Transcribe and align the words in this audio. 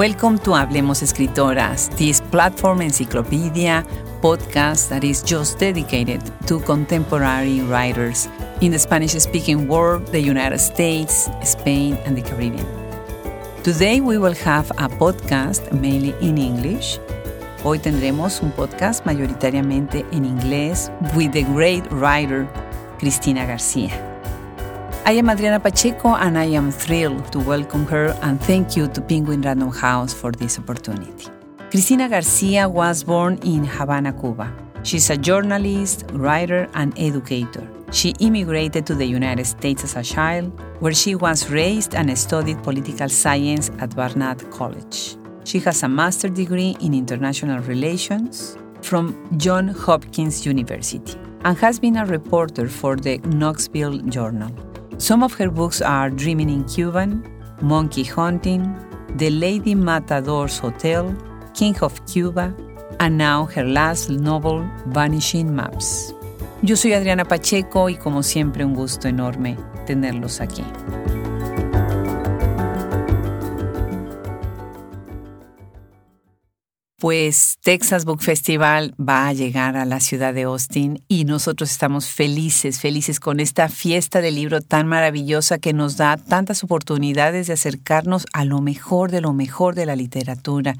Welcome 0.00 0.38
to 0.44 0.52
Hablemos 0.52 1.02
Escritoras, 1.02 1.94
this 1.98 2.22
platform 2.22 2.80
encyclopedia 2.80 3.84
podcast 4.22 4.88
that 4.88 5.04
is 5.04 5.22
just 5.22 5.58
dedicated 5.58 6.22
to 6.46 6.58
contemporary 6.60 7.60
writers 7.60 8.26
in 8.62 8.72
the 8.72 8.78
Spanish 8.78 9.12
speaking 9.12 9.68
world, 9.68 10.06
the 10.06 10.18
United 10.18 10.58
States, 10.58 11.28
Spain, 11.44 11.98
and 12.06 12.16
the 12.16 12.22
Caribbean. 12.22 12.64
Today 13.62 14.00
we 14.00 14.16
will 14.16 14.32
have 14.36 14.70
a 14.78 14.88
podcast 14.88 15.70
mainly 15.70 16.14
in 16.22 16.38
English. 16.38 16.98
Hoy 17.62 17.78
tendremos 17.78 18.40
un 18.40 18.52
podcast 18.52 19.04
mayoritariamente 19.04 20.06
en 20.12 20.24
inglés 20.24 20.90
with 21.14 21.32
the 21.32 21.42
great 21.42 21.84
writer 21.92 22.48
Cristina 22.98 23.44
Garcia. 23.44 24.09
I 25.06 25.12
am 25.12 25.30
Adriana 25.30 25.58
Pacheco 25.58 26.14
and 26.14 26.38
I 26.38 26.44
am 26.44 26.70
thrilled 26.70 27.32
to 27.32 27.40
welcome 27.40 27.86
her 27.86 28.16
and 28.22 28.40
thank 28.40 28.76
you 28.76 28.86
to 28.88 29.00
Penguin 29.00 29.40
Random 29.40 29.72
House 29.72 30.12
for 30.12 30.30
this 30.30 30.58
opportunity. 30.58 31.28
Cristina 31.70 32.08
Garcia 32.08 32.68
was 32.68 33.02
born 33.02 33.38
in 33.38 33.64
Havana, 33.64 34.12
Cuba. 34.12 34.52
She's 34.82 35.08
a 35.10 35.16
journalist, 35.16 36.04
writer, 36.12 36.68
and 36.74 36.96
educator. 36.98 37.66
She 37.92 38.10
immigrated 38.20 38.86
to 38.86 38.94
the 38.94 39.06
United 39.06 39.46
States 39.46 39.82
as 39.84 39.96
a 39.96 40.02
child, 40.02 40.52
where 40.80 40.94
she 40.94 41.14
was 41.14 41.50
raised 41.50 41.94
and 41.94 42.16
studied 42.16 42.62
political 42.62 43.08
science 43.08 43.70
at 43.78 43.96
Barnard 43.96 44.48
College. 44.50 45.16
She 45.44 45.58
has 45.60 45.82
a 45.82 45.88
master's 45.88 46.32
degree 46.32 46.76
in 46.80 46.94
international 46.94 47.60
relations 47.62 48.56
from 48.82 49.16
Johns 49.38 49.80
Hopkins 49.80 50.46
University 50.46 51.18
and 51.44 51.56
has 51.58 51.80
been 51.80 51.96
a 51.96 52.06
reporter 52.06 52.68
for 52.68 52.96
the 52.96 53.18
Knoxville 53.18 53.98
Journal. 54.02 54.54
Some 55.00 55.22
of 55.22 55.32
her 55.38 55.48
books 55.48 55.80
are 55.80 56.10
Dreaming 56.10 56.50
in 56.50 56.64
Cuban, 56.64 57.24
Monkey 57.62 58.04
Hunting, 58.04 58.76
The 59.16 59.30
Lady 59.30 59.74
Matador's 59.74 60.58
Hotel, 60.58 61.16
King 61.54 61.74
of 61.80 62.04
Cuba, 62.04 62.54
and 63.00 63.16
now 63.16 63.46
her 63.46 63.64
last 63.64 64.10
novel, 64.10 64.62
Vanishing 64.88 65.56
Maps. 65.56 66.12
Yo 66.60 66.76
soy 66.76 66.92
Adriana 66.92 67.24
Pacheco 67.24 67.88
y 67.88 67.94
como 67.96 68.22
siempre 68.22 68.62
un 68.62 68.74
gusto 68.74 69.08
enorme 69.08 69.56
tenerlos 69.86 70.42
aquí. 70.42 70.64
Pues 77.00 77.56
Texas 77.62 78.04
Book 78.04 78.20
Festival 78.20 78.94
va 79.00 79.26
a 79.26 79.32
llegar 79.32 79.78
a 79.78 79.86
la 79.86 80.00
ciudad 80.00 80.34
de 80.34 80.42
Austin 80.42 81.02
y 81.08 81.24
nosotros 81.24 81.70
estamos 81.70 82.08
felices, 82.08 82.78
felices 82.78 83.20
con 83.20 83.40
esta 83.40 83.70
fiesta 83.70 84.20
del 84.20 84.34
libro 84.34 84.60
tan 84.60 84.86
maravillosa 84.86 85.56
que 85.56 85.72
nos 85.72 85.96
da 85.96 86.18
tantas 86.18 86.62
oportunidades 86.62 87.46
de 87.46 87.54
acercarnos 87.54 88.26
a 88.34 88.44
lo 88.44 88.60
mejor 88.60 89.10
de 89.10 89.22
lo 89.22 89.32
mejor 89.32 89.74
de 89.74 89.86
la 89.86 89.96
literatura 89.96 90.76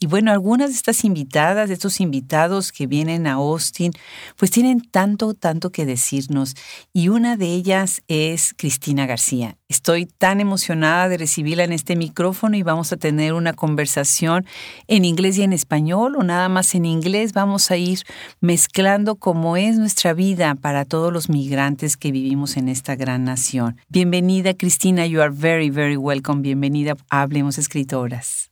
y 0.00 0.06
bueno, 0.06 0.30
algunas 0.30 0.70
de 0.70 0.76
estas 0.76 1.04
invitadas, 1.04 1.68
de 1.68 1.74
estos 1.74 2.00
invitados 2.00 2.70
que 2.70 2.86
vienen 2.86 3.26
a 3.26 3.32
Austin, 3.32 3.92
pues 4.36 4.52
tienen 4.52 4.80
tanto, 4.80 5.34
tanto 5.34 5.70
que 5.70 5.86
decirnos. 5.86 6.54
Y 6.92 7.08
una 7.08 7.36
de 7.36 7.46
ellas 7.46 8.00
es 8.06 8.54
Cristina 8.56 9.06
García. 9.06 9.56
Estoy 9.68 10.06
tan 10.06 10.40
emocionada 10.40 11.08
de 11.08 11.18
recibirla 11.18 11.64
en 11.64 11.72
este 11.72 11.96
micrófono 11.96 12.56
y 12.56 12.62
vamos 12.62 12.92
a 12.92 12.96
tener 12.96 13.32
una 13.32 13.54
conversación 13.54 14.46
en 14.86 15.04
inglés 15.04 15.36
y 15.38 15.42
en 15.42 15.52
español 15.52 16.14
o 16.16 16.22
nada 16.22 16.48
más 16.48 16.76
en 16.76 16.84
inglés. 16.84 17.32
Vamos 17.32 17.72
a 17.72 17.76
ir 17.76 18.04
mezclando 18.40 19.16
cómo 19.16 19.56
es 19.56 19.78
nuestra 19.78 20.12
vida 20.12 20.54
para 20.54 20.84
todos 20.84 21.12
los 21.12 21.28
migrantes 21.28 21.96
que 21.96 22.12
vivimos 22.12 22.56
en 22.56 22.68
esta 22.68 22.94
gran 22.94 23.24
nación. 23.24 23.80
Bienvenida 23.88 24.54
Cristina, 24.54 25.06
you 25.06 25.20
are 25.20 25.34
very, 25.34 25.70
very 25.70 25.96
welcome. 25.96 26.40
Bienvenida 26.42 26.96
a 27.10 27.22
Hablemos 27.22 27.58
Escritoras. 27.58 28.47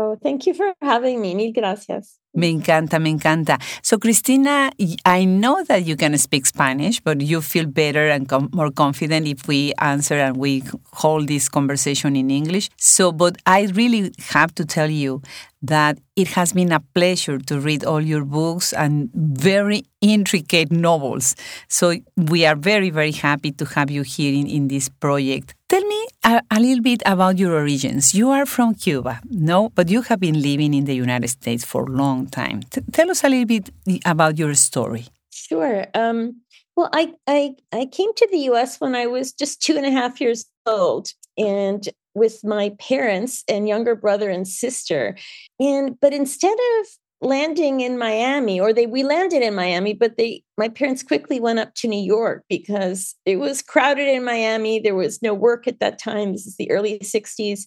Oh, 0.00 0.16
thank 0.22 0.46
you 0.46 0.54
for 0.54 0.72
having 0.80 1.20
me. 1.20 1.34
Mil 1.34 1.52
gracias. 1.52 2.18
Me 2.34 2.50
encanta, 2.50 3.00
me 3.00 3.10
encanta. 3.10 3.58
So, 3.82 3.98
Cristina, 3.98 4.70
I 5.04 5.24
know 5.24 5.64
that 5.64 5.86
you 5.86 5.96
can 5.96 6.16
speak 6.18 6.44
Spanish, 6.44 7.00
but 7.00 7.22
you 7.22 7.40
feel 7.40 7.66
better 7.66 8.08
and 8.08 8.28
com 8.28 8.50
more 8.52 8.70
confident 8.70 9.26
if 9.26 9.48
we 9.48 9.72
answer 9.78 10.14
and 10.14 10.36
we 10.36 10.62
hold 10.92 11.26
this 11.26 11.48
conversation 11.48 12.16
in 12.16 12.30
English. 12.30 12.68
So, 12.76 13.12
but 13.12 13.36
I 13.46 13.68
really 13.72 14.12
have 14.28 14.54
to 14.56 14.66
tell 14.66 14.90
you 14.90 15.22
that 15.62 15.98
it 16.14 16.28
has 16.28 16.52
been 16.52 16.70
a 16.70 16.80
pleasure 16.94 17.38
to 17.38 17.58
read 17.58 17.84
all 17.84 18.00
your 18.00 18.24
books 18.24 18.72
and 18.72 19.10
very 19.14 19.84
intricate 20.00 20.70
novels. 20.70 21.34
So, 21.68 21.94
we 22.16 22.44
are 22.44 22.54
very, 22.56 22.90
very 22.90 23.12
happy 23.12 23.52
to 23.52 23.64
have 23.64 23.90
you 23.90 24.02
here 24.02 24.34
in, 24.34 24.46
in 24.46 24.68
this 24.68 24.88
project. 24.88 25.54
Tell 25.68 25.84
me 25.84 26.06
a, 26.24 26.40
a, 26.50 26.60
little 26.60 26.82
bit 26.82 27.02
about 27.04 27.38
your 27.38 27.54
origins. 27.54 28.14
You 28.14 28.30
are 28.30 28.46
from 28.46 28.74
Cuba, 28.74 29.20
no, 29.28 29.68
but 29.74 29.90
you 29.90 30.00
have 30.00 30.18
been 30.18 30.40
living 30.40 30.72
in 30.72 30.86
the 30.86 30.94
United 30.94 31.28
States 31.28 31.62
for 31.62 31.84
a 31.84 31.90
long 32.18 32.26
time. 32.28 32.62
T 32.70 32.80
tell 32.92 33.10
us 33.10 33.24
a 33.24 33.28
little 33.28 33.46
bit 33.46 33.70
about 34.04 34.38
your 34.38 34.54
story. 34.54 35.06
Sure. 35.30 35.86
Um, 35.94 36.40
well, 36.76 36.90
I, 36.92 37.14
I 37.26 37.54
I 37.72 37.86
came 37.86 38.12
to 38.14 38.28
the 38.30 38.38
U.S. 38.50 38.80
when 38.80 38.94
I 38.94 39.06
was 39.06 39.32
just 39.32 39.62
two 39.62 39.76
and 39.76 39.86
a 39.86 39.90
half 39.90 40.20
years 40.20 40.46
old, 40.66 41.12
and 41.36 41.88
with 42.14 42.44
my 42.44 42.70
parents 42.78 43.44
and 43.48 43.68
younger 43.68 43.94
brother 43.94 44.30
and 44.30 44.46
sister, 44.46 45.16
and 45.58 45.98
but 46.00 46.12
instead 46.12 46.58
of 46.80 46.86
landing 47.20 47.80
in 47.80 47.98
Miami, 47.98 48.60
or 48.60 48.72
they 48.72 48.86
we 48.86 49.02
landed 49.02 49.42
in 49.42 49.54
Miami, 49.54 49.94
but 49.94 50.16
they 50.16 50.42
my 50.56 50.68
parents 50.68 51.02
quickly 51.02 51.40
went 51.40 51.58
up 51.58 51.74
to 51.74 51.88
New 51.88 52.00
York 52.00 52.44
because 52.48 53.14
it 53.24 53.36
was 53.36 53.62
crowded 53.62 54.08
in 54.08 54.24
Miami. 54.24 54.78
There 54.78 54.94
was 54.94 55.20
no 55.22 55.34
work 55.34 55.66
at 55.66 55.80
that 55.80 55.98
time. 55.98 56.32
This 56.32 56.46
is 56.46 56.56
the 56.56 56.70
early 56.70 56.98
60s. 57.00 57.64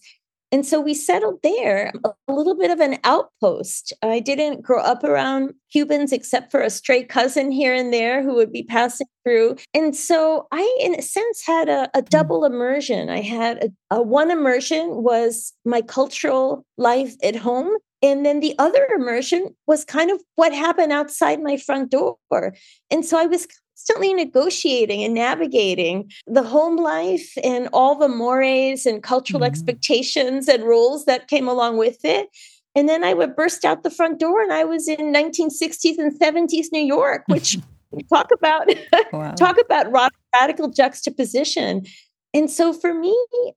And 0.52 0.66
so 0.66 0.80
we 0.80 0.92
settled 0.92 1.40
there, 1.42 1.92
a 2.04 2.32
little 2.32 2.56
bit 2.56 2.70
of 2.70 2.78
an 2.78 2.98
outpost. 3.04 3.92
I 4.02 4.20
didn't 4.20 4.62
grow 4.62 4.80
up 4.80 5.02
around 5.02 5.54
Cubans 5.72 6.12
except 6.12 6.50
for 6.50 6.60
a 6.60 6.68
stray 6.68 7.04
cousin 7.04 7.50
here 7.50 7.74
and 7.74 7.92
there 7.92 8.22
who 8.22 8.34
would 8.34 8.52
be 8.52 8.62
passing 8.62 9.06
through. 9.24 9.56
And 9.72 9.96
so 9.96 10.46
I, 10.52 10.78
in 10.80 10.94
a 10.94 11.02
sense, 11.02 11.42
had 11.46 11.70
a, 11.70 11.90
a 11.94 12.00
hmm. 12.00 12.06
double 12.10 12.44
immersion. 12.44 13.08
I 13.08 13.22
had 13.22 13.72
a, 13.90 13.96
a 13.96 14.02
one 14.02 14.30
immersion 14.30 15.02
was 15.02 15.54
my 15.64 15.80
cultural 15.80 16.66
life 16.76 17.14
at 17.22 17.34
home 17.34 17.70
and 18.02 18.26
then 18.26 18.40
the 18.40 18.56
other 18.58 18.86
immersion 18.96 19.54
was 19.66 19.84
kind 19.84 20.10
of 20.10 20.20
what 20.34 20.52
happened 20.52 20.92
outside 20.92 21.40
my 21.40 21.56
front 21.56 21.90
door. 21.90 22.16
And 22.90 23.06
so 23.06 23.16
I 23.16 23.26
was 23.26 23.46
constantly 23.82 24.14
negotiating 24.14 25.02
and 25.02 25.14
navigating 25.14 26.10
the 26.26 26.42
home 26.42 26.76
life 26.76 27.32
and 27.42 27.68
all 27.72 27.96
the 27.96 28.08
mores 28.08 28.86
and 28.86 29.02
cultural 29.02 29.40
mm-hmm. 29.40 29.50
expectations 29.50 30.46
and 30.48 30.62
rules 30.62 31.04
that 31.06 31.28
came 31.28 31.48
along 31.48 31.76
with 31.78 32.04
it. 32.04 32.28
And 32.74 32.88
then 32.88 33.04
I 33.04 33.12
would 33.12 33.34
burst 33.36 33.64
out 33.64 33.82
the 33.82 33.90
front 33.90 34.18
door 34.18 34.40
and 34.40 34.52
I 34.52 34.64
was 34.64 34.88
in 34.88 35.12
1960s 35.12 35.98
and 35.98 36.18
70s 36.18 36.66
New 36.72 36.84
York, 36.84 37.24
which 37.26 37.58
talk 38.08 38.30
about 38.32 38.68
wow. 39.12 39.32
talk 39.32 39.56
about 39.58 39.92
radical 40.32 40.70
juxtaposition. 40.70 41.84
And 42.34 42.50
so 42.50 42.72
for 42.72 42.94
me, 42.94 43.10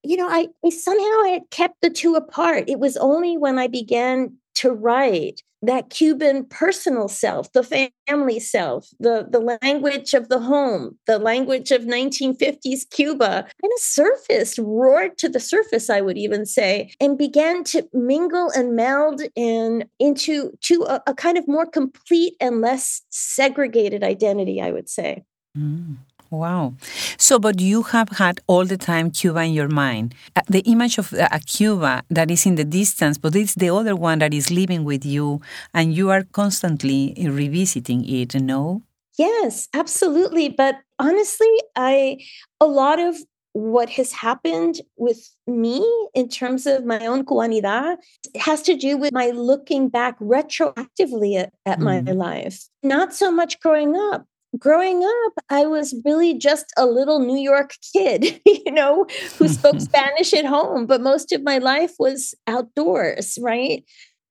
you 0.03 0.17
know, 0.17 0.27
I, 0.27 0.47
I 0.65 0.69
somehow 0.69 1.31
had 1.31 1.43
kept 1.51 1.81
the 1.81 1.89
two 1.89 2.15
apart. 2.15 2.65
It 2.67 2.79
was 2.79 2.97
only 2.97 3.37
when 3.37 3.57
I 3.57 3.67
began 3.67 4.35
to 4.55 4.71
write 4.71 5.41
that 5.67 5.89
Cuban 5.89 6.45
personal 6.45 7.07
self, 7.07 7.51
the 7.53 7.89
family 8.07 8.39
self, 8.39 8.89
the, 8.99 9.27
the 9.29 9.57
language 9.61 10.13
of 10.13 10.29
the 10.29 10.39
home, 10.39 10.97
the 11.07 11.19
language 11.19 11.71
of 11.71 11.83
1950s 11.83 12.89
Cuba 12.89 13.43
kind 13.43 13.73
of 13.73 13.79
surfaced, 13.79 14.57
roared 14.57 15.17
to 15.17 15.29
the 15.29 15.39
surface, 15.39 15.89
I 15.89 16.01
would 16.01 16.17
even 16.17 16.45
say, 16.45 16.91
and 16.99 17.17
began 17.17 17.63
to 17.65 17.87
mingle 17.93 18.49
and 18.55 18.75
meld 18.75 19.21
in 19.35 19.85
into 19.99 20.51
to 20.61 20.83
a, 20.83 21.01
a 21.07 21.13
kind 21.13 21.37
of 21.37 21.47
more 21.47 21.65
complete 21.65 22.35
and 22.39 22.61
less 22.61 23.01
segregated 23.09 24.03
identity, 24.03 24.61
I 24.61 24.71
would 24.71 24.89
say. 24.89 25.23
Mm. 25.57 25.97
Wow. 26.35 26.73
So, 27.17 27.39
but 27.39 27.59
you 27.59 27.83
have 27.83 28.09
had 28.09 28.39
all 28.47 28.65
the 28.65 28.77
time 28.77 29.11
Cuba 29.11 29.41
in 29.41 29.53
your 29.53 29.67
mind. 29.67 30.13
Uh, 30.35 30.41
the 30.47 30.61
image 30.61 30.97
of 30.97 31.13
uh, 31.13 31.27
a 31.31 31.39
Cuba 31.39 32.03
that 32.09 32.29
is 32.29 32.45
in 32.45 32.55
the 32.55 32.65
distance, 32.65 33.17
but 33.17 33.35
it's 33.35 33.55
the 33.55 33.69
other 33.69 33.95
one 33.95 34.19
that 34.19 34.33
is 34.33 34.51
living 34.51 34.83
with 34.83 35.05
you, 35.05 35.41
and 35.73 35.93
you 35.93 36.09
are 36.09 36.23
constantly 36.23 37.15
revisiting 37.17 38.07
it, 38.07 38.35
no? 38.35 38.81
Yes, 39.17 39.67
absolutely. 39.73 40.49
But 40.49 40.75
honestly, 40.99 41.53
I, 41.75 42.19
a 42.59 42.65
lot 42.65 42.99
of 42.99 43.15
what 43.53 43.89
has 43.91 44.11
happened 44.11 44.81
with 44.97 45.33
me 45.47 45.79
in 46.13 46.27
terms 46.27 46.65
of 46.65 46.83
my 46.83 47.05
own 47.05 47.23
cubanidad 47.23 47.95
has 48.35 48.61
to 48.63 48.75
do 48.75 48.97
with 48.97 49.13
my 49.13 49.27
looking 49.29 49.87
back 49.87 50.19
retroactively 50.19 51.37
at, 51.37 51.53
at 51.65 51.79
mm. 51.79 51.83
my 51.83 51.99
life. 52.11 52.67
Not 52.83 53.13
so 53.13 53.31
much 53.31 53.61
growing 53.61 53.95
up, 53.95 54.25
growing 54.57 55.03
up, 55.03 55.33
I 55.49 55.65
was 55.65 55.95
really 56.05 56.33
just 56.37 56.71
a 56.77 56.85
little 56.85 57.19
New 57.19 57.37
York 57.37 57.73
kid, 57.93 58.41
you 58.45 58.71
know, 58.71 59.05
who 59.37 59.47
spoke 59.47 59.79
Spanish 59.79 60.33
at 60.33 60.45
home, 60.45 60.85
but 60.85 61.01
most 61.01 61.31
of 61.31 61.43
my 61.43 61.57
life 61.57 61.93
was 61.99 62.33
outdoors, 62.47 63.37
right? 63.41 63.83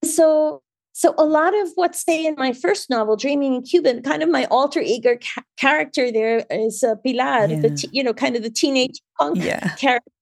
So 0.04 0.62
so 0.96 1.12
a 1.18 1.24
lot 1.24 1.58
of 1.60 1.70
what's 1.74 2.04
say 2.04 2.24
in 2.24 2.36
my 2.38 2.52
first 2.52 2.88
novel, 2.88 3.16
Dreaming 3.16 3.54
in 3.54 3.62
Cuban, 3.62 4.00
kind 4.02 4.22
of 4.22 4.30
my 4.30 4.44
alter 4.44 4.80
ego 4.80 5.16
ca- 5.20 5.42
character 5.56 6.12
there 6.12 6.46
is 6.50 6.84
uh, 6.84 6.94
Pilar, 7.04 7.46
yeah. 7.46 7.60
the 7.60 7.70
t- 7.70 7.88
you 7.90 8.04
know, 8.04 8.14
kind 8.14 8.36
of 8.36 8.44
the 8.44 8.50
teenage 8.50 9.00
punk 9.18 9.38
yeah. 9.42 9.74
character 9.74 10.12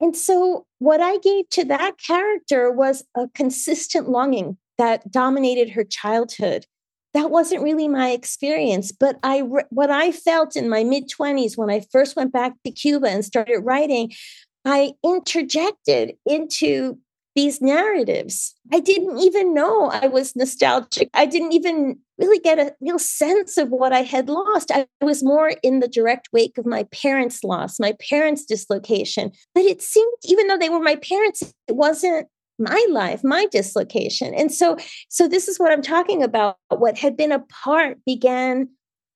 And 0.00 0.16
so, 0.16 0.66
what 0.78 1.00
I 1.00 1.18
gave 1.18 1.48
to 1.50 1.64
that 1.66 1.98
character 2.04 2.70
was 2.70 3.04
a 3.14 3.28
consistent 3.34 4.08
longing 4.08 4.56
that 4.78 5.10
dominated 5.10 5.70
her 5.70 5.84
childhood. 5.84 6.66
That 7.14 7.30
wasn't 7.30 7.62
really 7.62 7.88
my 7.88 8.10
experience, 8.10 8.90
but 8.90 9.18
I 9.22 9.40
what 9.40 9.90
I 9.90 10.12
felt 10.12 10.56
in 10.56 10.68
my 10.68 10.82
mid 10.82 11.10
20s 11.10 11.56
when 11.56 11.70
I 11.70 11.84
first 11.92 12.16
went 12.16 12.32
back 12.32 12.54
to 12.64 12.70
Cuba 12.70 13.08
and 13.08 13.24
started 13.24 13.60
writing, 13.60 14.12
I 14.64 14.92
interjected 15.04 16.14
into 16.24 16.98
these 17.34 17.60
narratives. 17.60 18.54
I 18.72 18.80
didn't 18.80 19.18
even 19.18 19.54
know 19.54 19.86
I 19.86 20.06
was 20.06 20.36
nostalgic. 20.36 21.08
I 21.14 21.26
didn't 21.26 21.52
even 21.52 21.98
really 22.18 22.38
get 22.38 22.58
a 22.58 22.74
real 22.80 22.98
sense 22.98 23.56
of 23.56 23.70
what 23.70 23.92
I 23.92 24.02
had 24.02 24.28
lost. 24.28 24.70
I 24.70 24.86
was 25.00 25.22
more 25.22 25.52
in 25.62 25.80
the 25.80 25.88
direct 25.88 26.28
wake 26.32 26.58
of 26.58 26.66
my 26.66 26.84
parents' 26.84 27.42
loss, 27.42 27.80
my 27.80 27.94
parents' 28.08 28.44
dislocation. 28.44 29.32
But 29.54 29.64
it 29.64 29.80
seemed, 29.80 30.12
even 30.24 30.46
though 30.46 30.58
they 30.58 30.68
were 30.68 30.80
my 30.80 30.96
parents, 30.96 31.42
it 31.68 31.76
wasn't 31.76 32.28
my 32.62 32.86
life 32.90 33.22
my 33.24 33.46
dislocation 33.50 34.34
and 34.34 34.52
so 34.52 34.76
so 35.08 35.28
this 35.28 35.48
is 35.48 35.58
what 35.58 35.72
i'm 35.72 35.82
talking 35.82 36.22
about 36.22 36.56
what 36.68 36.96
had 36.96 37.16
been 37.16 37.32
a 37.32 37.40
part 37.64 37.98
began 38.06 38.68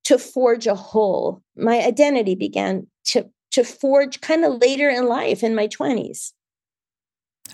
to 0.05 0.19
forge 0.19 0.67
a 0.67 0.75
whole 0.75 1.43
my 1.57 1.81
identity 1.83 2.35
began 2.35 2.87
to 3.05 3.29
to 3.51 3.65
forge 3.65 4.21
kind 4.21 4.45
of 4.45 4.61
later 4.61 4.89
in 4.89 5.07
life 5.07 5.43
in 5.43 5.55
my 5.55 5.69
20s 5.69 6.33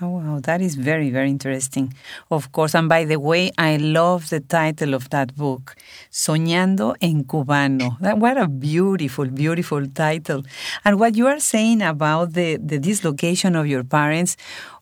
Oh, 0.00 0.09
wow, 0.09 0.41
that 0.41 0.62
is 0.62 0.75
very, 0.75 1.11
very 1.11 1.29
interesting. 1.29 1.93
Of 2.31 2.50
course, 2.50 2.75
and 2.75 2.88
by 2.88 3.05
the 3.05 3.21
way, 3.21 3.50
I 3.59 3.77
love 3.77 4.31
the 4.31 4.41
title 4.41 4.95
of 4.95 5.11
that 5.11 5.37
book, 5.37 5.77
Soñando 6.11 6.95
en 7.00 7.25
Cubano. 7.25 7.99
That, 8.00 8.17
what 8.19 8.38
a 8.38 8.49
beautiful, 8.49 9.27
beautiful 9.27 9.87
title. 9.88 10.45
And 10.85 10.99
what 10.99 11.15
you 11.15 11.27
are 11.27 11.41
saying 11.41 11.83
about 11.83 12.33
the, 12.33 12.56
the 12.56 12.79
dislocation 12.79 13.55
of 13.55 13.67
your 13.67 13.85
parents, 13.85 14.37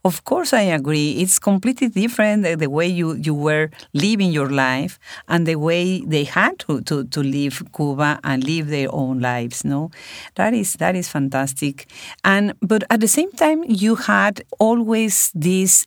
of 0.05 0.25
course, 0.25 0.52
I 0.52 0.62
agree. 0.62 1.12
It's 1.20 1.38
completely 1.38 1.88
different 1.88 2.43
the, 2.58 2.69
way 2.69 2.87
you, 2.87 3.14
you 3.14 3.35
were 3.35 3.70
living 3.93 4.32
your 4.32 4.49
life 4.49 4.99
and 5.29 5.47
the 5.47 5.56
way 5.56 6.00
they 6.00 6.25
had 6.25 6.58
to, 6.61 6.81
to, 6.82 7.05
to 7.05 7.20
leave 7.20 7.62
Cuba 7.75 8.19
and 8.25 8.43
live 8.44 8.69
their 8.69 8.88
own 8.93 9.20
lives. 9.20 9.64
No, 9.64 9.91
that 10.37 10.55
is 10.55 10.75
that 10.75 10.97
is 10.97 11.08
fantastic. 11.08 11.87
And 12.25 12.55
but 12.61 12.85
at 12.91 13.00
the 13.00 13.08
same 13.08 13.31
time, 13.32 13.62
you 13.67 13.97
had 13.97 14.43
always 14.58 15.31
this 15.35 15.87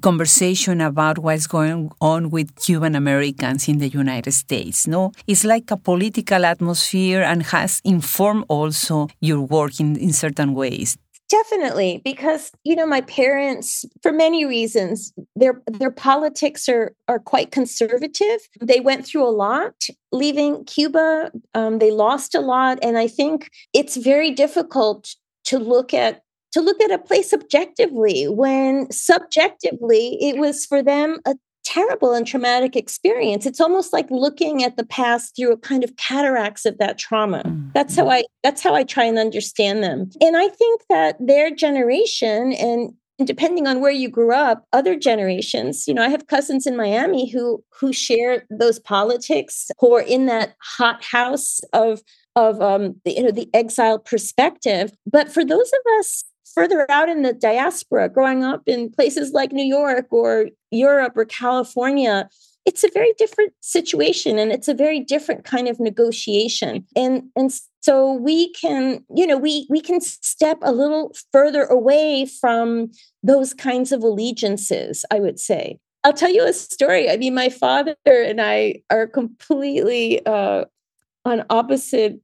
conversation 0.00 0.80
about 0.80 1.18
what's 1.18 1.46
going 1.46 1.90
on 2.00 2.30
with 2.30 2.56
Cuban 2.56 2.94
Americans 2.94 3.68
in 3.68 3.78
the 3.78 3.88
United 3.88 4.32
States. 4.32 4.86
No, 4.86 5.12
it's 5.26 5.44
like 5.44 5.70
a 5.70 5.76
political 5.76 6.44
atmosphere 6.44 7.22
and 7.22 7.42
has 7.44 7.80
informed 7.84 8.46
also 8.48 9.08
your 9.20 9.42
work 9.42 9.78
in, 9.78 9.96
in 9.96 10.12
certain 10.12 10.54
ways. 10.54 10.96
Definitely, 11.30 12.02
because 12.04 12.50
you 12.64 12.74
know 12.74 12.86
my 12.86 13.02
parents, 13.02 13.84
for 14.02 14.12
many 14.12 14.44
reasons, 14.44 15.12
their 15.36 15.62
their 15.68 15.92
politics 15.92 16.68
are 16.68 16.92
are 17.06 17.20
quite 17.20 17.52
conservative. 17.52 18.40
They 18.60 18.80
went 18.80 19.06
through 19.06 19.28
a 19.28 19.30
lot 19.30 19.74
leaving 20.10 20.64
Cuba. 20.64 21.30
Um, 21.54 21.78
they 21.78 21.92
lost 21.92 22.34
a 22.34 22.40
lot, 22.40 22.80
and 22.82 22.98
I 22.98 23.06
think 23.06 23.48
it's 23.72 23.96
very 23.96 24.32
difficult 24.32 25.14
to 25.44 25.60
look 25.60 25.94
at 25.94 26.22
to 26.52 26.60
look 26.60 26.80
at 26.82 26.90
a 26.90 26.98
place 26.98 27.32
objectively 27.32 28.26
when 28.26 28.90
subjectively 28.90 30.18
it 30.20 30.36
was 30.36 30.66
for 30.66 30.82
them 30.82 31.20
a 31.26 31.36
terrible 31.64 32.12
and 32.12 32.26
traumatic 32.26 32.76
experience. 32.76 33.46
It's 33.46 33.60
almost 33.60 33.92
like 33.92 34.10
looking 34.10 34.64
at 34.64 34.76
the 34.76 34.84
past 34.84 35.36
through 35.36 35.52
a 35.52 35.56
kind 35.56 35.84
of 35.84 35.96
cataracts 35.96 36.66
of 36.66 36.78
that 36.78 36.98
trauma. 36.98 37.42
Mm-hmm. 37.44 37.68
that's 37.74 37.96
how 37.96 38.08
i 38.08 38.24
that's 38.42 38.62
how 38.62 38.74
i 38.74 38.82
try 38.82 39.04
and 39.04 39.18
understand 39.18 39.82
them. 39.82 40.10
And 40.20 40.36
i 40.36 40.48
think 40.48 40.82
that 40.88 41.16
their 41.20 41.54
generation 41.54 42.52
and 42.52 42.92
depending 43.24 43.66
on 43.66 43.80
where 43.80 43.92
you 43.92 44.08
grew 44.08 44.34
up 44.34 44.64
other 44.72 44.96
generations 44.96 45.86
you 45.86 45.92
know 45.92 46.02
i 46.02 46.08
have 46.08 46.26
cousins 46.26 46.66
in 46.66 46.74
miami 46.74 47.30
who 47.30 47.62
who 47.78 47.92
share 47.92 48.46
those 48.48 48.78
politics 48.78 49.70
who 49.78 49.94
are 49.94 50.00
in 50.00 50.24
that 50.24 50.54
hot 50.62 51.04
house 51.04 51.60
of 51.74 52.00
of 52.36 52.60
um, 52.60 53.00
the, 53.04 53.12
you 53.12 53.22
know 53.22 53.30
the 53.30 53.48
exile 53.54 53.98
perspective. 53.98 54.92
But 55.06 55.32
for 55.32 55.44
those 55.44 55.68
of 55.68 55.98
us 55.98 56.24
further 56.54 56.90
out 56.90 57.08
in 57.08 57.22
the 57.22 57.32
diaspora, 57.32 58.08
growing 58.08 58.44
up 58.44 58.62
in 58.66 58.90
places 58.90 59.32
like 59.32 59.52
New 59.52 59.64
York 59.64 60.06
or 60.10 60.48
Europe 60.70 61.12
or 61.16 61.24
California, 61.24 62.28
it's 62.66 62.84
a 62.84 62.90
very 62.92 63.12
different 63.18 63.52
situation 63.60 64.38
and 64.38 64.52
it's 64.52 64.68
a 64.68 64.74
very 64.74 65.00
different 65.00 65.44
kind 65.44 65.68
of 65.68 65.80
negotiation. 65.80 66.86
And 66.94 67.24
and 67.34 67.52
so 67.80 68.12
we 68.12 68.52
can, 68.52 69.04
you 69.14 69.26
know, 69.26 69.38
we 69.38 69.66
we 69.70 69.80
can 69.80 70.00
step 70.00 70.58
a 70.62 70.72
little 70.72 71.14
further 71.32 71.64
away 71.64 72.26
from 72.26 72.90
those 73.22 73.54
kinds 73.54 73.92
of 73.92 74.02
allegiances, 74.02 75.04
I 75.10 75.20
would 75.20 75.38
say. 75.38 75.78
I'll 76.04 76.12
tell 76.12 76.32
you 76.32 76.46
a 76.46 76.52
story. 76.52 77.10
I 77.10 77.16
mean, 77.16 77.34
my 77.34 77.50
father 77.50 77.94
and 78.06 78.40
I 78.40 78.82
are 78.90 79.06
completely 79.06 80.24
uh, 80.24 80.64
on 81.24 81.44
opposite 81.50 82.20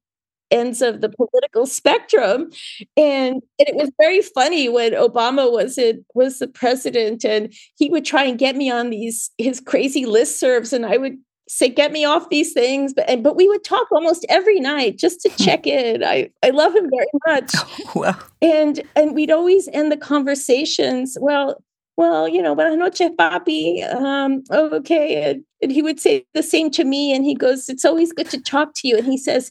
ends 0.50 0.82
of 0.82 1.00
the 1.00 1.08
political 1.08 1.66
spectrum 1.78 2.50
and, 2.96 3.34
and 3.58 3.68
it 3.68 3.76
was 3.76 3.90
very 4.00 4.22
funny 4.22 4.68
when 4.68 4.92
obama 4.92 5.50
was 5.50 5.78
it 5.78 6.04
was 6.14 6.38
the 6.38 6.48
president 6.48 7.24
and 7.24 7.52
he 7.76 7.88
would 7.90 8.04
try 8.04 8.24
and 8.24 8.38
get 8.38 8.56
me 8.56 8.70
on 8.70 8.90
these 8.90 9.30
his 9.38 9.60
crazy 9.60 10.04
listservs 10.04 10.72
and 10.72 10.86
i 10.86 10.96
would 10.96 11.16
say 11.48 11.68
get 11.68 11.92
me 11.92 12.04
off 12.04 12.28
these 12.28 12.52
things 12.52 12.92
but 12.92 13.08
and, 13.08 13.22
but 13.22 13.36
we 13.36 13.46
would 13.48 13.62
talk 13.62 13.86
almost 13.92 14.26
every 14.28 14.58
night 14.58 14.96
just 14.98 15.20
to 15.20 15.28
hmm. 15.28 15.42
check 15.44 15.66
in 15.66 16.02
i 16.02 16.28
i 16.42 16.50
love 16.50 16.74
him 16.74 16.88
very 16.90 17.06
much 17.26 17.52
wow. 17.94 18.18
and 18.42 18.82
and 18.94 19.14
we'd 19.14 19.30
always 19.30 19.68
end 19.68 19.90
the 19.90 19.96
conversations 19.96 21.16
well 21.20 21.62
well, 21.96 22.28
you 22.28 22.42
know, 22.42 22.54
buenas 22.54 22.76
noches, 22.76 23.10
papi. 23.18 23.82
Um, 23.94 24.44
oh, 24.50 24.68
okay. 24.76 25.30
And, 25.30 25.44
and, 25.62 25.72
he 25.72 25.80
would 25.80 25.98
say 25.98 26.26
the 26.34 26.42
same 26.42 26.70
to 26.72 26.84
me. 26.84 27.14
And 27.14 27.24
he 27.24 27.34
goes, 27.34 27.68
It's 27.68 27.84
always 27.84 28.12
good 28.12 28.28
to 28.30 28.40
talk 28.40 28.72
to 28.76 28.88
you. 28.88 28.98
And 28.98 29.06
he 29.06 29.16
says, 29.16 29.50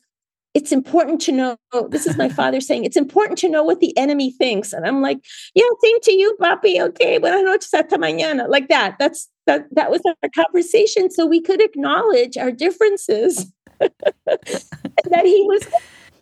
it's 0.55 0.71
important 0.71 1.21
to 1.21 1.31
know 1.31 1.57
this 1.89 2.07
is 2.07 2.17
my 2.17 2.29
father 2.39 2.59
saying 2.59 2.85
it's 2.85 2.97
important 2.97 3.37
to 3.37 3.49
know 3.49 3.61
what 3.61 3.79
the 3.81 3.95
enemy 3.97 4.31
thinks 4.31 4.73
and 4.73 4.87
i'm 4.87 5.01
like 5.01 5.19
yeah 5.53 5.63
same 5.83 5.99
to 6.01 6.13
you 6.13 6.35
papi 6.41 6.81
okay 6.81 7.19
buenas 7.19 7.43
noches 7.43 7.69
hasta 7.71 7.97
mañana 7.97 8.47
like 8.49 8.67
that 8.69 8.95
that's 8.97 9.29
that 9.45 9.67
that 9.71 9.91
was 9.91 10.01
our 10.07 10.29
conversation 10.33 11.11
so 11.11 11.27
we 11.27 11.41
could 11.41 11.61
acknowledge 11.61 12.37
our 12.37 12.51
differences 12.51 13.51
that 13.79 15.25
he 15.25 15.43
was 15.47 15.67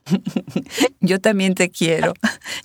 Yo 0.99 1.17
también 1.19 1.55
te 1.55 1.69
quiero. 1.69 2.13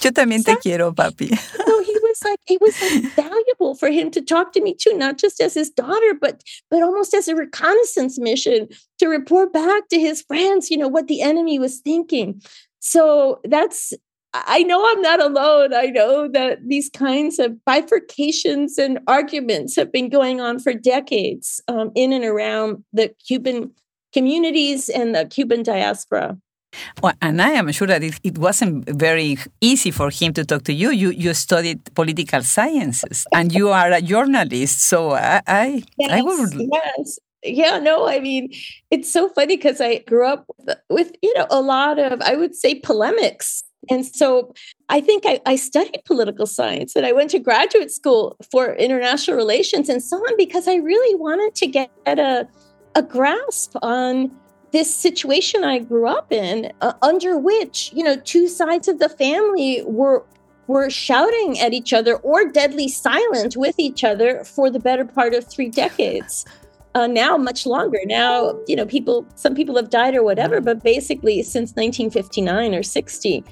Yo 0.03 0.11
también 0.11 0.43
te 0.43 0.57
quiero, 0.57 0.93
papi. 0.93 1.29
so 1.29 1.83
was 2.23 2.31
like, 2.31 2.41
it 2.49 2.61
was 2.61 2.81
like 2.83 3.13
valuable 3.17 3.75
for 3.75 3.91
him 3.91 4.11
to 4.13 4.23
talk 4.23 4.53
to 4.53 4.61
me 4.61 4.75
too, 4.75 4.97
not 4.97 5.19
just 5.19 5.41
as 5.41 5.55
his 5.55 5.71
daughter, 5.71 6.15
but 6.21 6.43
but 6.71 6.83
almost 6.83 7.15
as 7.15 7.29
a 7.29 7.37
reconnaissance 7.37 8.19
mission 8.19 8.69
to 8.99 9.09
report 9.09 9.53
back 9.53 9.89
to 9.89 9.99
his 9.99 10.23
friends, 10.23 10.71
you 10.71 10.77
know, 10.77 10.89
what 10.89 11.09
the 11.09 11.23
enemy 11.23 11.59
was 11.59 11.81
thinking. 11.81 12.41
So 12.81 13.41
that's 13.45 13.93
I 14.35 14.63
know 14.65 14.87
I'm 14.87 15.01
not 15.01 15.23
alone. 15.23 15.73
I 15.73 15.87
know 15.87 16.29
that 16.29 16.59
these 16.67 16.91
kinds 16.91 17.39
of 17.39 17.53
bifurcations 17.67 18.77
and 18.79 18.99
arguments 19.07 19.75
have 19.77 19.91
been 19.91 20.11
going 20.11 20.41
on 20.41 20.59
for 20.59 20.75
decades 20.75 21.63
um, 21.67 21.91
in 21.95 22.13
and 22.13 22.25
around 22.25 22.85
the 22.93 23.15
Cuban 23.27 23.73
communities 24.13 24.89
and 24.91 25.15
the 25.15 25.25
Cuban 25.25 25.63
diaspora. 25.63 26.37
Well, 27.03 27.15
and 27.23 27.41
I 27.41 27.51
am 27.51 27.71
sure 27.73 27.87
that 27.87 28.03
it, 28.03 28.21
it, 28.23 28.39
wasn't 28.39 28.89
very 28.89 29.39
easy 29.61 29.91
for 29.91 30.11
him 30.11 30.33
to 30.35 30.45
talk 30.45 30.65
to 30.65 30.73
you. 30.73 30.91
You 30.91 31.11
you 31.11 31.33
studied 31.35 31.81
political 31.95 32.43
sciences 32.43 33.27
and 33.33 33.53
you 33.53 33.71
are 33.71 33.91
a 33.91 34.03
journalist, 34.03 34.83
so 34.83 35.13
I 35.13 35.41
I, 35.47 35.83
yes, 35.97 36.11
I 36.11 36.23
would 36.23 36.55
yes. 36.55 37.19
Yeah, 37.45 37.79
no, 37.79 38.09
I 38.09 38.19
mean, 38.19 38.53
it's 38.91 39.11
so 39.13 39.29
funny 39.29 39.57
because 39.57 39.81
I 39.81 39.99
grew 39.99 40.27
up 40.27 40.45
with, 40.91 41.13
you 41.23 41.33
know, 41.35 41.47
a 41.51 41.61
lot 41.61 41.99
of, 41.99 42.21
I 42.23 42.35
would 42.35 42.57
say, 42.57 42.75
polemics. 42.81 43.63
And 43.89 44.05
so 44.05 44.53
I 44.89 45.01
think 45.01 45.25
I, 45.25 45.41
I 45.47 45.55
studied 45.55 46.03
political 46.05 46.47
science 46.47 46.97
and 46.97 47.07
I 47.07 47.13
went 47.13 47.31
to 47.31 47.39
graduate 47.39 47.93
school 47.93 48.37
for 48.51 48.75
international 48.75 49.37
relations 49.37 49.89
and 49.89 50.03
so 50.03 50.17
on 50.17 50.37
because 50.37 50.67
I 50.67 50.75
really 50.75 51.15
wanted 51.15 51.55
to 51.55 51.67
get 51.69 51.91
a, 52.07 52.47
a 52.97 53.03
grasp 53.03 53.77
on 53.83 54.33
this 54.71 54.95
situation 54.95 55.65
I 55.65 55.79
grew 55.79 56.07
up 56.07 56.33
in, 56.33 56.73
uh, 56.81 56.93
under 57.03 57.39
which 57.39 57.93
you 57.95 58.05
know 58.05 58.17
two 58.17 58.49
sides 58.49 58.89
of 58.89 58.99
the 58.99 59.09
family 59.09 59.83
were 59.85 60.25
were 60.67 60.91
shouting 60.91 61.59
at 61.61 61.73
each 61.73 61.93
other 61.93 62.17
or 62.17 62.47
deadly 62.47 62.89
silent 62.89 63.57
with 63.57 63.79
each 63.79 64.05
other 64.05 64.45
for 64.45 64.71
the 64.71 64.79
better 64.79 65.05
part 65.05 65.35
of 65.35 65.47
three 65.47 65.69
decades. 65.69 66.45
Uh, 66.95 67.07
now 67.07 67.37
much 67.37 67.65
longer. 67.65 67.99
Now 68.07 68.59
you 68.67 68.75
know 68.75 68.87
people. 68.87 69.25
Some 69.37 69.55
people 69.55 69.77
have 69.77 69.91
died 69.91 70.17
or 70.17 70.25
whatever, 70.25 70.61
but 70.61 70.83
basically 70.83 71.43
since 71.43 71.71
1959 71.73 72.75
or 72.75 72.83
60. 72.83 73.45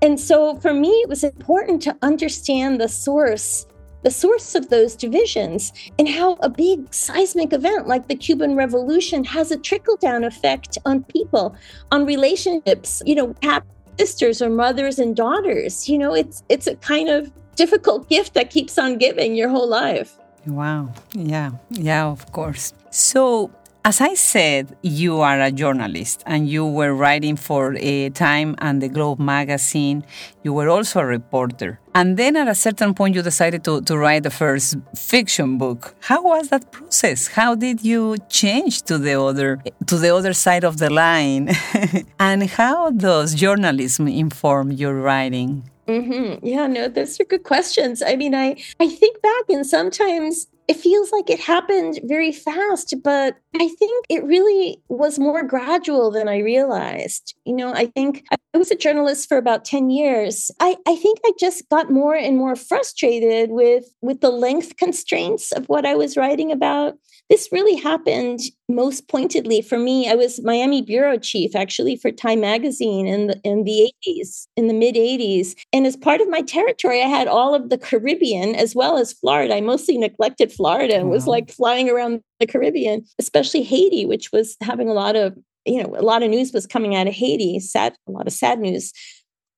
And 0.00 0.18
so 0.18 0.56
for 0.60 0.72
me, 0.72 0.88
it 0.88 1.08
was 1.08 1.24
important 1.24 1.82
to 1.82 1.96
understand 2.02 2.80
the 2.80 2.88
source 2.88 3.66
the 4.04 4.10
source 4.10 4.54
of 4.54 4.68
those 4.68 4.94
divisions 4.94 5.72
and 5.98 6.08
how 6.08 6.34
a 6.34 6.48
big 6.48 6.92
seismic 6.94 7.52
event 7.52 7.88
like 7.88 8.06
the 8.06 8.14
Cuban 8.14 8.54
Revolution 8.54 9.24
has 9.24 9.50
a 9.50 9.56
trickle 9.58 9.96
down 9.96 10.22
effect 10.22 10.78
on 10.84 11.02
people, 11.04 11.56
on 11.90 12.06
relationships. 12.06 13.02
You 13.04 13.16
know, 13.16 13.34
half 13.42 13.62
sisters 13.98 14.40
or 14.42 14.50
mothers 14.50 14.98
and 14.98 15.16
daughters. 15.16 15.88
You 15.88 15.98
know, 15.98 16.14
it's 16.14 16.42
it's 16.48 16.66
a 16.66 16.76
kind 16.76 17.08
of 17.08 17.32
difficult 17.56 18.08
gift 18.08 18.34
that 18.34 18.50
keeps 18.50 18.78
on 18.78 18.98
giving 18.98 19.34
your 19.34 19.48
whole 19.48 19.68
life. 19.68 20.18
Wow. 20.46 20.92
Yeah. 21.14 21.52
Yeah, 21.70 22.06
of 22.06 22.30
course. 22.32 22.72
So, 22.90 23.50
as 23.84 24.00
I 24.00 24.14
said, 24.14 24.76
you 24.80 25.20
are 25.20 25.38
a 25.40 25.52
journalist 25.52 26.22
and 26.26 26.48
you 26.48 26.64
were 26.64 26.94
writing 26.94 27.36
for 27.36 27.76
a 27.78 28.08
Time 28.10 28.54
and 28.58 28.80
the 28.80 28.88
Globe 28.88 29.18
magazine. 29.18 30.06
You 30.42 30.54
were 30.54 30.70
also 30.70 31.00
a 31.00 31.06
reporter. 31.06 31.80
And 31.94 32.16
then 32.16 32.34
at 32.34 32.48
a 32.48 32.54
certain 32.54 32.94
point, 32.94 33.14
you 33.14 33.20
decided 33.20 33.62
to, 33.64 33.82
to 33.82 33.98
write 33.98 34.22
the 34.22 34.30
first 34.30 34.76
fiction 34.96 35.58
book. 35.58 35.94
How 36.00 36.22
was 36.22 36.48
that 36.48 36.72
process? 36.72 37.26
How 37.26 37.54
did 37.54 37.84
you 37.84 38.16
change 38.30 38.82
to 38.82 38.96
the 38.96 39.20
other, 39.20 39.62
to 39.86 39.98
the 39.98 40.14
other 40.14 40.32
side 40.32 40.64
of 40.64 40.78
the 40.78 40.88
line? 40.88 41.50
and 42.18 42.48
how 42.48 42.90
does 42.90 43.34
journalism 43.34 44.08
inform 44.08 44.72
your 44.72 44.94
writing? 44.94 45.68
Mm-hmm. 45.86 46.44
Yeah, 46.46 46.66
no, 46.66 46.88
those 46.88 47.20
are 47.20 47.24
good 47.24 47.44
questions. 47.44 48.02
I 48.02 48.16
mean, 48.16 48.34
I 48.34 48.56
I 48.80 48.88
think 48.88 49.20
back 49.20 49.44
and 49.50 49.66
sometimes 49.66 50.46
it 50.66 50.76
feels 50.76 51.12
like 51.12 51.28
it 51.28 51.40
happened 51.40 52.00
very 52.04 52.32
fast, 52.32 52.94
but 53.02 53.36
I 53.56 53.68
think 53.68 54.06
it 54.08 54.24
really 54.24 54.82
was 54.88 55.18
more 55.18 55.44
gradual 55.44 56.10
than 56.10 56.28
I 56.28 56.38
realized. 56.38 57.34
You 57.44 57.54
know, 57.54 57.72
I 57.72 57.86
think 57.86 58.24
I 58.32 58.58
was 58.58 58.70
a 58.70 58.76
journalist 58.76 59.28
for 59.28 59.36
about 59.36 59.64
10 59.64 59.90
years. 59.90 60.50
I, 60.60 60.76
I 60.86 60.96
think 60.96 61.20
I 61.24 61.32
just 61.38 61.68
got 61.68 61.90
more 61.90 62.14
and 62.16 62.36
more 62.36 62.56
frustrated 62.56 63.50
with 63.50 63.84
with 64.02 64.20
the 64.20 64.30
length 64.30 64.76
constraints 64.76 65.52
of 65.52 65.66
what 65.66 65.86
I 65.86 65.94
was 65.94 66.16
writing 66.16 66.50
about 66.50 66.94
this 67.30 67.48
really 67.50 67.76
happened 67.76 68.40
most 68.68 69.08
pointedly 69.08 69.62
for 69.62 69.78
me. 69.78 70.10
I 70.10 70.14
was 70.14 70.42
Miami 70.42 70.82
bureau 70.82 71.18
chief 71.18 71.56
actually 71.56 71.96
for 71.96 72.10
Time 72.10 72.40
magazine 72.40 73.06
in 73.06 73.28
the 73.28 73.40
in 73.44 73.64
the 73.64 73.90
80s, 74.06 74.46
in 74.56 74.68
the 74.68 74.74
mid 74.74 74.94
80s. 74.94 75.54
And 75.72 75.86
as 75.86 75.96
part 75.96 76.20
of 76.20 76.28
my 76.28 76.42
territory, 76.42 77.02
I 77.02 77.06
had 77.06 77.26
all 77.26 77.54
of 77.54 77.70
the 77.70 77.78
Caribbean 77.78 78.54
as 78.54 78.74
well 78.74 78.98
as 78.98 79.12
Florida. 79.12 79.56
I 79.56 79.60
mostly 79.60 79.96
neglected 79.96 80.52
Florida 80.52 80.96
and 80.96 81.08
was 81.08 81.26
like 81.26 81.50
flying 81.50 81.88
around 81.88 82.20
the 82.40 82.46
Caribbean, 82.46 83.04
especially 83.18 83.62
Haiti, 83.62 84.06
which 84.06 84.32
was 84.32 84.56
having 84.60 84.88
a 84.88 84.94
lot 84.94 85.16
of, 85.16 85.36
you 85.64 85.82
know, 85.82 85.94
a 85.96 86.02
lot 86.02 86.22
of 86.22 86.30
news 86.30 86.52
was 86.52 86.66
coming 86.66 86.94
out 86.94 87.06
of 87.06 87.14
Haiti, 87.14 87.58
sad, 87.60 87.94
a 88.08 88.12
lot 88.12 88.26
of 88.26 88.32
sad 88.32 88.58
news. 88.58 88.92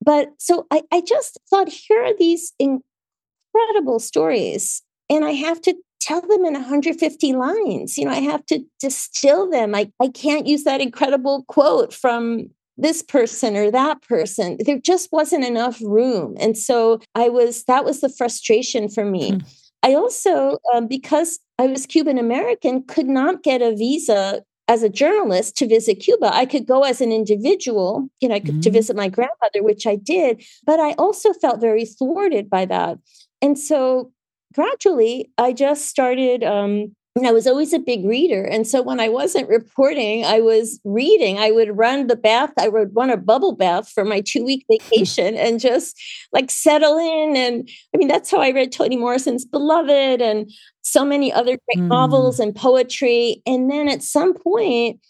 But 0.04 0.28
so 0.38 0.66
I, 0.70 0.82
I 0.92 1.00
just 1.00 1.38
thought, 1.48 1.68
here 1.68 2.04
are 2.04 2.16
these 2.16 2.52
incredible 2.58 3.98
stories 3.98 4.82
and 5.08 5.24
I 5.24 5.32
have 5.32 5.60
to 5.62 5.74
tell 6.00 6.20
them 6.20 6.44
in 6.44 6.52
150 6.52 7.32
lines. 7.32 7.98
You 7.98 8.04
know, 8.04 8.12
I 8.12 8.20
have 8.20 8.44
to 8.46 8.60
distill 8.78 9.50
them. 9.50 9.74
I, 9.74 9.90
I 10.00 10.08
can't 10.08 10.46
use 10.46 10.64
that 10.64 10.80
incredible 10.80 11.44
quote 11.48 11.92
from 11.92 12.50
this 12.76 13.02
person 13.02 13.56
or 13.56 13.70
that 13.70 14.02
person. 14.02 14.58
There 14.60 14.78
just 14.78 15.10
wasn't 15.10 15.44
enough 15.44 15.80
room. 15.82 16.36
And 16.38 16.56
so 16.56 17.00
I 17.14 17.28
was, 17.28 17.64
that 17.64 17.84
was 17.84 18.00
the 18.00 18.08
frustration 18.08 18.88
for 18.88 19.04
me. 19.04 19.32
Mm. 19.32 19.65
I 19.86 19.94
also, 19.94 20.58
um, 20.74 20.88
because 20.88 21.38
I 21.60 21.68
was 21.68 21.86
Cuban 21.86 22.18
American, 22.18 22.82
could 22.82 23.06
not 23.06 23.44
get 23.44 23.62
a 23.62 23.74
visa 23.76 24.42
as 24.66 24.82
a 24.82 24.88
journalist 24.88 25.56
to 25.58 25.68
visit 25.68 26.00
Cuba. 26.00 26.34
I 26.34 26.44
could 26.44 26.66
go 26.66 26.82
as 26.82 27.00
an 27.00 27.12
individual, 27.12 28.08
you 28.20 28.28
know, 28.28 28.34
I 28.34 28.40
could, 28.40 28.54
mm-hmm. 28.54 28.60
to 28.62 28.70
visit 28.72 28.96
my 28.96 29.08
grandmother, 29.08 29.62
which 29.62 29.86
I 29.86 29.94
did, 29.94 30.44
but 30.64 30.80
I 30.80 30.94
also 30.94 31.32
felt 31.32 31.60
very 31.60 31.84
thwarted 31.84 32.50
by 32.50 32.64
that. 32.64 32.98
And 33.40 33.56
so 33.56 34.10
gradually, 34.52 35.30
I 35.38 35.52
just 35.52 35.86
started. 35.86 36.42
Um, 36.42 36.96
I 37.24 37.32
was 37.32 37.46
always 37.46 37.72
a 37.72 37.78
big 37.78 38.04
reader. 38.04 38.42
And 38.44 38.66
so 38.66 38.82
when 38.82 39.00
I 39.00 39.08
wasn't 39.08 39.48
reporting, 39.48 40.24
I 40.24 40.40
was 40.40 40.80
reading. 40.84 41.38
I 41.38 41.50
would 41.50 41.76
run 41.76 42.08
the 42.08 42.16
bath. 42.16 42.52
I 42.58 42.68
would 42.68 42.94
run 42.94 43.08
a 43.08 43.16
bubble 43.16 43.52
bath 43.52 43.88
for 43.88 44.04
my 44.04 44.20
two 44.20 44.44
week 44.44 44.66
vacation 44.70 45.34
and 45.36 45.58
just 45.58 45.98
like 46.32 46.50
settle 46.50 46.98
in. 46.98 47.36
And 47.36 47.68
I 47.94 47.98
mean, 47.98 48.08
that's 48.08 48.30
how 48.30 48.38
I 48.38 48.50
read 48.50 48.72
Toni 48.72 48.96
Morrison's 48.96 49.44
Beloved 49.44 50.20
and 50.20 50.50
so 50.82 51.04
many 51.04 51.32
other 51.32 51.58
great 51.66 51.84
mm. 51.84 51.88
novels 51.88 52.38
and 52.38 52.54
poetry. 52.54 53.42
And 53.46 53.70
then 53.70 53.88
at 53.88 54.02
some 54.02 54.34
point, 54.34 55.00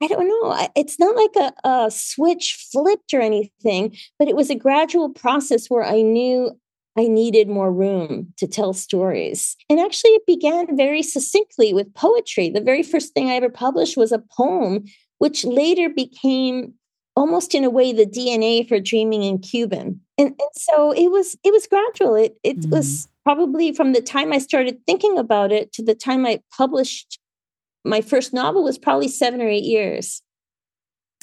I 0.00 0.06
don't 0.06 0.28
know. 0.28 0.68
It's 0.76 1.00
not 1.00 1.16
like 1.16 1.52
a, 1.64 1.68
a 1.68 1.90
switch 1.90 2.68
flipped 2.70 3.12
or 3.12 3.20
anything, 3.20 3.96
but 4.18 4.28
it 4.28 4.36
was 4.36 4.50
a 4.50 4.54
gradual 4.54 5.10
process 5.10 5.66
where 5.66 5.84
I 5.84 6.02
knew 6.02 6.56
I 6.98 7.06
needed 7.06 7.48
more 7.48 7.72
room 7.72 8.34
to 8.38 8.48
tell 8.48 8.72
stories. 8.72 9.56
And 9.70 9.78
actually, 9.78 10.10
it 10.10 10.26
began 10.26 10.76
very 10.76 11.02
succinctly 11.04 11.72
with 11.72 11.94
poetry. 11.94 12.50
The 12.50 12.60
very 12.60 12.82
first 12.82 13.14
thing 13.14 13.30
I 13.30 13.34
ever 13.34 13.48
published 13.48 13.96
was 13.96 14.10
a 14.10 14.18
poem, 14.18 14.84
which 15.18 15.44
later 15.44 15.88
became 15.88 16.74
almost 17.14 17.54
in 17.54 17.62
a 17.62 17.70
way 17.70 17.92
the 17.92 18.04
DNA 18.04 18.68
for 18.68 18.80
dreaming 18.80 19.22
in 19.22 19.38
Cuban. 19.38 20.00
And, 20.18 20.30
and 20.30 20.50
so 20.54 20.90
it 20.90 21.08
was 21.08 21.36
it 21.44 21.52
was 21.52 21.68
gradual. 21.68 22.16
It 22.16 22.36
it 22.42 22.62
mm. 22.62 22.70
was 22.70 23.06
probably 23.22 23.72
from 23.72 23.92
the 23.92 24.02
time 24.02 24.32
I 24.32 24.38
started 24.38 24.84
thinking 24.84 25.18
about 25.18 25.52
it 25.52 25.72
to 25.74 25.84
the 25.84 25.94
time 25.94 26.26
I 26.26 26.40
published 26.56 27.20
my 27.84 28.00
first 28.00 28.34
novel 28.34 28.64
was 28.64 28.76
probably 28.76 29.06
seven 29.06 29.40
or 29.40 29.48
eight 29.48 29.62
years. 29.62 30.20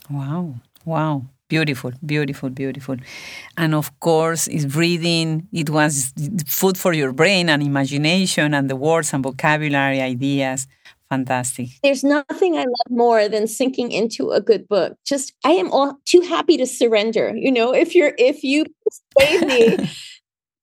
Wow. 0.10 0.56
Wow. 0.86 1.26
Beautiful, 1.56 1.94
beautiful, 2.06 2.50
beautiful. 2.50 2.98
And 3.56 3.74
of 3.74 3.98
course, 4.02 4.46
it's 4.48 4.76
reading, 4.76 5.48
it 5.54 5.70
was 5.70 6.12
food 6.46 6.78
for 6.78 6.92
your 6.92 7.14
brain 7.14 7.48
and 7.48 7.64
imagination 7.64 8.54
and 8.54 8.70
the 8.70 8.76
words 8.76 9.14
and 9.14 9.24
vocabulary 9.24 10.02
ideas. 10.02 10.68
Fantastic. 11.10 11.68
There's 11.82 12.04
nothing 12.04 12.58
I 12.58 12.66
love 12.66 12.90
more 12.90 13.30
than 13.30 13.48
sinking 13.48 13.94
into 13.94 14.32
a 14.32 14.42
good 14.42 14.68
book. 14.68 14.98
Just 15.06 15.32
I 15.46 15.52
am 15.52 15.72
all 15.72 15.98
too 16.04 16.20
happy 16.20 16.58
to 16.58 16.66
surrender. 16.66 17.34
You 17.34 17.54
know, 17.54 17.74
if 17.74 17.96
you're 17.96 18.14
if 18.18 18.44
you 18.44 18.66
save 19.20 19.48
me 19.48 19.90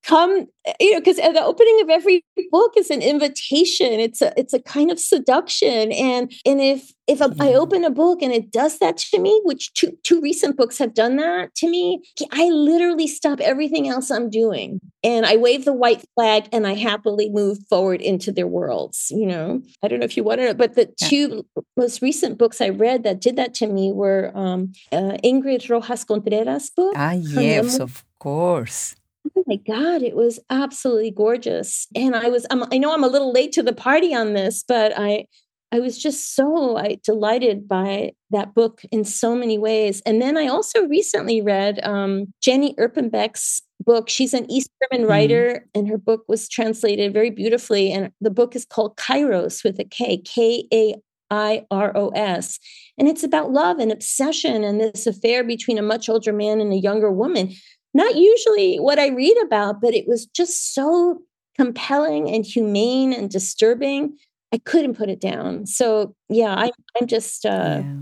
come 0.05 0.47
you 0.81 0.93
know 0.93 1.01
because 1.01 1.17
the 1.17 1.43
opening 1.43 1.81
of 1.83 1.91
every 1.91 2.25
book 2.51 2.73
is 2.77 2.91
an 2.91 3.03
invitation. 3.03 4.01
It's 4.01 4.23
a 4.23 4.39
it's 4.39 4.53
a 4.53 4.61
kind 4.61 4.91
of 4.91 4.99
seduction. 4.99 5.93
And 5.93 6.33
and 6.45 6.61
if 6.61 6.93
if 7.09 7.21
a. 7.21 7.35
I 7.41 7.55
open 7.55 7.85
a 7.85 7.91
book 7.91 8.23
and 8.23 8.33
it 8.33 8.51
does 8.51 8.79
that 8.79 8.97
to 8.99 9.19
me 9.19 9.41
which 9.45 9.73
two 9.75 9.97
two 10.03 10.21
recent 10.21 10.57
books 10.57 10.79
have 10.79 10.95
done 10.95 11.17
that 11.17 11.55
to 11.57 11.69
me 11.69 12.01
i 12.31 12.49
literally 12.49 13.07
stop 13.07 13.41
everything 13.41 13.89
else 13.89 14.11
i'm 14.11 14.31
doing. 14.31 14.81
And 15.05 15.27
i 15.27 15.37
wave 15.37 15.65
the 15.65 15.73
white 15.73 16.05
flag 16.15 16.49
and 16.53 16.67
i 16.67 16.75
happily 16.75 17.29
move 17.31 17.59
forward 17.69 18.01
into 18.01 18.31
their 18.33 18.47
worlds 18.47 19.09
you 19.11 19.27
know? 19.27 19.63
I 19.83 19.89
don't 19.89 19.99
know 19.99 20.05
if 20.05 20.17
you 20.17 20.25
want 20.25 20.41
to 20.41 20.47
know 20.47 20.55
but 20.55 20.75
the 20.75 20.93
yeah. 21.01 21.09
two 21.09 21.47
most 21.77 22.03
recent 22.03 22.39
books 22.39 22.61
i 22.61 22.69
read 22.69 23.03
that 23.05 23.21
did 23.21 23.37
that 23.37 23.55
to 23.55 23.67
me 23.67 23.93
were 23.93 24.31
um, 24.35 24.73
uh, 24.93 25.17
ingrid 25.25 25.69
rojas 25.69 26.05
contreras 26.05 26.71
book 26.71 26.95
ah 26.97 27.13
yes 27.13 27.79
of 27.79 28.05
course 28.19 28.95
Oh 29.37 29.45
my 29.47 29.57
God, 29.57 30.03
it 30.03 30.17
was 30.17 30.41
absolutely 30.51 31.11
gorgeous. 31.11 31.87
And 31.95 32.17
I 32.17 32.29
was, 32.29 32.47
I'm, 32.51 32.65
I 32.73 32.79
know 32.79 32.93
I'm 32.93 33.05
a 33.05 33.09
little 33.09 33.33
late 33.33 33.53
to 33.53 33.63
the 33.63 33.73
party 33.73 34.15
on 34.15 34.33
this, 34.33 34.65
but 34.67 34.93
I, 34.97 35.27
I 35.73 35.81
was 35.81 35.97
just 35.97 36.35
so 36.35 36.77
I, 36.77 36.99
delighted 37.03 37.67
by 37.67 38.13
that 38.31 38.55
book 38.55 38.83
in 38.91 39.05
so 39.05 39.35
many 39.35 39.59
ways. 39.59 40.03
And 40.05 40.21
then 40.21 40.37
I 40.37 40.47
also 40.47 40.87
recently 40.87 41.41
read 41.41 41.83
um, 41.83 42.33
Jenny 42.43 42.75
Erpenbeck's 42.75 43.63
book. 43.81 44.11
She's 44.11 44.35
an 44.35 44.51
East 44.51 44.71
German 44.83 45.05
mm-hmm. 45.05 45.11
writer, 45.11 45.65
mm. 45.65 45.79
and 45.79 45.89
her 45.89 45.97
book 45.97 46.25
was 46.29 46.49
translated 46.49 47.15
very 47.15 47.31
beautifully. 47.31 47.91
And 47.91 48.13
the 48.21 48.31
book 48.31 48.55
is 48.55 48.67
called 48.67 48.97
Kairos 48.97 49.65
with 49.65 49.79
a 49.81 49.85
K, 49.85 50.19
K 50.19 50.67
A 50.73 50.95
I 51.31 51.65
R 51.71 51.97
O 51.97 52.11
S. 52.11 52.59
And 52.99 53.09
it's 53.09 53.25
about 53.25 53.51
love 53.51 53.79
and 53.79 53.91
obsession 53.91 54.65
and 54.65 54.79
this 54.79 55.07
affair 55.07 55.43
between 55.43 55.79
a 55.79 55.83
much 55.83 56.11
older 56.11 56.35
man 56.35 56.61
and 56.61 56.73
a 56.73 56.77
younger 56.77 57.11
woman 57.11 57.55
not 57.95 58.17
usually 58.17 58.77
what 58.77 58.99
I 58.99 59.09
read 59.09 59.37
about, 59.45 59.81
but 59.81 59.95
it 59.95 60.07
was 60.07 60.27
just 60.27 60.75
so 60.75 61.23
compelling 61.57 62.31
and 62.31 62.45
humane 62.45 63.13
and 63.13 63.31
disturbing. 63.31 64.17
I 64.53 64.59
couldn't 64.59 64.97
put 64.97 65.09
it 65.09 65.21
down. 65.21 65.67
So 65.67 66.15
yeah, 66.29 66.55
I, 66.55 66.71
I'm 67.01 67.07
just 67.07 67.45
uh, 67.45 67.83
yeah, 67.83 67.95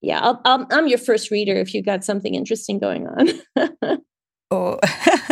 yeah 0.00 0.20
I'll, 0.20 0.40
I'll, 0.44 0.66
I'm 0.70 0.86
your 0.88 0.98
first 0.98 1.30
reader 1.30 1.54
if 1.54 1.74
you 1.74 1.82
got 1.82 2.04
something 2.04 2.34
interesting 2.34 2.78
going 2.78 3.06
on. 3.06 4.00
oh, 4.50 4.78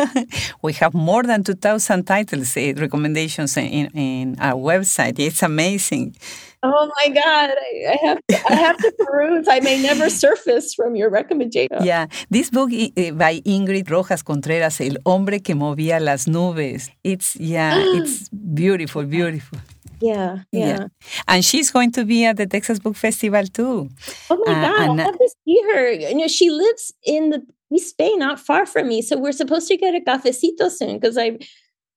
we 0.62 0.72
have 0.74 0.94
more 0.94 1.22
than 1.22 1.44
2,000 1.44 2.04
titles, 2.04 2.56
uh, 2.56 2.72
recommendations 2.76 3.56
in, 3.56 3.86
in 3.94 4.36
our 4.38 4.54
website. 4.54 5.18
It's 5.18 5.42
amazing. 5.42 6.16
Oh 6.64 6.90
my 6.96 7.08
God, 7.08 7.50
I, 7.50 7.92
I 7.92 8.06
have 8.06 8.18
to, 8.28 8.52
I 8.52 8.54
have 8.54 8.76
to 8.76 8.92
peruse. 8.98 9.48
I 9.48 9.58
may 9.60 9.82
never 9.82 10.08
surface 10.08 10.74
from 10.74 10.94
your 10.94 11.10
recommendation. 11.10 11.82
Yeah, 11.82 12.06
this 12.30 12.50
book 12.50 12.70
by 12.70 13.40
Ingrid 13.44 13.90
Rojas 13.90 14.22
Contreras, 14.22 14.80
El 14.80 14.98
hombre 15.04 15.40
que 15.40 15.54
movía 15.54 16.00
las 16.00 16.26
nubes. 16.26 16.90
It's 17.02 17.34
yeah, 17.36 17.74
it's 17.96 18.28
beautiful, 18.28 19.04
beautiful. 19.04 19.58
Yeah, 20.00 20.38
yeah, 20.50 20.66
yeah, 20.66 20.86
And 21.28 21.44
she's 21.44 21.70
going 21.70 21.92
to 21.92 22.04
be 22.04 22.24
at 22.24 22.36
the 22.36 22.46
Texas 22.46 22.78
Book 22.80 22.96
Festival 22.96 23.44
too. 23.46 23.88
Oh 24.30 24.42
my 24.44 24.52
uh, 24.52 24.62
God, 24.62 25.00
I 25.00 25.02
have 25.04 25.18
to 25.18 25.30
see 25.44 25.62
her. 25.72 25.90
You 25.92 26.14
know, 26.14 26.28
she 26.28 26.50
lives 26.50 26.92
in 27.04 27.30
the 27.30 27.46
East 27.72 27.96
Bay, 27.96 28.14
not 28.16 28.40
far 28.40 28.66
from 28.66 28.88
me. 28.88 29.02
So 29.02 29.16
we're 29.16 29.32
supposed 29.32 29.68
to 29.68 29.76
get 29.76 29.94
a 29.94 30.00
cafecito 30.00 30.70
soon 30.70 30.98
because 30.98 31.16
I, 31.16 31.38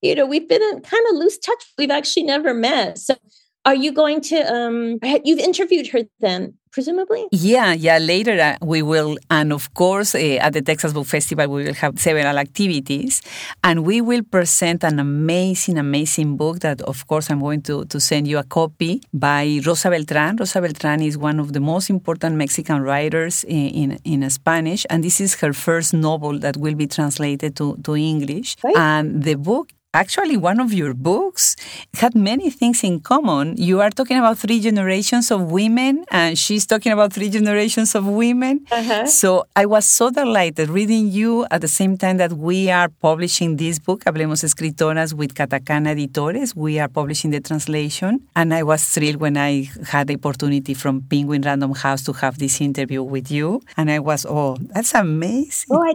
you 0.02 0.14
know, 0.14 0.26
we've 0.26 0.48
been 0.48 0.62
in 0.62 0.80
kind 0.82 1.04
of 1.10 1.16
loose 1.16 1.38
touch. 1.38 1.72
We've 1.78 1.90
actually 1.90 2.24
never 2.24 2.54
met. 2.54 2.98
So 2.98 3.16
are 3.66 3.74
you 3.74 3.92
going 3.92 4.20
to 4.30 4.36
um 4.54 4.98
you've 5.24 5.44
interviewed 5.50 5.88
her 5.88 6.02
then 6.20 6.54
presumably? 6.76 7.26
Yeah, 7.32 7.72
yeah. 7.72 7.96
Later 7.96 8.38
uh, 8.38 8.56
we 8.60 8.82
will, 8.82 9.16
and 9.30 9.50
of 9.50 9.72
course, 9.72 10.14
uh, 10.14 10.44
at 10.46 10.52
the 10.52 10.60
Texas 10.60 10.92
Book 10.92 11.06
Festival, 11.06 11.48
we 11.48 11.64
will 11.64 11.72
have 11.72 11.98
several 11.98 12.36
activities, 12.36 13.22
and 13.64 13.86
we 13.86 14.02
will 14.02 14.22
present 14.22 14.84
an 14.84 14.98
amazing, 15.00 15.78
amazing 15.78 16.36
book 16.36 16.60
that, 16.60 16.82
of 16.82 17.06
course, 17.06 17.30
I'm 17.30 17.40
going 17.40 17.62
to, 17.62 17.86
to 17.86 17.98
send 17.98 18.28
you 18.28 18.36
a 18.36 18.44
copy 18.44 19.00
by 19.14 19.58
Rosa 19.64 19.88
Beltran. 19.88 20.36
Rosa 20.36 20.60
Beltran 20.60 21.00
is 21.00 21.16
one 21.16 21.40
of 21.40 21.54
the 21.54 21.60
most 21.60 21.88
important 21.88 22.36
Mexican 22.36 22.82
writers 22.82 23.42
in, 23.44 23.68
in, 23.82 23.98
in 24.04 24.28
Spanish, 24.28 24.84
and 24.90 25.02
this 25.02 25.18
is 25.18 25.40
her 25.40 25.54
first 25.54 25.94
novel 25.94 26.38
that 26.40 26.58
will 26.58 26.74
be 26.74 26.86
translated 26.86 27.56
to, 27.56 27.78
to 27.84 27.96
English. 27.96 28.56
Right. 28.62 28.76
And 28.76 29.22
the 29.22 29.36
book 29.36 29.70
actually 29.96 30.36
one 30.36 30.60
of 30.60 30.72
your 30.72 30.92
books 30.92 31.56
had 31.94 32.14
many 32.14 32.50
things 32.50 32.84
in 32.84 33.00
common. 33.00 33.56
You 33.56 33.80
are 33.80 33.90
talking 33.90 34.18
about 34.18 34.36
three 34.38 34.60
generations 34.60 35.30
of 35.30 35.50
women, 35.50 36.04
and 36.10 36.38
she's 36.38 36.66
talking 36.66 36.92
about 36.92 37.12
three 37.12 37.30
generations 37.30 37.94
of 37.94 38.06
women. 38.06 38.64
Uh-huh. 38.70 39.06
So 39.06 39.46
I 39.56 39.64
was 39.64 39.86
so 39.86 40.10
delighted 40.10 40.68
reading 40.68 41.10
you 41.10 41.46
at 41.50 41.62
the 41.62 41.68
same 41.68 41.96
time 41.96 42.18
that 42.18 42.34
we 42.34 42.70
are 42.70 42.88
publishing 42.88 43.56
this 43.56 43.78
book, 43.78 44.04
Hablemos 44.04 44.44
Escritoras, 44.44 45.14
with 45.14 45.34
Katakana 45.34 45.90
Editores. 45.96 46.54
We 46.54 46.78
are 46.78 46.88
publishing 46.88 47.30
the 47.30 47.40
translation. 47.40 48.20
And 48.36 48.52
I 48.52 48.62
was 48.62 48.84
thrilled 48.84 49.16
when 49.16 49.36
I 49.38 49.70
had 49.88 50.08
the 50.08 50.16
opportunity 50.16 50.74
from 50.74 51.02
Penguin 51.02 51.42
Random 51.42 51.74
House 51.74 52.04
to 52.04 52.12
have 52.12 52.38
this 52.38 52.60
interview 52.60 53.02
with 53.02 53.30
you. 53.30 53.62
And 53.76 53.90
I 53.90 54.00
was, 54.00 54.26
oh, 54.28 54.58
that's 54.60 54.94
amazing. 54.94 55.68
Oh, 55.70 55.82
I 55.82 55.94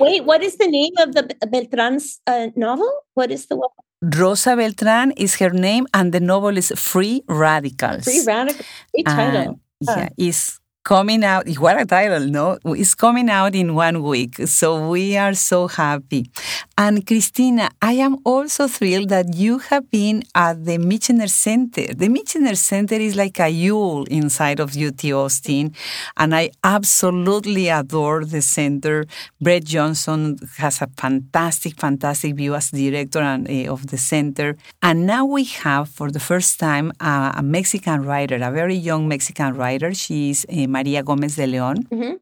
wait, 0.00 0.24
what 0.24 0.42
is 0.42 0.56
the 0.56 0.68
name 0.68 0.94
of 0.98 1.14
the 1.14 1.22
Beltran's 1.52 2.20
uh, 2.26 2.48
novel? 2.56 3.03
What 3.14 3.30
is 3.30 3.46
the 3.46 3.56
one? 3.56 3.68
Rosa 4.02 4.54
Beltran 4.56 5.12
is 5.12 5.36
her 5.36 5.50
name, 5.50 5.86
and 5.94 6.12
the 6.12 6.20
novel 6.20 6.56
is 6.58 6.72
Free 6.76 7.22
Radicals. 7.28 8.04
Free 8.04 8.22
Radicals. 8.26 8.66
Great 8.92 9.06
title. 9.06 9.40
And, 9.40 9.60
yeah, 9.80 10.08
it's 10.18 10.60
coming 10.84 11.24
out. 11.24 11.48
What 11.56 11.80
a 11.80 11.86
title, 11.86 12.26
no? 12.28 12.58
It's 12.66 12.94
coming 12.94 13.30
out 13.30 13.54
in 13.54 13.74
one 13.74 14.02
week. 14.02 14.36
So 14.46 14.88
we 14.88 15.16
are 15.16 15.32
so 15.34 15.66
happy. 15.66 16.30
And 16.76 17.06
Cristina, 17.06 17.70
I 17.80 17.94
am 17.94 18.18
also 18.24 18.68
thrilled 18.68 19.08
that 19.08 19.34
you 19.34 19.58
have 19.58 19.90
been 19.90 20.24
at 20.34 20.64
the 20.64 20.76
Michener 20.76 21.30
Center. 21.30 21.86
The 21.86 22.08
Michener 22.08 22.56
Center 22.56 22.96
is 22.96 23.16
like 23.16 23.40
a 23.40 23.50
jewel 23.50 24.04
inside 24.04 24.60
of 24.60 24.76
UT 24.76 25.02
Austin. 25.06 25.74
And 26.18 26.34
I 26.34 26.50
absolutely 26.62 27.68
adore 27.68 28.24
the 28.26 28.42
center. 28.42 29.06
Bret 29.40 29.64
Johnston 29.64 30.36
has 30.58 30.82
a 30.82 30.88
fantastic, 30.98 31.80
fantastic 31.80 32.34
view 32.34 32.54
as 32.54 32.70
director 32.70 33.20
and, 33.20 33.48
uh, 33.48 33.72
of 33.72 33.86
the 33.86 33.96
center. 33.96 34.56
And 34.82 35.06
now 35.06 35.24
we 35.24 35.44
have, 35.44 35.88
for 35.88 36.10
the 36.10 36.20
first 36.20 36.60
time, 36.60 36.92
uh, 37.00 37.32
a 37.36 37.42
Mexican 37.42 38.04
writer, 38.04 38.36
a 38.36 38.50
very 38.50 38.74
young 38.76 39.08
Mexican 39.08 39.54
writer. 39.54 39.94
She 39.94 40.30
is 40.30 40.44
uh, 40.50 40.73
Maria 40.76 41.02
Gomez 41.08 41.34
de 41.40 41.46
Leon. 41.46 41.78
Mhm. 41.92 42.14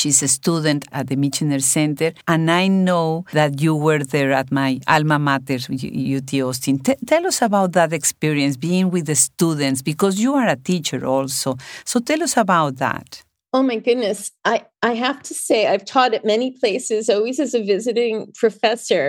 She's 0.00 0.22
a 0.22 0.30
student 0.38 0.82
at 0.98 1.04
the 1.10 1.16
Michener 1.22 1.62
Center, 1.76 2.10
and 2.32 2.42
I 2.62 2.64
know 2.68 3.24
that 3.38 3.52
you 3.64 3.74
were 3.86 4.02
there 4.14 4.32
at 4.40 4.48
my 4.60 4.70
alma 4.86 5.18
mater, 5.18 5.58
UT 6.16 6.30
Austin. 6.48 6.76
T- 6.86 7.02
tell 7.10 7.24
us 7.30 7.38
about 7.48 7.70
that 7.78 7.92
experience 8.00 8.56
being 8.68 8.86
with 8.94 9.06
the 9.06 9.18
students, 9.28 9.80
because 9.90 10.14
you 10.24 10.30
are 10.40 10.48
a 10.56 10.58
teacher 10.70 11.00
also. 11.14 11.56
So 11.90 11.96
tell 12.00 12.22
us 12.22 12.34
about 12.36 12.72
that. 12.86 13.08
Oh 13.56 13.64
my 13.70 13.78
goodness. 13.86 14.20
I, 14.44 14.56
I 14.90 14.92
have 15.06 15.18
to 15.28 15.34
say, 15.46 15.58
I've 15.72 15.86
taught 15.94 16.12
at 16.18 16.24
many 16.34 16.48
places, 16.60 17.08
always 17.08 17.40
as 17.40 17.54
a 17.54 17.62
visiting 17.74 18.16
professor, 18.42 19.04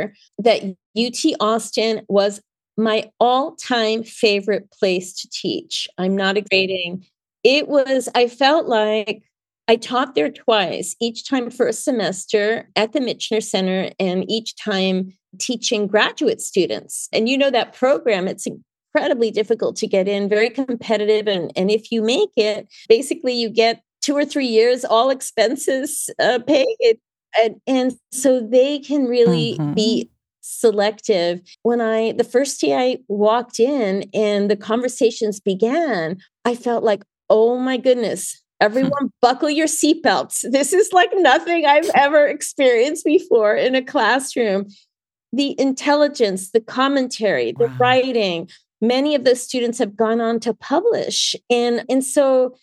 that 0.46 0.60
UT 1.06 1.22
Austin 1.52 1.96
was 2.08 2.34
my 2.78 3.00
all 3.20 3.46
time 3.58 4.02
favorite 4.04 4.66
place 4.80 5.08
to 5.20 5.26
teach. 5.42 5.90
I'm 5.98 6.16
not 6.16 6.38
exaggerating. 6.38 7.06
It 7.44 7.68
was, 7.68 8.10
I 8.16 8.28
felt 8.28 8.68
like 8.68 9.24
I 9.68 9.76
taught 9.76 10.16
there 10.16 10.32
twice, 10.32 10.96
each 11.00 11.28
time 11.28 11.52
for 11.52 11.68
a 11.68 11.74
semester 11.74 12.70
at 12.76 12.92
the 12.92 13.00
Michener 13.00 13.44
Center, 13.44 13.92
and 14.00 14.30
each 14.30 14.56
time 14.56 15.14
teaching 15.38 15.86
graduate 15.88 16.42
students. 16.42 17.08
And 17.14 17.30
you 17.30 17.38
know 17.38 17.52
that 17.52 17.74
program, 17.74 18.28
it's 18.28 18.48
incredibly 18.48 19.30
difficult 19.30 19.76
to 19.78 19.88
get 19.88 20.08
in, 20.08 20.28
very 20.28 20.50
competitive. 20.50 21.28
And, 21.28 21.52
and 21.56 21.70
if 21.70 21.92
you 21.92 22.02
make 22.02 22.32
it, 22.36 22.68
basically 22.88 23.34
you 23.34 23.50
get 23.50 23.84
two 24.02 24.16
or 24.18 24.26
three 24.26 24.48
years, 24.48 24.84
all 24.84 25.12
expenses 25.12 26.10
uh, 26.20 26.40
paid. 26.40 27.00
And, 27.40 27.62
and 27.68 27.94
so 28.12 28.40
they 28.40 28.80
can 28.80 29.06
really 29.06 29.56
Mhm. 29.60 29.76
be 29.76 30.10
selective. 30.42 31.42
When 31.62 31.80
I, 31.80 32.14
the 32.14 32.24
first 32.24 32.60
day 32.60 32.74
I 32.74 32.98
walked 33.08 33.60
in 33.60 34.10
and 34.16 34.50
the 34.50 34.58
conversations 34.58 35.40
began, 35.40 36.18
I 36.44 36.56
felt 36.56 36.84
like, 36.84 37.04
oh 37.30 37.58
my 37.58 37.78
goodness, 37.78 38.42
everyone 38.60 39.12
buckle 39.22 39.50
your 39.50 39.68
seatbelts. 39.68 40.44
This 40.52 40.74
is 40.74 40.92
like 40.92 41.12
nothing 41.16 41.66
I've 41.66 41.90
ever 41.96 42.26
experienced 42.26 43.06
before 43.06 43.56
in 43.56 43.76
a 43.76 43.84
classroom. 43.84 44.68
The 45.32 45.60
intelligence, 45.60 46.52
the 46.52 46.62
commentary, 46.62 47.52
the 47.52 47.68
Wow. 47.68 47.76
writing, 47.80 48.50
many 48.82 49.14
of 49.16 49.24
those 49.24 49.42
students 49.42 49.78
have 49.78 49.96
gone 49.96 50.22
on 50.22 50.40
to 50.42 50.54
publish. 50.54 51.36
And, 51.50 51.86
and 51.90 52.04
so 52.04 52.56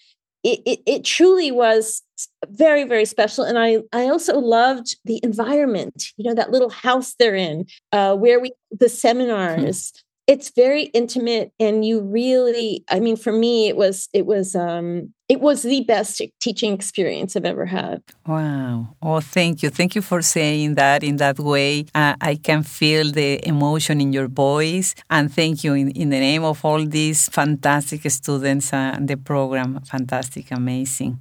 it, 0.43 0.61
it, 0.67 0.81
it 0.87 1.05
truly 1.05 1.51
was 1.53 2.03
very, 2.49 2.85
very 2.85 3.05
special. 3.05 3.45
And 3.45 3.59
I, 3.59 3.79
I 3.93 4.09
also 4.09 4.39
loved 4.39 4.97
the 5.05 5.21
environment, 5.23 6.13
you 6.17 6.25
know, 6.25 6.35
that 6.35 6.51
little 6.51 6.71
house 6.71 7.15
they're 7.19 7.35
in, 7.37 7.67
uh, 7.93 8.17
where 8.17 8.41
we, 8.41 8.53
the 8.71 8.89
seminars. 8.89 9.93
It's 10.27 10.51
very 10.51 10.85
intimate 10.85 11.53
and 11.61 11.85
you 11.85 12.01
really, 12.01 12.85
I 12.91 12.99
mean, 13.01 13.17
for 13.17 13.33
me, 13.33 13.69
it 13.69 13.77
was, 13.77 14.09
it 14.13 14.27
was, 14.27 14.57
um, 14.57 15.13
it 15.29 15.41
was 15.41 15.63
the 15.63 15.83
best 15.83 16.21
teaching 16.41 16.73
experience 16.73 17.37
I've 17.37 17.45
ever 17.45 17.67
had. 17.67 18.03
Wow. 18.27 18.97
Oh, 19.03 19.21
thank 19.21 19.63
you. 19.63 19.71
Thank 19.71 19.95
you 19.95 20.03
for 20.03 20.23
saying 20.23 20.75
that 20.77 21.03
in 21.03 21.17
that 21.17 21.39
way. 21.39 21.87
Uh, 21.95 22.15
I 22.21 22.37
can 22.37 22.63
feel 22.63 23.11
the 23.11 23.47
emotion 23.47 24.01
in 24.01 24.13
your 24.13 24.29
voice. 24.29 24.95
And 25.11 25.33
thank 25.33 25.65
you 25.65 25.75
in, 25.75 25.91
in 25.91 26.11
the 26.11 26.21
name 26.21 26.45
of 26.45 26.65
all 26.65 26.85
these 26.85 27.29
fantastic 27.29 28.09
students 28.11 28.73
and 28.73 29.09
the 29.09 29.17
program. 29.17 29.81
Fantastic, 29.83 30.51
amazing. 30.51 31.21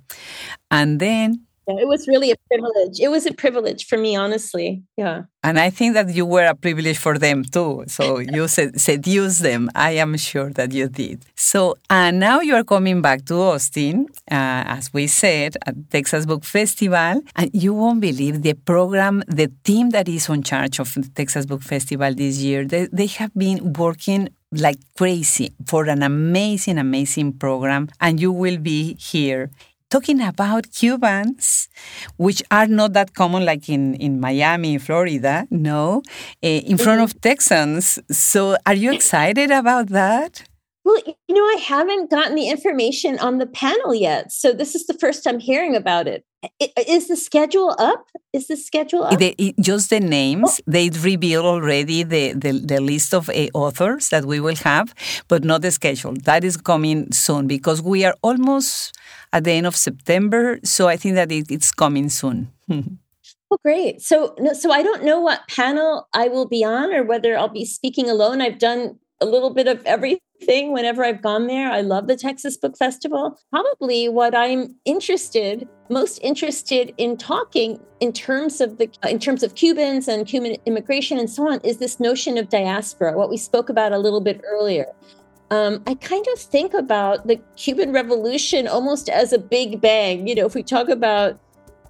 And 0.70 1.00
then, 1.00 1.46
Yeah, 1.68 1.80
it 1.80 1.88
was 1.88 2.08
really 2.08 2.32
a 2.32 2.36
privilege. 2.48 3.00
It 3.00 3.10
was 3.10 3.26
a 3.26 3.34
privilege 3.34 3.88
for 3.88 3.98
me, 3.98 4.16
honestly. 4.16 4.84
Yeah. 4.98 5.24
and 5.44 5.60
I 5.60 5.70
think 5.70 5.94
that 5.96 6.14
you 6.14 6.26
were 6.26 6.46
a 6.46 6.56
privilege 6.56 6.98
for 6.98 7.18
them 7.18 7.44
too. 7.44 7.84
So 7.88 8.20
you 8.36 8.48
sed- 8.48 8.80
seduced 8.80 9.42
them. 9.42 9.70
I 9.76 9.92
am 9.92 10.16
sure 10.18 10.52
that 10.52 10.72
you 10.72 10.88
did. 10.90 11.26
So, 11.36 11.76
and 11.90 12.20
now 12.20 12.42
you 12.42 12.56
are 12.56 12.64
coming 12.64 13.02
back 13.02 13.26
to 13.26 13.36
Austin, 13.36 14.08
uh, 14.32 14.64
as 14.78 14.94
we 14.94 15.08
said, 15.08 15.58
at 15.66 15.76
Texas 15.90 16.26
Book 16.26 16.44
Festival. 16.44 17.22
And 17.36 17.50
you 17.54 17.74
won't 17.74 18.02
believe 18.02 18.42
the 18.42 18.54
program, 18.54 19.24
the 19.28 19.52
team 19.64 19.90
that 19.92 20.08
is 20.08 20.30
on 20.30 20.44
charge 20.44 20.80
of 20.80 20.94
the 20.94 21.10
Texas 21.16 21.46
Book 21.46 21.62
Festival 21.64 22.14
this 22.14 22.38
year, 22.40 22.66
they, 22.66 22.88
they 22.92 23.08
have 23.08 23.34
been 23.36 23.74
working 23.74 24.30
like 24.52 24.78
crazy 24.98 25.52
for 25.66 25.86
an 25.86 26.02
amazing, 26.04 26.78
amazing 26.78 27.34
program. 27.34 27.90
And 28.00 28.20
you 28.20 28.32
will 28.32 28.58
be 28.58 28.96
here 28.96 29.52
talking 29.90 30.22
about 30.22 30.72
Cubans, 30.72 31.70
which 32.18 32.42
are 32.52 32.68
not 32.68 32.94
that 32.94 33.14
common 33.14 33.46
like 33.46 33.70
in, 33.70 33.96
in 33.96 34.20
Miami, 34.20 34.78
Florida, 34.78 35.48
no, 35.52 36.02
uh, 36.44 36.48
in 36.48 36.78
front 36.78 37.02
of 37.02 37.20
Texans. 37.22 38.00
So 38.12 38.58
are 38.66 38.74
you 38.74 38.92
excited 38.94 39.52
about 39.52 39.88
that? 39.90 40.44
Well, 40.84 41.02
you 41.28 41.34
know, 41.36 41.42
I 41.42 41.58
haven't 41.66 42.12
gotten 42.12 42.36
the 42.36 42.48
information 42.48 43.18
on 43.18 43.40
the 43.40 43.48
panel 43.48 43.96
yet. 43.96 44.32
So 44.32 44.54
this 44.54 44.76
is 44.76 44.86
the 44.86 44.94
first 44.94 45.26
I'm 45.26 45.40
hearing 45.40 45.76
about 45.76 46.08
it. 46.08 46.24
Is 46.88 47.08
the 47.08 47.16
schedule 47.16 47.76
up? 47.80 48.06
Is 48.32 48.46
the 48.46 48.56
schedule 48.56 49.04
up? 49.04 49.18
The, 49.18 49.34
it- 49.40 49.56
just 49.60 49.90
the 49.90 50.00
names, 50.00 50.62
they 50.68 50.92
reveal 50.92 51.44
already 51.44 52.04
the, 52.04 52.34
the, 52.34 52.52
the 52.60 52.80
list 52.80 53.16
of 53.16 53.30
uh, 53.30 53.48
authors 53.56 54.10
that 54.10 54.26
we 54.26 54.40
will 54.40 54.58
have, 54.58 54.94
but 55.28 55.44
not 55.44 55.64
the 55.64 55.72
schedule. 55.72 56.14
That 56.24 56.44
is 56.44 56.56
coming 56.56 57.12
soon 57.12 57.48
because 57.48 57.82
we 57.82 58.06
are 58.06 58.14
almost 58.22 58.96
at 59.36 59.44
the 59.44 59.52
end 59.52 59.68
of 59.68 59.76
September. 59.76 60.60
So 60.64 60.88
I 60.88 60.96
think 60.96 61.16
that 61.16 61.30
it, 61.30 61.52
it's 61.52 61.72
coming 61.72 62.10
soon. 62.10 62.52
Oh, 63.52 63.60
great. 63.62 64.02
So, 64.02 64.36
so 64.60 64.72
I 64.72 64.82
don't 64.82 65.04
know 65.04 65.22
what 65.22 65.48
panel 65.48 66.10
I 66.14 66.30
will 66.30 66.48
be 66.48 66.66
on 66.66 66.92
or 66.92 67.04
whether 67.04 67.38
I'll 67.38 67.48
be 67.48 67.64
speaking 67.64 68.10
alone. 68.10 68.42
I've 68.42 68.58
done 68.58 68.98
a 69.22 69.26
little 69.26 69.54
bit 69.54 69.68
of 69.68 69.86
everything 69.86 70.74
whenever 70.74 71.04
I've 71.04 71.22
gone 71.22 71.46
there. 71.46 71.70
I 71.72 71.82
love 71.82 72.08
the 72.08 72.16
Texas 72.16 72.58
Book 72.58 72.76
Festival. 72.76 73.40
Probably 73.52 74.10
what 74.10 74.34
I'm 74.34 74.76
interested, 74.84 75.70
most 75.92 76.18
interested 76.24 76.92
in 76.98 77.18
talking 77.18 77.80
in 78.00 78.12
terms 78.12 78.62
of 78.62 78.80
the 78.80 78.90
in 79.08 79.20
terms 79.20 79.44
of 79.44 79.54
Cubans 79.54 80.08
and 80.08 80.26
Cuban 80.26 80.58
immigration 80.66 81.20
and 81.20 81.30
so 81.30 81.48
on 81.48 81.60
is 81.60 81.78
this 81.78 82.00
notion 82.00 82.40
of 82.40 82.50
diaspora, 82.50 83.16
what 83.16 83.30
we 83.30 83.38
spoke 83.38 83.70
about 83.70 83.94
a 83.94 84.00
little 84.00 84.22
bit 84.22 84.42
earlier. 84.44 84.88
Um, 85.52 85.84
I 85.86 85.94
kind 85.96 86.26
of 86.34 86.40
think 86.40 86.74
about 86.74 87.28
the 87.28 87.40
Cuban 87.56 87.92
Revolution 87.94 88.68
almost 88.68 89.10
as 89.10 89.32
a 89.32 89.38
big 89.38 89.80
bang. 89.80 90.28
You 90.28 90.36
know, 90.36 90.46
if 90.46 90.56
we 90.56 90.64
talk 90.64 90.90
about 90.90 91.40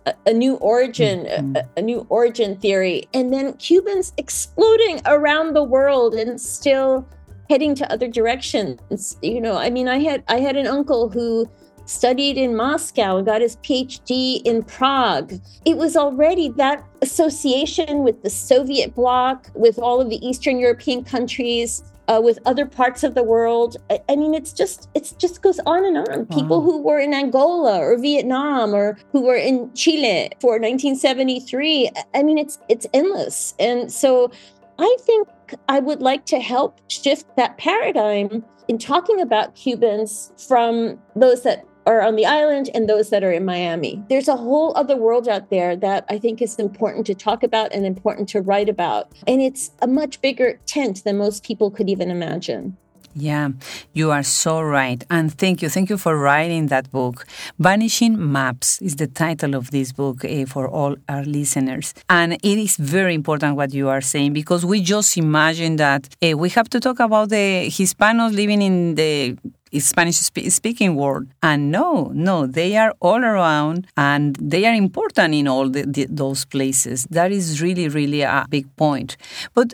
a, 0.06 0.14
a 0.26 0.34
new 0.34 0.56
origin, 0.56 1.26
Mhm. 1.26 1.58
a, 1.58 1.80
a 1.80 1.82
new 1.82 2.06
origin 2.10 2.58
theory, 2.58 3.08
and 3.14 3.34
then 3.34 3.54
Cubans 3.54 4.14
exploding 4.18 5.02
around 5.06 5.54
the 5.54 5.64
world 5.64 6.14
and 6.16 6.40
still 6.40 7.06
heading 7.50 7.76
to 7.76 7.92
other 7.92 8.08
directions. 8.08 9.18
You 9.22 9.40
know, 9.40 9.56
I 9.56 9.70
mean, 9.70 9.88
I 9.88 10.00
had 10.00 10.24
I 10.28 10.40
had 10.40 10.58
an 10.58 10.68
uncle 10.68 11.10
who 11.10 11.48
studied 11.86 12.38
in 12.38 12.56
Moscow 12.56 13.18
and 13.18 13.26
got 13.28 13.42
his 13.42 13.58
PhD 13.58 14.42
in 14.44 14.64
Prague. 14.64 15.34
It 15.66 15.78
was 15.78 15.96
already 15.96 16.50
that 16.58 16.84
association 17.04 18.00
with 18.04 18.24
the 18.24 18.30
Soviet 18.30 18.96
bloc, 18.96 19.50
with 19.54 19.78
all 19.78 20.02
of 20.02 20.10
the 20.10 20.18
Eastern 20.28 20.58
European 20.60 21.04
countries, 21.04 21.84
uh, 22.08 22.22
with 22.24 22.40
other 22.46 22.66
parts 22.66 23.04
of 23.04 23.16
the 23.16 23.24
world. 23.24 23.78
I, 23.90 24.00
I, 24.10 24.16
mean, 24.16 24.34
it's 24.34 24.54
just 24.54 24.90
it's 24.96 25.12
just 25.14 25.42
goes 25.42 25.60
on 25.66 25.86
and 25.86 25.98
on. 25.98 26.26
People 26.28 26.62
who 26.62 26.82
were 26.82 27.00
in 27.00 27.14
Angola 27.14 27.80
or 27.80 27.98
Vietnam 27.98 28.74
or 28.74 28.98
who 29.12 29.22
were 29.22 29.36
in 29.36 29.74
Chile 29.74 30.32
for 30.40 30.54
1973. 30.54 31.90
I 32.14 32.24
mean, 32.24 32.38
it's 32.38 32.60
it's 32.70 32.88
endless. 32.94 33.54
And 33.60 33.92
so, 33.92 34.32
I 34.80 34.98
think 35.02 35.28
I 35.70 35.80
would 35.80 36.02
like 36.02 36.26
to 36.28 36.40
help 36.40 36.80
shift 36.90 37.36
that 37.38 37.58
paradigm 37.58 38.44
in 38.68 38.78
talking 38.78 39.22
about 39.22 39.56
Cubans 39.56 40.32
from 40.48 41.00
those 41.16 41.44
that 41.44 41.66
are 41.86 42.02
on 42.02 42.16
the 42.16 42.26
island 42.26 42.70
and 42.74 42.90
those 42.90 43.10
that 43.10 43.24
are 43.24 43.32
in 43.32 43.46
Miami. 43.46 44.04
There's 44.10 44.28
a 44.28 44.36
whole 44.36 44.76
other 44.76 44.96
world 44.96 45.28
out 45.28 45.50
there 45.50 45.76
that 45.76 46.06
I 46.10 46.18
think 46.18 46.42
is 46.42 46.58
important 46.60 47.06
to 47.08 47.16
talk 47.16 47.44
about 47.44 47.74
and 47.74 47.86
important 47.86 48.30
to 48.30 48.42
write 48.42 48.70
about. 48.70 49.12
And 49.28 49.42
it's 49.42 49.72
a 49.82 49.88
much 49.88 50.22
bigger 50.22 50.60
tent 50.66 51.04
than 51.04 51.18
most 51.18 51.44
people 51.44 51.72
could 51.72 51.90
even 51.90 52.10
imagine. 52.10 52.78
Yeah, 53.18 53.52
you 53.94 54.12
are 54.12 54.24
so 54.24 54.62
right. 54.62 55.02
And 55.10 55.34
thank 55.34 55.62
you. 55.62 55.70
Thank 55.70 55.90
you 55.90 55.98
for 55.98 56.18
writing 56.18 56.68
that 56.68 56.92
book. 56.92 57.26
Vanishing 57.58 58.32
Maps 58.32 58.82
is 58.82 58.98
the 58.98 59.08
title 59.08 59.56
of 59.56 59.72
this 59.72 59.94
book 59.94 60.26
uh, 60.26 60.46
for 60.46 60.68
all 60.68 60.98
our 61.08 61.24
listeners. 61.24 61.94
And 62.10 62.34
it 62.34 62.44
is 62.44 62.76
very 62.76 63.14
important 63.14 63.56
what 63.56 63.74
you 63.74 63.88
are 63.88 64.02
saying 64.02 64.34
because 64.34 64.66
we 64.66 64.82
just 64.82 65.16
imagine 65.16 65.78
that 65.78 66.10
uh, 66.22 66.38
we 66.38 66.50
have 66.50 66.68
to 66.72 66.82
talk 66.82 67.00
about 67.00 67.30
the 67.30 67.68
Hispanos 67.70 68.36
living 68.36 68.62
in 68.62 68.96
the 68.96 69.38
Spanish 69.80 70.18
speaking 70.18 70.96
world. 70.96 71.28
And 71.42 71.72
no, 71.72 72.12
no, 72.14 72.48
they 72.48 72.78
are 72.78 72.94
all 73.00 73.24
around 73.24 73.88
and 73.98 74.36
they 74.36 74.66
are 74.66 74.74
important 74.74 75.34
in 75.34 75.48
all 75.48 75.70
the, 75.70 75.84
the, 75.84 76.08
those 76.10 76.46
places. 76.46 77.06
That 77.10 77.32
is 77.32 77.62
really, 77.62 77.88
really 77.88 78.22
a 78.22 78.46
big 78.50 78.74
point. 78.76 79.18
But 79.54 79.74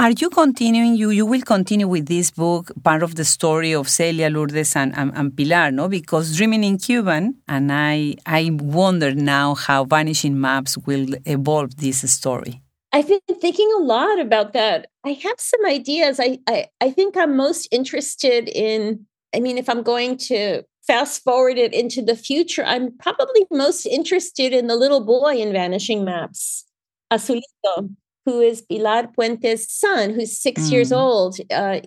are 0.00 0.10
you 0.10 0.28
continuing 0.28 0.96
you 0.96 1.10
you 1.10 1.24
will 1.24 1.42
continue 1.42 1.86
with 1.86 2.06
this 2.06 2.32
book 2.32 2.72
part 2.82 3.00
of 3.00 3.14
the 3.14 3.24
story 3.24 3.72
of 3.72 3.88
celia 3.88 4.28
lourdes 4.28 4.74
and, 4.74 4.92
and, 4.96 5.12
and, 5.14 5.36
pilar 5.36 5.70
no 5.70 5.86
because 5.86 6.36
dreaming 6.36 6.64
in 6.64 6.76
cuban 6.76 7.36
and 7.46 7.72
i 7.72 8.12
i 8.26 8.50
wonder 8.60 9.14
now 9.14 9.54
how 9.54 9.84
vanishing 9.84 10.40
maps 10.40 10.76
will 10.78 11.06
evolve 11.26 11.76
this 11.76 12.10
story 12.12 12.60
i've 12.92 13.06
been 13.06 13.20
thinking 13.40 13.70
a 13.78 13.82
lot 13.82 14.18
about 14.18 14.52
that 14.52 14.88
i 15.06 15.10
have 15.10 15.38
some 15.38 15.64
ideas 15.64 16.18
i 16.18 16.40
i, 16.48 16.66
I 16.80 16.90
think 16.90 17.16
i'm 17.16 17.36
most 17.36 17.68
interested 17.70 18.48
in 18.48 19.06
I 19.34 19.40
mean, 19.40 19.58
if 19.58 19.68
I'm 19.68 19.82
going 19.82 20.16
to 20.18 20.62
fast 20.86 21.22
forward 21.22 21.58
it 21.58 21.72
into 21.72 22.02
the 22.02 22.16
future, 22.16 22.64
I'm 22.64 22.96
probably 22.98 23.46
most 23.50 23.86
interested 23.86 24.52
in 24.52 24.66
the 24.66 24.76
little 24.76 25.04
boy 25.04 25.36
in 25.36 25.52
Vanishing 25.52 26.04
Maps, 26.04 26.64
Azulito, 27.12 27.94
who 28.26 28.40
is 28.40 28.62
Pilar 28.62 29.08
Puente's 29.08 29.70
son, 29.70 30.10
who's 30.10 30.40
six 30.40 30.62
mm. 30.62 30.72
years 30.72 30.92
old. 30.92 31.38
Uh, 31.50 31.80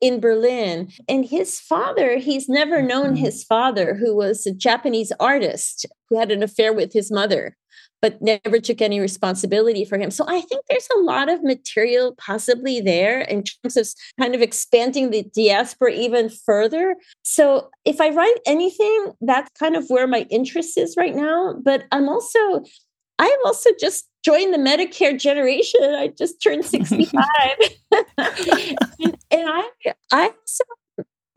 in 0.00 0.20
Berlin. 0.20 0.90
And 1.08 1.26
his 1.26 1.60
father, 1.60 2.16
he's 2.16 2.48
never 2.48 2.80
known 2.80 3.08
mm-hmm. 3.08 3.24
his 3.24 3.44
father, 3.44 3.94
who 3.94 4.16
was 4.16 4.46
a 4.46 4.54
Japanese 4.54 5.12
artist 5.20 5.86
who 6.08 6.18
had 6.18 6.30
an 6.30 6.42
affair 6.42 6.72
with 6.72 6.94
his 6.94 7.12
mother 7.12 7.56
but 8.04 8.20
never 8.20 8.60
took 8.60 8.82
any 8.82 9.00
responsibility 9.00 9.82
for 9.82 9.96
him. 9.96 10.10
So 10.10 10.26
I 10.28 10.42
think 10.42 10.66
there's 10.68 10.88
a 10.94 11.00
lot 11.00 11.30
of 11.30 11.42
material 11.42 12.14
possibly 12.18 12.78
there 12.78 13.22
in 13.22 13.44
terms 13.44 13.78
of 13.78 13.88
kind 14.20 14.34
of 14.34 14.42
expanding 14.42 15.08
the 15.08 15.22
diaspora 15.34 15.92
even 15.92 16.28
further. 16.28 16.96
So 17.22 17.70
if 17.86 18.02
I 18.02 18.10
write 18.10 18.36
anything, 18.44 19.12
that's 19.22 19.50
kind 19.58 19.74
of 19.74 19.88
where 19.88 20.06
my 20.06 20.26
interest 20.28 20.76
is 20.76 20.98
right 20.98 21.16
now. 21.16 21.54
But 21.64 21.84
I'm 21.92 22.10
also, 22.10 22.38
I've 23.18 23.32
also 23.46 23.70
just 23.80 24.06
joined 24.22 24.52
the 24.52 24.58
Medicare 24.58 25.18
generation. 25.18 25.80
I 25.82 26.08
just 26.08 26.42
turned 26.42 26.66
65. 26.66 27.24
and, 28.18 29.16
and 29.30 29.48
I 29.48 29.70
I'm 30.12 30.32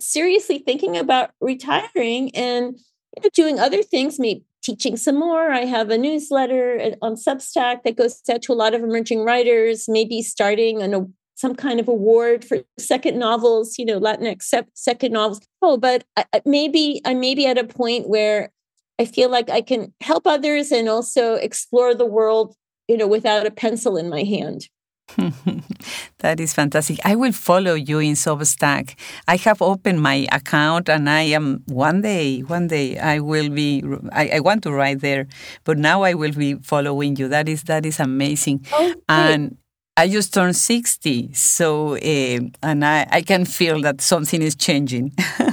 seriously 0.02 0.60
thinking 0.60 0.98
about 0.98 1.32
retiring 1.40 2.36
and 2.36 2.78
you 3.16 3.24
know, 3.24 3.30
doing 3.34 3.58
other 3.58 3.84
things, 3.84 4.20
maybe 4.20 4.44
teaching 4.68 4.98
some 4.98 5.18
more. 5.18 5.50
I 5.52 5.64
have 5.64 5.90
a 5.90 5.98
newsletter 5.98 6.78
uh, 6.78 7.06
on 7.06 7.16
Substack 7.16 7.84
that 7.84 7.96
goes 7.96 8.22
out 8.30 8.42
to 8.44 8.52
a 8.52 8.62
lot 8.62 8.74
of 8.74 8.84
emerging 8.84 9.24
writers, 9.24 9.86
maybe 9.88 10.22
starting 10.22 10.82
an, 10.82 11.14
some 11.36 11.56
kind 11.56 11.80
of 11.80 11.88
award 11.88 12.44
for 12.44 12.58
second 12.78 13.18
novels, 13.18 13.80
you 13.80 13.86
know, 13.86 13.98
Latinx 13.98 14.54
second 14.74 15.14
novels. 15.14 15.40
Oh, 15.62 15.78
but 15.78 16.04
I, 16.18 16.26
maybe 16.46 17.00
I 17.06 17.14
may 17.14 17.34
be 17.34 17.48
at 17.48 17.58
a 17.58 17.64
point 17.64 18.10
where 18.10 18.52
I 19.00 19.06
feel 19.06 19.30
like 19.30 19.50
I 19.50 19.62
can 19.62 19.94
help 20.02 20.28
others 20.28 20.72
and 20.72 20.90
also 20.90 21.36
explore 21.36 21.96
the 21.96 22.06
world, 22.06 22.54
you 22.90 22.98
know, 22.98 23.08
without 23.08 23.48
a 23.48 23.52
pencil 23.52 23.96
in 23.96 24.10
my 24.10 24.24
hand. 24.24 24.68
that 26.20 26.40
is 26.40 26.54
fantastic. 26.54 27.00
I 27.06 27.16
will 27.16 27.32
follow 27.32 27.74
you 27.74 28.00
in 28.00 28.14
Substack. 28.14 28.96
I 29.28 29.38
have 29.38 29.62
opened 29.62 30.02
my 30.02 30.28
account 30.32 30.90
and 30.90 31.10
I 31.10 31.22
am 31.22 31.64
one 31.68 32.02
day, 32.02 32.42
one 32.42 32.68
day 32.68 32.98
I 32.98 33.20
will 33.20 33.50
be 33.50 33.84
I, 34.12 34.30
I 34.36 34.40
want 34.42 34.64
to 34.64 34.72
write 34.72 35.02
there, 35.02 35.28
but 35.64 35.78
now 35.78 36.04
I 36.04 36.14
will 36.14 36.34
be 36.34 36.56
following 36.56 37.16
you. 37.16 37.28
That 37.28 37.48
is 37.50 37.64
that 37.64 37.86
is 37.86 38.00
amazing. 38.00 38.66
And 39.08 39.58
I 40.00 40.08
just 40.08 40.32
turned 40.32 40.56
60, 40.56 41.34
so 41.34 41.96
uh, 41.96 42.40
and 42.62 42.86
I, 42.86 43.08
I 43.10 43.22
can 43.24 43.46
feel 43.46 43.82
that 43.82 44.00
something 44.00 44.44
is 44.44 44.56
changing. 44.56 45.12
uh, 45.40 45.52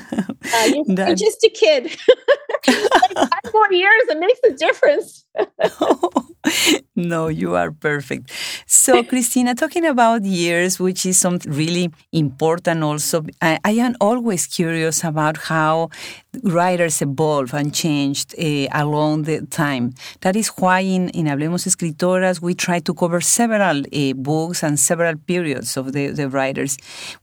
you're, 0.67 0.85
that, 0.97 1.09
you're 1.09 1.17
just 1.17 1.43
a 1.45 1.49
kid. 1.49 1.97
five 2.67 3.53
more 3.53 3.73
years, 3.73 4.03
it 4.09 4.19
makes 4.19 4.41
a 4.45 4.53
difference. 4.53 5.25
no, 6.97 7.29
you 7.29 7.55
are 7.55 7.71
perfect. 7.71 8.31
So, 8.67 9.03
Cristina, 9.03 9.55
talking 9.55 9.85
about 9.85 10.25
years, 10.25 10.79
which 10.79 11.07
is 11.07 11.19
something 11.19 11.53
really 11.53 11.91
important 12.13 12.83
also, 12.83 13.25
I, 13.41 13.59
I 13.65 13.73
am 13.73 13.97
always 14.01 14.47
curious 14.47 15.05
about 15.05 15.37
how 15.37 15.91
writers 16.43 17.01
evolve 17.03 17.55
and 17.55 17.75
changed 17.75 18.35
uh, 18.39 18.69
along 18.73 19.23
the 19.23 19.47
time. 19.47 19.95
That 20.21 20.37
is 20.37 20.49
why 20.49 20.81
in, 20.81 21.09
in 21.11 21.27
Hablemos 21.27 21.67
Escritoras 21.67 22.41
we 22.41 22.55
try 22.55 22.81
to 22.81 22.95
cover 22.95 23.21
several 23.21 23.83
uh, 23.83 24.13
books 24.15 24.63
and 24.63 24.79
several 24.79 25.17
periods 25.17 25.77
of 25.77 25.93
the, 25.93 26.09
the 26.09 26.29
writers. 26.29 26.77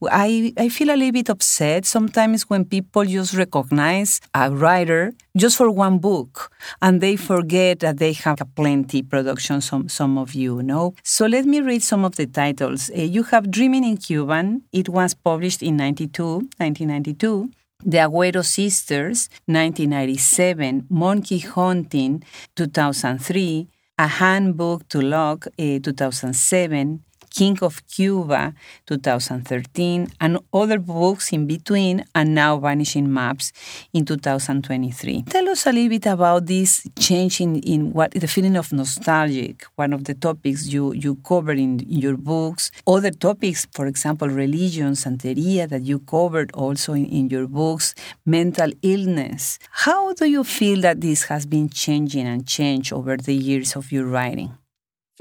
I, 0.10 0.54
I 0.58 0.70
feel 0.70 0.90
a 0.90 0.96
little 0.96 1.12
bit 1.12 1.30
upset 1.30 1.86
sometimes 1.86 2.50
when 2.50 2.66
people 2.66 3.06
just 3.06 3.34
recognize 3.34 4.22
a 4.34 4.52
writer 4.52 5.14
just 5.38 5.58
for 5.58 5.72
one 5.72 5.98
book 6.00 6.52
and 6.82 7.02
they 7.02 7.16
forget 7.16 7.80
that 7.80 7.98
they 7.98 8.14
have 8.14 8.42
a 8.42 8.46
plenty 8.46 9.02
production, 9.02 9.62
some, 9.62 9.88
some 9.90 10.18
of 10.18 10.34
you 10.34 10.62
know. 10.62 10.94
So 11.04 11.26
let 11.26 11.46
me 11.46 11.62
read 11.62 11.84
some 11.84 12.04
of 12.06 12.16
the 12.16 12.28
titles. 12.28 12.90
Uh, 12.90 13.02
you 13.02 13.24
have 13.24 13.50
Dreaming 13.50 13.84
in 13.84 13.98
Cuban. 13.98 14.64
It 14.72 14.90
was 14.90 15.14
published 15.14 15.64
in 15.64 15.78
92, 15.78 16.24
1992. 16.58 17.50
The 17.84 17.98
Agüero 17.98 18.44
Sisters, 18.44 19.30
1997, 19.48 20.86
Monkey 20.90 21.40
Hunting, 21.40 22.24
2003, 22.56 23.68
A 23.98 24.08
Handbook 24.08 24.88
to 24.90 25.02
Luck, 25.02 25.48
uh, 25.48 25.80
2007, 25.80 27.04
King 27.32 27.58
of 27.62 27.88
Cuba, 27.88 28.54
2013, 28.86 30.10
and 30.20 30.38
other 30.54 30.80
books 30.80 31.32
in 31.32 31.48
between, 31.48 32.04
and 32.14 32.36
now 32.36 32.58
Vanishing 32.58 33.12
Maps 33.12 33.52
in 33.94 34.06
2023. 34.06 35.24
Tell 35.24 35.50
us 35.50 35.66
a 35.66 35.72
little 35.72 35.90
bit 35.90 36.06
about 36.06 36.46
this 36.46 36.86
change 37.00 37.42
in, 37.42 37.56
in 37.62 37.94
what 37.94 38.12
the 38.12 38.28
feeling 38.28 38.58
of 38.58 38.72
nostalgic, 38.74 39.66
one 39.76 39.94
of 39.94 40.04
the 40.04 40.14
topics 40.14 40.68
you, 40.68 40.94
you 40.94 41.16
cover 41.16 41.54
in, 41.54 41.80
your 41.80 42.18
books. 42.18 42.70
Other 42.86 43.12
topics, 43.12 43.66
for 43.72 43.88
example, 43.88 44.28
religion, 44.28 44.92
Santeria, 44.94 45.68
that 45.70 45.84
you 45.84 46.00
covered 46.00 46.52
also 46.54 46.94
in, 46.94 47.06
in 47.06 47.30
your 47.30 47.48
books, 47.48 47.96
mental 48.26 48.72
illness. 48.82 49.58
How 49.72 50.14
do 50.14 50.26
you 50.26 50.44
feel 50.44 50.82
that 50.82 51.02
this 51.02 51.24
has 51.24 51.46
been 51.46 51.70
changing 51.70 52.28
and 52.28 52.46
changed 52.46 52.92
over 52.92 53.16
the 53.18 53.36
years 53.36 53.76
of 53.76 53.92
your 53.92 54.06
writing? 54.06 54.58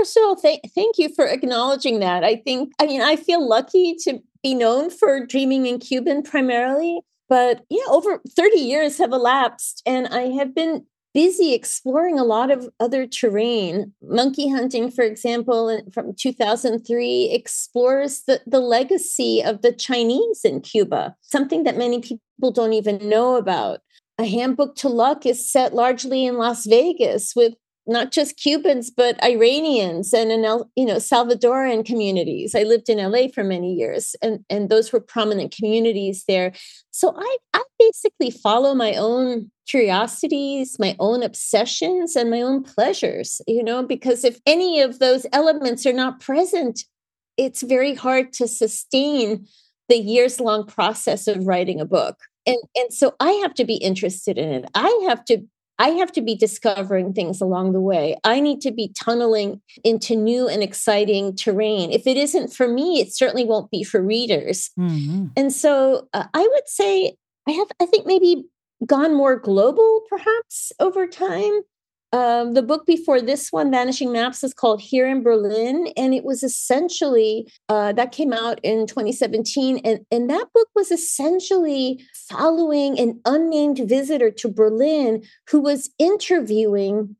First 0.01 0.17
of 0.17 0.23
all, 0.23 0.37
th- 0.37 0.63
thank 0.75 0.97
you 0.97 1.13
for 1.15 1.27
acknowledging 1.27 2.01
that. 2.01 2.25
I 2.25 2.37
think, 2.37 2.73
I 2.79 2.87
mean, 2.87 3.03
I 3.03 3.17
feel 3.17 3.47
lucky 3.47 3.95
to 4.05 4.19
be 4.43 4.55
known 4.55 4.89
for 4.89 5.27
dreaming 5.27 5.67
in 5.67 5.79
Cuban 5.79 6.23
primarily, 6.23 7.03
but 7.29 7.67
yeah, 7.69 7.85
over 7.91 8.23
30 8.35 8.61
years 8.61 8.97
have 8.97 9.13
elapsed 9.13 9.83
and 9.85 10.09
I 10.09 10.31
have 10.39 10.55
been 10.55 10.87
busy 11.13 11.53
exploring 11.53 12.19
a 12.19 12.25
lot 12.25 12.51
of 12.51 12.71
other 12.81 13.07
terrain. 13.07 13.93
Monkey 14.01 14.49
hunting, 14.49 14.91
for 14.91 15.05
example, 15.05 15.83
from 15.93 16.15
2003 16.15 17.31
explores 17.31 18.23
the, 18.23 18.41
the 18.47 18.61
legacy 18.61 19.43
of 19.45 19.61
the 19.61 19.73
Chinese 19.73 20.41
in 20.47 20.63
Cuba, 20.63 21.15
something 21.21 21.65
that 21.65 21.77
many 21.77 22.01
people 22.01 22.53
don't 22.55 22.73
even 22.73 23.07
know 23.07 23.37
about. 23.37 23.81
A 24.17 24.25
handbook 24.25 24.77
to 24.77 24.89
luck 24.89 25.27
is 25.27 25.53
set 25.53 25.75
largely 25.75 26.25
in 26.25 26.39
Las 26.39 26.65
Vegas 26.65 27.35
with 27.37 27.53
not 27.91 28.13
just 28.13 28.37
Cubans, 28.37 28.89
but 28.89 29.23
Iranians 29.23 30.15
and 30.15 30.31
in 30.31 30.43
you 30.77 30.87
know 30.87 30.97
Salvadoran 30.97 31.85
communities. 31.85 32.55
I 32.55 32.63
lived 32.63 32.89
in 32.89 32.99
LA 32.99 33.29
for 33.29 33.43
many 33.43 33.75
years, 33.75 34.15
and 34.23 34.45
and 34.49 34.71
those 34.71 34.93
were 34.93 35.01
prominent 35.01 35.55
communities 35.55 36.25
there. 36.29 36.53
So 36.93 37.15
I 37.19 37.37
I 37.53 37.63
basically 37.79 38.31
follow 38.31 38.75
my 38.75 38.95
own 38.95 39.51
curiosities, 39.69 40.79
my 40.79 40.97
own 41.01 41.23
obsessions, 41.23 42.15
and 42.15 42.31
my 42.31 42.41
own 42.41 42.63
pleasures. 42.63 43.41
You 43.47 43.65
know, 43.65 43.83
because 43.83 44.25
if 44.25 44.41
any 44.47 44.81
of 44.81 45.01
those 45.01 45.27
elements 45.33 45.85
are 45.85 45.93
not 45.93 46.21
present, 46.21 46.85
it's 47.37 47.63
very 47.63 47.95
hard 47.95 48.33
to 48.35 48.47
sustain 48.47 49.47
the 49.89 49.99
years 49.99 50.39
long 50.39 50.65
process 50.65 51.27
of 51.27 51.47
writing 51.47 51.81
a 51.81 51.85
book. 51.85 52.17
And, 52.47 52.59
and 52.77 52.93
so 52.93 53.15
I 53.19 53.33
have 53.43 53.55
to 53.55 53.65
be 53.65 53.75
interested 53.75 54.39
in 54.39 54.51
it. 54.51 54.65
I 54.75 55.07
have 55.09 55.25
to 55.27 55.43
I 55.81 55.89
have 55.93 56.13
to 56.13 56.21
be 56.21 56.35
discovering 56.35 57.15
things 57.15 57.41
along 57.41 57.73
the 57.73 57.81
way. 57.81 58.15
I 58.23 58.39
need 58.39 58.61
to 58.61 58.71
be 58.71 58.93
tunneling 59.03 59.63
into 59.83 60.15
new 60.15 60.47
and 60.47 60.63
exciting 60.63 61.35
terrain. 61.35 61.91
If 61.91 62.07
it 62.07 62.19
isn't 62.19 62.53
for 62.53 62.69
me, 62.69 63.01
it 63.01 63.15
certainly 63.15 63.47
won't 63.47 63.71
be 63.71 63.83
for 63.83 64.03
readers. 64.03 64.71
Mm-hmm. 64.79 65.29
And 65.39 65.51
so 65.51 66.07
uh, 66.13 66.25
I 66.35 66.43
would 66.43 66.69
say 66.69 67.17
I 67.49 67.53
have, 67.53 67.69
I 67.81 67.87
think 67.87 68.07
maybe 68.07 68.45
gone 68.87 69.17
more 69.17 69.37
global 69.37 70.03
perhaps 70.11 70.71
over 70.81 71.07
time. 71.07 71.63
Um, 72.13 72.55
the 72.55 72.63
book 72.63 72.87
before 72.87 73.21
this 73.21 73.53
one, 73.53 73.71
Vanishing 73.71 74.13
Maps, 74.13 74.43
is 74.43 74.53
called 74.53 74.81
Here 74.81 75.09
in 75.09 75.23
Berlin. 75.23 75.93
And 75.97 76.13
it 76.13 76.25
was 76.25 76.43
essentially, 76.43 77.51
uh, 77.69 77.93
that 77.93 78.11
came 78.11 78.33
out 78.33 78.59
in 78.65 78.87
2017. 78.87 79.79
And, 79.85 80.05
and 80.11 80.29
that 80.29 80.49
book 80.53 80.69
was 80.75 80.91
essentially 80.91 82.05
following 82.29 82.99
an 82.99 83.21
unnamed 83.25 83.79
visitor 83.79 84.31
to 84.33 84.49
Berlin 84.49 85.23
who 85.51 85.61
was 85.61 85.91
interviewing 85.99 87.15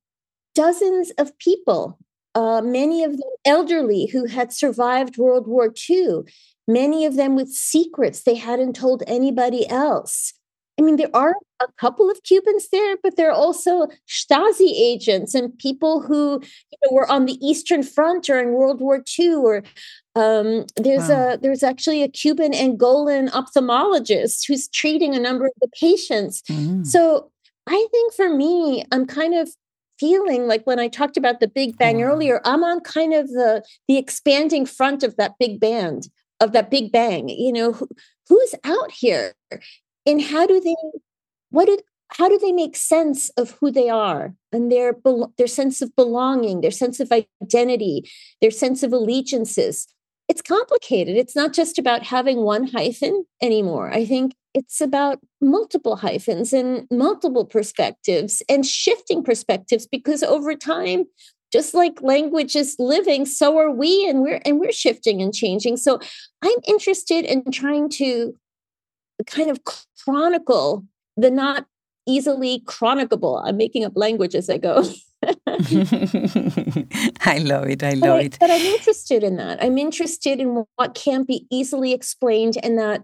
dozens 0.57 1.11
of 1.13 1.39
people, 1.39 1.99
uh, 2.35 2.61
many 2.61 3.05
of 3.05 3.13
them 3.13 3.31
elderly 3.45 4.07
who 4.07 4.27
had 4.27 4.53
survived 4.53 5.19
World 5.19 5.47
War 5.47 5.73
II, 5.89 6.23
many 6.67 7.05
of 7.07 7.15
them 7.15 7.37
with 7.37 7.49
secrets 7.49 8.23
they 8.23 8.35
hadn't 8.35 8.75
told 8.75 9.05
anybody 9.07 9.69
else. 9.69 10.35
I 10.81 10.83
mean, 10.83 10.97
there 10.97 11.15
are 11.15 11.35
a 11.61 11.67
couple 11.77 12.11
of 12.11 12.23
Cubans 12.23 12.71
there, 12.71 12.97
but 13.03 13.17
there 13.17 13.29
are 13.29 13.35
also 13.35 13.89
Stasi 14.09 14.73
agents 14.73 15.35
and 15.35 15.57
people 15.59 16.01
who 16.01 16.41
you 16.43 16.79
know, 16.83 16.95
were 16.95 17.11
on 17.11 17.27
the 17.27 17.37
Eastern 17.47 17.83
Front 17.83 18.25
during 18.25 18.55
World 18.55 18.81
War 18.81 19.05
II. 19.19 19.35
Or 19.35 19.63
um, 20.17 20.65
there's 20.77 21.11
wow. 21.11 21.35
a 21.35 21.37
there's 21.37 21.63
actually 21.63 22.03
a 22.03 22.09
Cuban 22.09 22.53
Angolan 22.53 23.29
ophthalmologist 23.29 24.49
who's 24.49 24.69
treating 24.69 25.15
a 25.15 25.21
number 25.21 25.45
of 25.45 25.53
the 25.61 25.69
patients. 25.79 26.41
Mm. 26.49 26.87
So 26.87 27.31
I 27.67 27.87
think 27.91 28.15
for 28.15 28.35
me, 28.35 28.83
I'm 28.91 29.05
kind 29.05 29.35
of 29.35 29.51
feeling 29.99 30.47
like 30.47 30.67
when 30.67 30.79
I 30.79 30.89
talked 30.89 31.19
about 31.19 31.41
the 31.41 31.49
Big 31.49 31.77
Bang 31.77 32.03
earlier, 32.03 32.41
I'm 32.47 32.65
on 32.65 32.81
kind 32.81 33.13
of 33.13 33.29
the 33.29 33.63
the 33.87 33.99
expanding 33.99 34.65
front 34.65 35.03
of 35.03 35.17
that 35.17 35.35
big 35.39 35.61
band 35.61 36.09
of 36.41 36.53
that 36.53 36.71
Big 36.71 36.91
Bang. 36.91 37.29
You 37.29 37.53
know, 37.53 37.73
who, 37.73 37.87
who's 38.31 38.55
out 38.65 38.91
here? 38.91 39.35
And 40.07 40.23
how 40.23 40.47
do 40.47 40.61
they 40.61 40.77
what 41.51 41.67
do 41.67 41.79
how 42.09 42.29
do 42.29 42.39
they 42.39 42.53
make 42.53 42.77
sense 42.77 43.31
of 43.31 43.53
who 43.61 43.71
they 43.71 43.89
are 43.89 44.35
and 44.53 44.71
their 44.71 44.97
their 45.39 45.47
sense 45.47 45.81
of 45.81 45.95
belonging 45.97 46.61
their 46.61 46.71
sense 46.71 47.01
of 47.01 47.13
identity 47.13 48.11
their 48.41 48.51
sense 48.51 48.83
of 48.83 48.93
allegiances? 48.93 49.87
It's 50.29 50.43
complicated. 50.43 51.17
It's 51.17 51.35
not 51.35 51.53
just 51.53 51.79
about 51.79 52.05
having 52.05 52.39
one 52.39 52.69
hyphen 52.69 53.25
anymore. 53.43 53.93
I 53.93 54.05
think 54.05 54.35
it's 54.55 54.81
about 54.81 55.19
multiple 55.41 55.97
hyphens 55.97 56.53
and 56.53 56.87
multiple 56.91 57.45
perspectives 57.45 58.43
and 58.49 58.65
shifting 58.65 59.23
perspectives 59.25 59.87
because 59.87 60.23
over 60.23 60.55
time 60.55 61.05
just 61.53 61.75
like 61.75 62.01
language 62.01 62.55
is 62.55 62.77
living 62.79 63.27
so 63.27 63.59
are 63.59 63.73
we 63.73 64.09
and 64.09 64.23
we're 64.23 64.41
and 64.45 64.61
we're 64.61 64.73
shifting 64.73 65.21
and 65.23 65.35
changing. 65.35 65.77
So 65.77 66.01
i'm 66.43 66.59
interested 66.67 67.25
in 67.25 67.51
trying 67.53 67.89
to 67.91 68.35
kind 69.25 69.51
of 69.51 69.61
chronicle 70.03 70.85
the 71.17 71.31
not 71.31 71.67
easily 72.07 72.63
chronicable. 72.67 73.43
I'm 73.45 73.57
making 73.57 73.85
up 73.85 73.93
language 73.95 74.35
as 74.35 74.51
I 74.51 74.59
go. 74.59 74.85
I 77.23 77.39
love 77.39 77.69
it. 77.69 77.83
I 77.83 77.93
love 77.93 78.17
but 78.19 78.25
it. 78.25 78.39
but 78.41 78.51
I'm 78.51 78.63
interested 78.63 79.23
in 79.23 79.37
that. 79.37 79.63
I'm 79.63 79.77
interested 79.79 80.41
in 80.41 80.65
what 80.77 80.95
can't 80.95 81.27
be 81.27 81.47
easily 81.51 81.93
explained, 81.93 82.57
and 82.63 82.79
that 82.79 83.03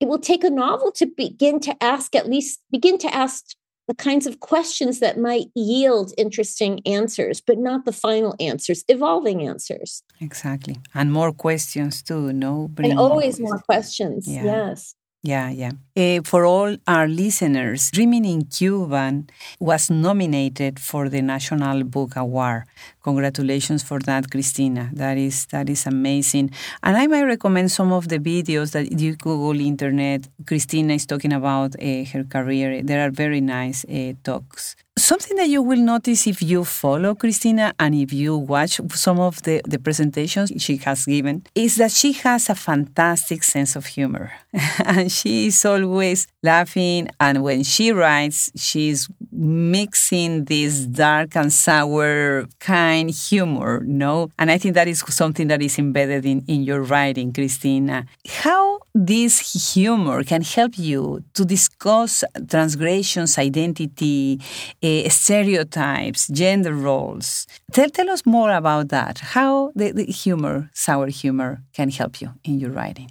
it 0.00 0.08
will 0.08 0.20
take 0.20 0.44
a 0.44 0.50
novel 0.50 0.92
to 0.92 1.06
begin 1.06 1.58
to 1.60 1.82
ask, 1.82 2.14
at 2.14 2.28
least 2.28 2.60
begin 2.70 2.98
to 2.98 3.12
ask 3.14 3.44
the 3.88 3.94
kinds 3.94 4.26
of 4.26 4.40
questions 4.40 5.00
that 5.00 5.18
might 5.18 5.46
yield 5.54 6.12
interesting 6.18 6.80
answers, 6.86 7.40
but 7.40 7.58
not 7.58 7.84
the 7.84 7.92
final 7.92 8.34
answers, 8.40 8.84
evolving 8.88 9.46
answers. 9.46 10.02
Exactly. 10.20 10.76
And 10.94 11.12
more 11.12 11.32
questions 11.32 12.02
too, 12.02 12.32
no? 12.32 12.68
Bring 12.68 12.90
and 12.90 13.00
always 13.00 13.38
more 13.38 13.58
questions. 13.58 14.26
Yeah. 14.28 14.44
Yes. 14.44 14.94
Yeah, 15.26 15.50
yeah. 15.50 15.72
Uh, 15.96 16.20
for 16.22 16.44
all 16.46 16.76
our 16.86 17.08
listeners, 17.08 17.90
Dreaming 17.90 18.24
in 18.26 18.44
Cuban 18.44 19.28
was 19.58 19.90
nominated 19.90 20.78
for 20.78 21.08
the 21.08 21.20
National 21.20 21.82
Book 21.82 22.14
Award. 22.14 22.64
Congratulations 23.02 23.82
for 23.82 23.98
that, 24.00 24.30
Cristina. 24.30 24.88
That 24.92 25.16
is 25.18 25.46
that 25.46 25.68
is 25.68 25.84
amazing. 25.86 26.50
And 26.82 26.96
I 26.96 27.08
might 27.08 27.24
recommend 27.24 27.72
some 27.72 27.92
of 27.92 28.06
the 28.08 28.18
videos 28.20 28.70
that 28.72 29.00
you 29.00 29.16
Google 29.16 29.58
internet. 29.60 30.28
Cristina 30.46 30.94
is 30.94 31.06
talking 31.06 31.32
about 31.32 31.74
uh, 31.82 32.04
her 32.12 32.22
career. 32.24 32.82
There 32.84 33.04
are 33.04 33.10
very 33.10 33.40
nice 33.40 33.84
uh, 33.86 34.12
talks 34.22 34.76
something 34.98 35.36
that 35.36 35.48
you 35.48 35.62
will 35.62 35.78
notice 35.78 36.26
if 36.26 36.42
you 36.42 36.64
follow 36.64 37.14
Cristina 37.14 37.74
and 37.78 37.94
if 37.94 38.12
you 38.12 38.36
watch 38.36 38.80
some 38.90 39.20
of 39.20 39.42
the, 39.42 39.60
the 39.66 39.78
presentations 39.78 40.52
she 40.58 40.78
has 40.78 41.04
given 41.04 41.44
is 41.54 41.76
that 41.76 41.90
she 41.92 42.12
has 42.12 42.48
a 42.48 42.54
fantastic 42.54 43.42
sense 43.42 43.76
of 43.76 43.86
humor. 43.86 44.32
and 44.84 45.12
she 45.12 45.48
is 45.48 45.64
always 45.64 46.26
laughing. 46.42 47.08
And 47.20 47.42
when 47.42 47.62
she 47.62 47.92
writes, 47.92 48.50
she's 48.56 49.08
mixing 49.32 50.44
this 50.44 50.86
dark 50.86 51.36
and 51.36 51.52
sour 51.52 52.46
kind 52.60 53.10
humor, 53.10 53.82
no? 53.84 54.30
And 54.38 54.50
I 54.50 54.58
think 54.58 54.74
that 54.74 54.88
is 54.88 55.00
something 55.08 55.48
that 55.48 55.62
is 55.62 55.78
embedded 55.78 56.24
in, 56.24 56.44
in 56.46 56.62
your 56.62 56.82
writing, 56.82 57.32
Cristina. 57.32 58.06
How 58.28 58.80
this 58.94 59.74
humor 59.74 60.24
can 60.24 60.42
help 60.42 60.78
you 60.78 61.22
to 61.34 61.44
discuss 61.44 62.24
transgressions, 62.48 63.38
identity, 63.38 64.40
uh, 64.82 65.08
stereotypes, 65.08 66.28
gender 66.28 66.74
roles. 66.74 67.46
Tell, 67.72 67.90
tell 67.90 68.10
us 68.10 68.24
more 68.24 68.52
about 68.52 68.88
that. 68.88 69.18
How 69.18 69.72
the, 69.74 69.92
the 69.92 70.04
humor, 70.04 70.70
sour 70.72 71.08
humor, 71.08 71.62
can 71.72 71.90
help 71.90 72.20
you 72.20 72.32
in 72.44 72.58
your 72.58 72.70
writing. 72.70 73.10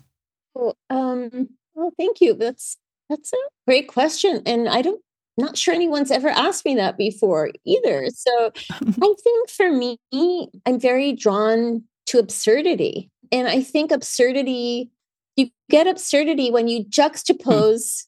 Well, 0.54 0.75
um, 0.89 1.49
well, 1.75 1.91
thank 1.97 2.21
you. 2.21 2.34
That's 2.34 2.78
that's 3.10 3.32
a 3.34 3.38
great 3.67 3.88
question, 3.88 4.41
and 4.47 4.67
I 4.67 4.82
don't 4.82 5.01
not 5.38 5.58
sure 5.58 5.74
anyone's 5.74 6.12
ever 6.12 6.30
asked 6.30 6.65
me 6.65 6.76
that 6.76 6.98
before 6.98 7.52
either. 7.65 8.08
So 8.10 8.52
I 8.71 9.13
think 9.24 9.50
for 9.50 9.71
me, 9.71 9.98
I'm 10.65 10.80
very 10.80 11.13
drawn 11.13 11.84
to 12.08 12.19
absurdity. 12.19 13.10
And 13.32 13.48
I 13.48 13.62
think 13.62 13.91
absurdity, 13.91 14.91
you 15.36 15.50
get 15.69 15.88
absurdity 15.88 16.52
when 16.52 16.67
you 16.67 16.84
hmm. 16.84 16.89
juxtapose 16.89 18.06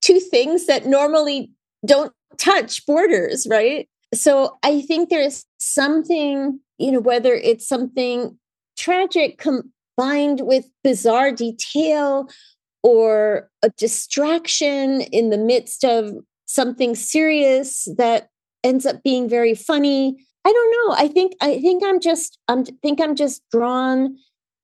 two 0.00 0.20
things 0.20 0.66
that 0.66 0.86
normally 0.86 1.50
don't 1.84 2.12
touch 2.36 2.84
borders, 2.86 3.46
right? 3.50 3.88
So 4.14 4.58
I 4.62 4.80
think 4.82 5.08
there's 5.08 5.44
something, 5.58 6.60
you 6.78 6.92
know, 6.92 7.00
whether 7.00 7.34
it's 7.34 7.66
something 7.66 8.38
tragic 8.76 9.38
combined 9.38 10.42
with 10.42 10.66
bizarre 10.84 11.32
detail 11.32 12.28
or 12.82 13.50
a 13.62 13.70
distraction 13.70 15.00
in 15.00 15.30
the 15.30 15.38
midst 15.38 15.84
of 15.84 16.12
something 16.48 16.94
serious 16.94 17.86
that 17.96 18.30
ends 18.64 18.86
up 18.86 19.02
being 19.04 19.28
very 19.28 19.54
funny. 19.54 20.16
I 20.44 20.52
don't 20.52 20.70
know. 20.72 20.96
I 20.96 21.08
think 21.08 21.34
I 21.40 21.60
think 21.60 21.84
I'm 21.84 22.00
just 22.00 22.38
I'm 22.48 22.64
think 22.64 23.00
I'm 23.00 23.14
just 23.14 23.42
drawn 23.52 24.16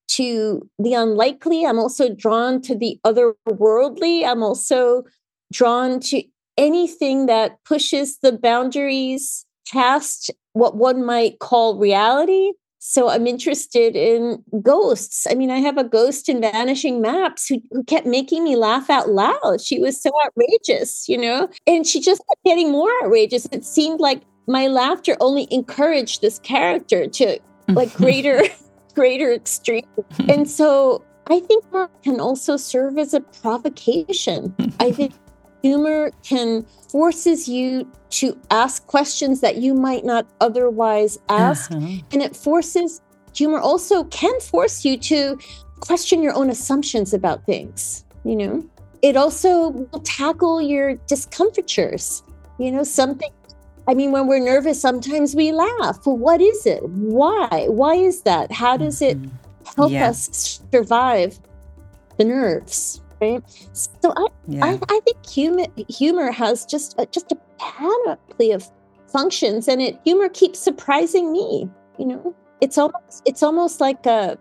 to 0.08 0.68
the 0.78 0.94
unlikely. 0.94 1.64
I'm 1.64 1.78
also 1.78 2.12
drawn 2.12 2.60
to 2.62 2.74
the 2.74 2.98
otherworldly. 3.06 4.26
I'm 4.26 4.42
also 4.42 5.04
drawn 5.52 6.00
to 6.00 6.22
anything 6.56 7.26
that 7.26 7.62
pushes 7.64 8.18
the 8.18 8.32
boundaries 8.32 9.44
past 9.70 10.30
what 10.52 10.76
one 10.76 11.04
might 11.04 11.38
call 11.38 11.78
reality. 11.78 12.52
So 12.86 13.08
I'm 13.08 13.26
interested 13.26 13.96
in 13.96 14.44
ghosts. 14.60 15.26
I 15.30 15.34
mean, 15.34 15.50
I 15.50 15.56
have 15.56 15.78
a 15.78 15.84
ghost 15.84 16.28
in 16.28 16.42
Vanishing 16.42 17.00
Maps 17.00 17.48
who, 17.48 17.62
who 17.70 17.82
kept 17.82 18.06
making 18.06 18.44
me 18.44 18.56
laugh 18.56 18.90
out 18.90 19.08
loud. 19.08 19.62
She 19.62 19.80
was 19.80 19.98
so 20.00 20.10
outrageous, 20.26 21.08
you 21.08 21.16
know, 21.16 21.48
and 21.66 21.86
she 21.86 21.98
just 21.98 22.20
kept 22.28 22.44
getting 22.44 22.70
more 22.70 22.90
outrageous. 23.02 23.48
It 23.52 23.64
seemed 23.64 24.00
like 24.00 24.20
my 24.46 24.66
laughter 24.66 25.16
only 25.20 25.48
encouraged 25.50 26.20
this 26.20 26.38
character 26.40 27.06
to 27.06 27.38
like 27.68 27.92
greater, 27.96 28.42
greater 28.94 29.32
extreme. 29.32 29.86
Hmm. 30.18 30.30
And 30.30 30.50
so 30.50 31.02
I 31.28 31.40
think 31.40 31.64
that 31.72 31.90
can 32.02 32.20
also 32.20 32.58
serve 32.58 32.98
as 32.98 33.14
a 33.14 33.20
provocation. 33.20 34.50
Hmm. 34.58 34.68
I 34.78 34.92
think 34.92 35.14
humor 35.64 36.10
can 36.22 36.62
forces 36.90 37.48
you 37.48 37.90
to 38.10 38.38
ask 38.50 38.86
questions 38.86 39.40
that 39.40 39.56
you 39.56 39.72
might 39.72 40.04
not 40.04 40.26
otherwise 40.42 41.18
ask. 41.30 41.72
Uh-huh. 41.72 42.02
and 42.12 42.20
it 42.20 42.36
forces 42.36 43.00
humor 43.34 43.58
also 43.58 44.04
can 44.04 44.38
force 44.40 44.84
you 44.84 44.98
to 44.98 45.38
question 45.80 46.22
your 46.22 46.34
own 46.34 46.50
assumptions 46.50 47.14
about 47.14 47.46
things 47.46 48.04
you 48.24 48.36
know? 48.36 48.64
It 49.00 49.16
also 49.16 49.68
will 49.68 50.00
tackle 50.00 50.60
your 50.60 50.96
discomfitures 51.12 52.22
you 52.58 52.70
know 52.70 52.84
something 52.84 53.32
i 53.88 53.94
mean 53.94 54.12
when 54.12 54.26
we're 54.26 54.44
nervous 54.52 54.78
sometimes 54.80 55.34
we 55.34 55.50
laugh. 55.50 55.96
Well 56.04 56.18
what 56.18 56.40
is 56.42 56.66
it? 56.66 56.82
Why? 57.20 57.66
Why 57.80 57.94
is 57.94 58.20
that? 58.28 58.52
How 58.52 58.76
does 58.76 59.00
it 59.00 59.16
mm-hmm. 59.16 59.74
help 59.76 59.92
yeah. 59.92 60.10
us 60.10 60.60
survive 60.70 61.38
the 62.18 62.24
nerves 62.24 63.00
right? 63.20 63.42
So 63.72 64.12
i 64.16 64.26
yeah. 64.46 64.64
I, 64.64 64.78
I, 64.88 65.00
think 65.04 65.26
humor 65.26 65.66
humor 65.88 66.30
has 66.30 66.66
just 66.66 66.94
a, 66.98 67.06
just 67.06 67.32
a 67.32 67.36
panoply 67.58 68.52
of 68.52 68.70
functions 69.06 69.68
and 69.68 69.80
it 69.80 69.98
humor 70.04 70.28
keeps 70.28 70.58
surprising 70.58 71.32
me 71.32 71.68
you 71.98 72.06
know? 72.06 72.34
It's 72.60 72.78
almost 72.78 73.22
it's 73.24 73.42
almost 73.42 73.80
like 73.80 74.06
a, 74.06 74.10
uh, 74.10 74.36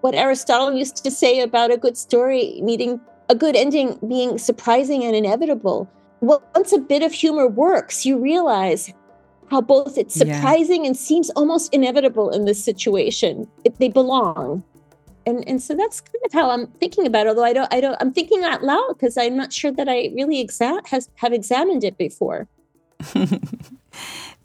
what 0.00 0.14
aristotle 0.14 0.72
used 0.72 1.02
to 1.04 1.10
say 1.10 1.40
about 1.40 1.70
a 1.70 1.76
good 1.76 1.96
story 1.96 2.60
needing 2.62 3.00
a 3.28 3.34
good 3.34 3.56
ending 3.56 3.98
being 4.08 4.38
surprising 4.38 5.04
and 5.04 5.14
inevitable. 5.14 5.90
Well, 6.20 6.42
once 6.54 6.72
a 6.72 6.78
bit 6.78 7.02
of 7.02 7.12
humor 7.12 7.46
works 7.46 8.04
you 8.04 8.18
realize 8.18 8.92
how 9.50 9.60
both 9.60 9.96
it's 9.96 10.14
surprising 10.14 10.84
yeah. 10.84 10.88
and 10.88 10.96
seems 10.96 11.30
almost 11.30 11.72
inevitable 11.72 12.30
in 12.30 12.44
this 12.44 12.62
situation. 12.62 13.48
It, 13.64 13.78
they 13.78 13.88
belong 13.88 14.62
and 15.28 15.48
and 15.48 15.62
so 15.62 15.74
that's 15.74 16.00
kind 16.00 16.22
of 16.24 16.32
how 16.32 16.50
I'm 16.50 16.66
thinking 16.82 17.06
about 17.06 17.26
it. 17.26 17.30
Although 17.30 17.44
I 17.44 17.52
don't 17.52 17.72
I 17.76 17.80
don't 17.80 17.96
I'm 18.00 18.12
thinking 18.12 18.42
out 18.44 18.62
loud 18.62 18.88
because 18.94 19.16
I'm 19.16 19.36
not 19.36 19.52
sure 19.52 19.72
that 19.72 19.88
I 19.88 20.10
really 20.18 20.44
exa- 20.44 20.86
has 20.88 21.08
have 21.16 21.32
examined 21.32 21.84
it 21.84 21.96
before. 21.98 22.48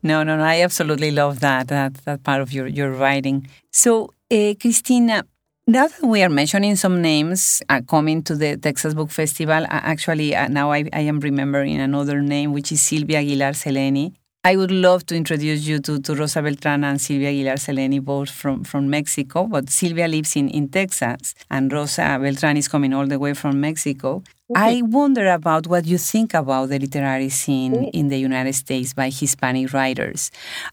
no, 0.10 0.24
no, 0.24 0.38
no. 0.38 0.44
I 0.44 0.62
absolutely 0.62 1.12
love 1.12 1.40
that 1.40 1.68
that 1.70 1.94
that 2.06 2.24
part 2.24 2.42
of 2.42 2.52
your 2.52 2.68
your 2.68 2.92
writing. 2.92 3.48
So, 3.72 4.14
uh, 4.32 4.54
Cristina. 4.60 5.24
Now 5.66 5.88
that 5.88 6.04
we 6.04 6.22
are 6.22 6.30
mentioning 6.42 6.76
some 6.76 7.02
names 7.02 7.62
uh, 7.70 7.80
coming 7.88 8.22
to 8.24 8.36
the 8.36 8.58
Texas 8.58 8.94
Book 8.94 9.10
Festival, 9.12 9.64
uh, 9.64 9.80
actually 9.94 10.36
uh, 10.36 10.50
now 10.50 10.74
I, 10.74 10.90
I 10.92 11.04
am 11.12 11.22
remembering 11.22 11.80
another 11.80 12.20
name, 12.22 12.52
which 12.52 12.74
is 12.74 12.82
Sylvia 12.82 13.20
Aguilar 13.20 13.54
Zeleny. 13.54 14.12
I 14.46 14.58
would 14.58 14.72
love 14.72 15.06
to 15.06 15.16
introduce 15.16 15.66
you 15.66 15.80
to, 15.80 16.02
to 16.02 16.16
Rosa 16.16 16.40
Beltrán 16.42 16.84
and 16.84 17.00
Sylvia 17.00 17.30
Aguilar 17.30 17.56
Zeleny, 17.56 18.02
both 18.02 18.30
from, 18.30 18.66
from 18.66 18.90
Mexico, 18.90 19.48
but 19.48 19.70
Sylvia 19.70 20.06
lives 20.06 20.36
in, 20.36 20.50
in 20.50 20.68
Texas 20.68 21.34
and 21.50 21.72
Rosa 21.72 22.02
Beltrán 22.20 22.58
is 22.58 22.68
coming 22.68 22.94
all 22.94 23.08
the 23.08 23.18
way 23.18 23.34
from 23.34 23.62
Mexico. 23.62 24.22
I 24.54 24.82
wonder 24.82 25.30
about 25.32 25.68
what 25.68 25.86
you 25.86 25.98
think 25.98 26.34
about 26.34 26.68
the 26.68 26.78
literary 26.78 27.30
scene 27.30 27.86
in 27.94 28.10
the 28.10 28.18
United 28.18 28.54
States 28.54 28.94
by 28.94 29.10
Hispanic 29.10 29.72
writers. 29.72 30.30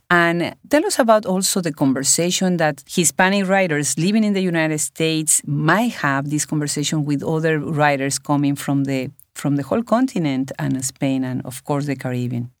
And 0.09 0.53
tell 0.69 0.85
us 0.85 0.99
about 0.99 1.25
also 1.25 1.61
the 1.61 1.71
conversation 1.71 2.57
that 2.57 2.83
Hispanic 2.85 3.47
writers 3.47 3.97
living 3.97 4.25
in 4.25 4.33
the 4.33 4.41
United 4.41 4.79
States 4.79 5.41
might 5.47 5.93
have 5.93 6.29
this 6.29 6.45
conversation 6.45 7.05
with 7.05 7.23
other 7.23 7.57
writers 7.57 8.19
coming 8.19 8.57
from 8.57 8.83
the 8.83 9.11
from 9.33 9.55
the 9.55 9.63
whole 9.63 9.81
continent 9.81 10.51
and 10.59 10.83
Spain 10.83 11.23
and 11.23 11.41
of 11.45 11.63
course 11.63 11.85
the 11.85 11.95
Caribbean. 11.95 12.51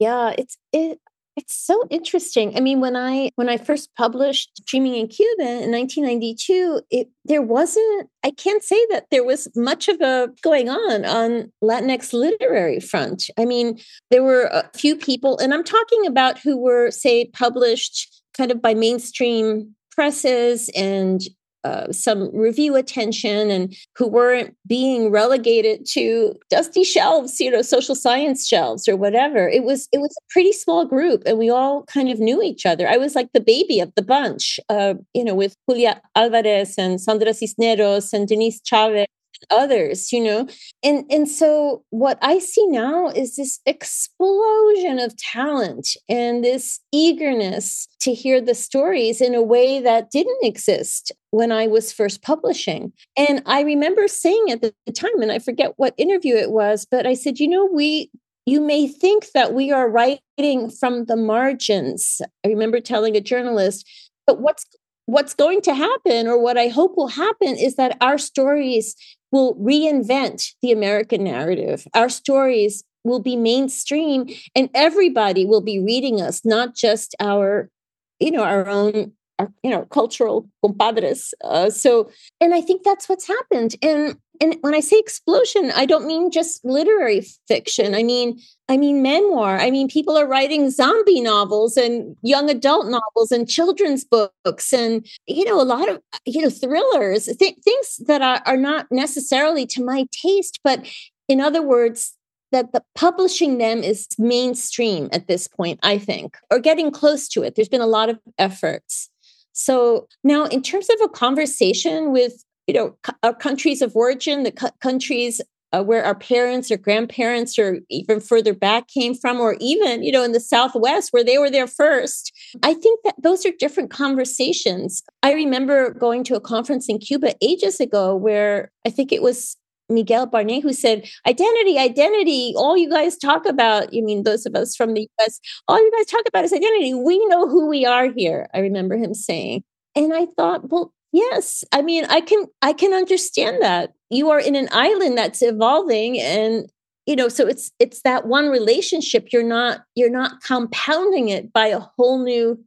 Yeah, 0.00 0.34
it's 0.36 0.56
it 0.72 0.98
it's 1.36 1.54
so 1.54 1.84
interesting. 1.90 2.56
I 2.56 2.60
mean, 2.60 2.80
when 2.80 2.96
I 2.96 3.30
when 3.36 3.48
I 3.48 3.56
first 3.56 3.90
published 3.96 4.62
Dreaming 4.66 4.96
in 4.96 5.08
Cuban 5.08 5.46
in 5.46 5.70
1992, 5.70 6.82
it 6.90 7.08
there 7.24 7.42
wasn't 7.42 8.08
I 8.24 8.30
can't 8.32 8.64
say 8.64 8.84
that 8.90 9.06
there 9.10 9.24
was 9.24 9.46
much 9.54 9.88
of 9.88 10.00
a 10.00 10.30
going 10.42 10.68
on 10.68 11.04
on 11.04 11.52
Latinx 11.62 12.12
literary 12.12 12.80
front. 12.80 13.30
I 13.38 13.44
mean, 13.44 13.78
there 14.10 14.22
were 14.22 14.44
a 14.44 14.68
few 14.74 14.96
people 14.96 15.38
and 15.38 15.54
I'm 15.54 15.64
talking 15.64 16.06
about 16.06 16.38
who 16.38 16.56
were 16.56 16.90
say 16.90 17.26
published 17.26 18.22
kind 18.36 18.50
of 18.50 18.60
by 18.60 18.74
mainstream 18.74 19.74
presses 19.90 20.70
and 20.74 21.20
uh, 21.64 21.92
some 21.92 22.34
review 22.34 22.76
attention 22.76 23.50
and 23.50 23.74
who 23.96 24.06
weren't 24.06 24.54
being 24.66 25.10
relegated 25.10 25.86
to 25.86 26.34
dusty 26.48 26.84
shelves 26.84 27.40
you 27.40 27.50
know 27.50 27.62
social 27.62 27.94
science 27.94 28.46
shelves 28.46 28.88
or 28.88 28.96
whatever. 28.96 29.48
It 29.48 29.64
was 29.64 29.88
it 29.92 29.98
was 29.98 30.10
a 30.10 30.24
pretty 30.32 30.52
small 30.52 30.84
group 30.84 31.22
and 31.26 31.38
we 31.38 31.50
all 31.50 31.84
kind 31.84 32.10
of 32.10 32.18
knew 32.18 32.42
each 32.42 32.66
other. 32.66 32.88
I 32.88 32.96
was 32.96 33.14
like 33.14 33.30
the 33.32 33.40
baby 33.40 33.80
of 33.80 33.92
the 33.94 34.02
bunch 34.02 34.58
uh, 34.68 34.94
you 35.14 35.24
know 35.24 35.34
with 35.34 35.56
julia 35.68 36.00
alvarez 36.16 36.74
and 36.78 37.00
sandra 37.00 37.34
cisneros 37.34 38.12
and 38.12 38.26
denise 38.26 38.60
chavez 38.62 39.06
others 39.50 40.12
you 40.12 40.22
know? 40.22 40.46
And 40.82 41.04
and 41.10 41.28
so 41.28 41.84
what 41.90 42.18
i 42.22 42.38
see 42.38 42.66
now 42.66 43.08
is 43.08 43.36
this 43.36 43.60
explosion 43.66 44.98
of 44.98 45.16
talent 45.16 45.96
and 46.08 46.44
this 46.44 46.80
eagerness 46.92 47.88
to 48.00 48.14
hear 48.14 48.40
the 48.40 48.54
stories 48.54 49.20
in 49.20 49.34
a 49.34 49.42
way 49.42 49.80
that 49.80 50.10
didn't 50.10 50.38
exist 50.42 51.12
when 51.30 51.52
i 51.52 51.66
was 51.66 51.92
first 51.92 52.22
publishing. 52.22 52.92
And 53.16 53.42
i 53.46 53.62
remember 53.62 54.08
saying 54.08 54.46
at 54.50 54.62
the 54.62 54.72
time 54.92 55.22
and 55.22 55.32
i 55.32 55.38
forget 55.38 55.74
what 55.76 55.94
interview 55.96 56.34
it 56.36 56.50
was 56.50 56.86
but 56.90 57.06
i 57.06 57.14
said 57.14 57.38
you 57.38 57.48
know 57.48 57.66
we 57.66 58.10
you 58.46 58.60
may 58.60 58.88
think 58.88 59.32
that 59.32 59.52
we 59.52 59.70
are 59.70 59.88
writing 59.88 60.70
from 60.70 61.04
the 61.04 61.16
margins. 61.16 62.22
I 62.44 62.48
remember 62.48 62.80
telling 62.80 63.14
a 63.14 63.20
journalist 63.20 63.86
but 64.26 64.40
what's 64.40 64.64
what's 65.06 65.34
going 65.34 65.60
to 65.60 65.74
happen 65.74 66.28
or 66.28 66.40
what 66.40 66.56
i 66.56 66.68
hope 66.68 66.96
will 66.96 67.08
happen 67.08 67.56
is 67.56 67.74
that 67.74 67.96
our 68.00 68.16
stories 68.16 68.94
will 69.32 69.54
reinvent 69.56 70.54
the 70.62 70.72
American 70.72 71.24
narrative. 71.24 71.86
Our 71.94 72.08
stories 72.08 72.84
will 73.04 73.20
be 73.20 73.36
mainstream 73.36 74.28
and 74.54 74.68
everybody 74.74 75.44
will 75.46 75.60
be 75.60 75.78
reading 75.78 76.20
us, 76.20 76.44
not 76.44 76.74
just 76.74 77.14
our, 77.20 77.70
you 78.18 78.30
know, 78.30 78.44
our 78.44 78.68
own, 78.68 79.12
our, 79.38 79.52
you 79.62 79.70
know, 79.70 79.86
cultural 79.86 80.48
compadres. 80.62 81.32
Uh, 81.42 81.70
so, 81.70 82.10
and 82.40 82.54
I 82.54 82.60
think 82.60 82.82
that's 82.82 83.08
what's 83.08 83.26
happened. 83.26 83.76
And 83.82 84.18
and 84.40 84.56
when 84.62 84.74
I 84.74 84.80
say 84.80 84.98
explosion, 84.98 85.70
I 85.76 85.84
don't 85.84 86.06
mean 86.06 86.30
just 86.30 86.64
literary 86.64 87.26
fiction. 87.46 87.94
I 87.94 88.02
mean, 88.02 88.40
I 88.70 88.78
mean 88.78 89.02
memoir. 89.02 89.58
I 89.58 89.70
mean, 89.70 89.86
people 89.86 90.16
are 90.16 90.26
writing 90.26 90.70
zombie 90.70 91.20
novels 91.20 91.76
and 91.76 92.16
young 92.22 92.48
adult 92.48 92.86
novels 92.86 93.30
and 93.30 93.48
children's 93.48 94.04
books 94.04 94.72
and 94.72 95.06
you 95.26 95.44
know 95.44 95.60
a 95.60 95.62
lot 95.62 95.88
of 95.88 96.00
you 96.24 96.40
know 96.40 96.50
thrillers, 96.50 97.26
th- 97.26 97.58
things 97.62 97.96
that 98.06 98.22
are, 98.22 98.40
are 98.46 98.56
not 98.56 98.86
necessarily 98.90 99.66
to 99.66 99.84
my 99.84 100.06
taste, 100.10 100.60
but 100.64 100.86
in 101.28 101.40
other 101.40 101.62
words, 101.62 102.16
that 102.52 102.72
the 102.72 102.82
publishing 102.94 103.58
them 103.58 103.82
is 103.82 104.08
mainstream 104.18 105.08
at 105.12 105.28
this 105.28 105.46
point, 105.46 105.78
I 105.82 105.98
think, 105.98 106.36
or 106.50 106.58
getting 106.58 106.90
close 106.90 107.28
to 107.28 107.42
it. 107.42 107.54
There's 107.54 107.68
been 107.68 107.80
a 107.80 107.86
lot 107.86 108.08
of 108.08 108.18
efforts. 108.38 109.10
So 109.52 110.08
now, 110.24 110.46
in 110.46 110.62
terms 110.62 110.88
of 110.88 110.96
a 111.04 111.08
conversation 111.08 112.12
with 112.12 112.44
you 112.70 112.74
know, 112.74 112.96
our 113.24 113.34
countries 113.34 113.82
of 113.82 113.96
origin, 113.96 114.44
the 114.44 114.52
cu- 114.52 114.68
countries 114.80 115.40
uh, 115.72 115.82
where 115.82 116.04
our 116.04 116.14
parents 116.14 116.70
or 116.70 116.76
grandparents 116.76 117.58
or 117.58 117.80
even 117.90 118.20
further 118.20 118.54
back 118.54 118.86
came 118.86 119.12
from, 119.12 119.40
or 119.40 119.56
even, 119.58 120.04
you 120.04 120.12
know, 120.12 120.22
in 120.22 120.30
the 120.30 120.38
Southwest 120.38 121.12
where 121.12 121.24
they 121.24 121.36
were 121.36 121.50
there 121.50 121.66
first. 121.66 122.32
I 122.62 122.74
think 122.74 123.00
that 123.04 123.16
those 123.20 123.44
are 123.44 123.50
different 123.58 123.90
conversations. 123.90 125.02
I 125.24 125.32
remember 125.32 125.92
going 125.94 126.22
to 126.24 126.36
a 126.36 126.40
conference 126.40 126.88
in 126.88 126.98
Cuba 126.98 127.34
ages 127.42 127.80
ago 127.80 128.14
where 128.14 128.70
I 128.86 128.90
think 128.90 129.10
it 129.10 129.20
was 129.22 129.56
Miguel 129.88 130.26
Barnet 130.26 130.62
who 130.62 130.72
said, 130.72 131.08
Identity, 131.26 131.76
identity, 131.76 132.54
all 132.56 132.76
you 132.76 132.88
guys 132.88 133.16
talk 133.16 133.46
about, 133.46 133.92
you 133.92 134.04
mean 134.04 134.22
those 134.22 134.46
of 134.46 134.54
us 134.54 134.76
from 134.76 134.94
the 134.94 135.08
US, 135.18 135.40
all 135.66 135.78
you 135.78 135.90
guys 135.96 136.06
talk 136.06 136.22
about 136.28 136.44
is 136.44 136.52
identity. 136.52 136.94
We 136.94 137.18
know 137.26 137.48
who 137.48 137.66
we 137.68 137.84
are 137.84 138.12
here. 138.12 138.46
I 138.54 138.60
remember 138.60 138.96
him 138.96 139.12
saying. 139.12 139.64
And 139.96 140.14
I 140.14 140.26
thought, 140.36 140.70
well, 140.70 140.92
Yes, 141.12 141.64
I 141.72 141.82
mean, 141.82 142.04
I 142.06 142.20
can 142.20 142.46
I 142.62 142.72
can 142.72 142.92
understand 142.92 143.62
that. 143.62 143.92
You 144.10 144.30
are 144.30 144.40
in 144.40 144.54
an 144.54 144.68
island 144.72 145.18
that's 145.18 145.42
evolving 145.42 146.20
and 146.20 146.70
you 147.06 147.16
know, 147.16 147.28
so 147.28 147.46
it's 147.46 147.72
it's 147.80 148.02
that 148.02 148.26
one 148.26 148.48
relationship 148.48 149.28
you're 149.32 149.42
not 149.42 149.80
you're 149.94 150.10
not 150.10 150.42
compounding 150.42 151.28
it 151.28 151.52
by 151.52 151.66
a 151.66 151.80
whole 151.80 152.22
new 152.22 152.62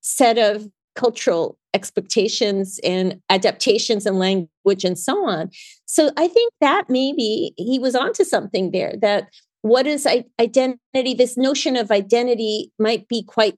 set 0.00 0.38
of 0.38 0.68
cultural 0.96 1.58
expectations 1.74 2.80
and 2.84 3.20
adaptations 3.30 4.06
and 4.06 4.18
language 4.18 4.84
and 4.84 4.98
so 4.98 5.28
on. 5.28 5.50
So 5.86 6.10
I 6.16 6.28
think 6.28 6.52
that 6.60 6.84
maybe 6.88 7.52
he 7.56 7.78
was 7.78 7.94
onto 7.94 8.24
something 8.24 8.70
there 8.70 8.94
that 9.02 9.28
what 9.62 9.86
is 9.86 10.06
identity 10.40 11.14
this 11.14 11.36
notion 11.36 11.76
of 11.76 11.90
identity 11.90 12.72
might 12.78 13.08
be 13.08 13.22
quite 13.22 13.56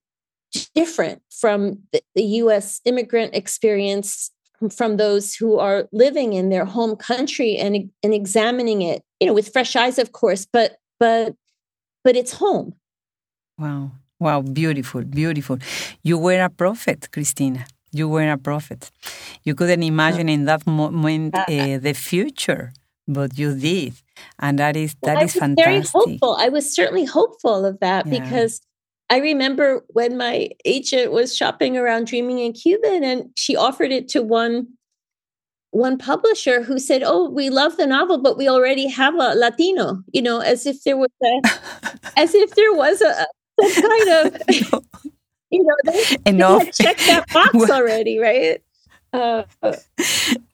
different 0.75 1.23
from 1.31 1.79
the, 1.93 2.01
the 2.15 2.25
US 2.43 2.81
immigrant 2.85 3.35
experience 3.35 4.31
from 4.71 4.97
those 4.97 5.35
who 5.35 5.59
are 5.59 5.89
living 5.93 6.33
in 6.33 6.49
their 6.49 6.65
home 6.65 6.97
country 6.97 7.57
and, 7.57 7.91
and 8.03 8.15
examining 8.15 8.83
it, 8.83 9.03
you 9.21 9.27
know, 9.27 9.35
with 9.35 9.53
fresh 9.53 9.77
eyes, 9.77 9.99
of 9.99 10.13
course, 10.13 10.47
but 10.51 10.79
but 10.99 11.35
but 12.05 12.17
it's 12.17 12.33
home. 12.33 12.75
Wow. 13.59 13.93
Wow, 14.19 14.41
beautiful, 14.41 15.03
beautiful. 15.03 15.59
You 16.03 16.17
were 16.17 16.41
a 16.41 16.49
prophet, 16.49 17.09
Cristina 17.13 17.67
You 17.93 18.09
were 18.09 18.31
a 18.31 18.39
prophet. 18.39 18.91
You 19.45 19.55
couldn't 19.55 19.83
imagine 19.83 20.29
in 20.31 20.47
that 20.47 20.67
moment 20.67 21.35
uh, 21.35 21.79
the 21.79 21.93
future 21.93 22.73
but 23.09 23.39
you 23.39 23.55
did, 23.55 23.95
and 24.39 24.59
that 24.59 24.77
is 24.77 24.97
that 25.03 25.17
well, 25.17 25.25
is 25.25 25.35
fantastic. 25.35 25.65
Very 25.65 25.81
hopeful. 25.81 26.37
I 26.39 26.49
was 26.49 26.75
certainly 26.75 27.05
hopeful 27.05 27.65
of 27.65 27.79
that 27.81 28.07
yeah. 28.07 28.19
because 28.19 28.61
I 29.09 29.19
remember 29.19 29.85
when 29.89 30.17
my 30.17 30.51
agent 30.65 31.13
was 31.13 31.37
shopping 31.37 31.77
around 31.77 32.07
Dreaming 32.07 32.41
in 32.41 32.53
Cuban, 32.53 33.05
and 33.05 33.31
she 33.37 33.55
offered 33.57 33.93
it 33.93 34.09
to 34.11 34.23
one 34.23 34.69
one 35.71 35.99
publisher 35.99 36.63
who 36.63 36.79
said, 36.79 37.03
"Oh, 37.05 37.29
we 37.29 37.51
love 37.51 37.77
the 37.77 37.87
novel, 37.87 38.19
but 38.19 38.37
we 38.37 38.49
already 38.49 38.89
have 38.89 39.15
a 39.15 39.35
Latino," 39.35 40.03
you 40.13 40.23
know, 40.23 40.41
as 40.41 40.67
if 40.67 40.83
there 40.85 40.97
was 40.97 41.11
a, 41.23 41.41
as 42.17 42.35
if 42.35 42.55
there 42.55 42.73
was 42.73 43.01
a 43.01 43.27
some 43.61 43.89
kind 43.89 44.09
of, 44.11 44.43
you 45.51 45.63
know, 45.63 45.77
they, 45.85 46.17
Enough. 46.27 46.61
they 46.61 46.65
had 46.67 46.75
checked 46.75 47.07
that 47.07 47.27
box 47.33 47.71
already, 47.71 48.19
right? 48.19 48.63
Uh, 49.13 49.45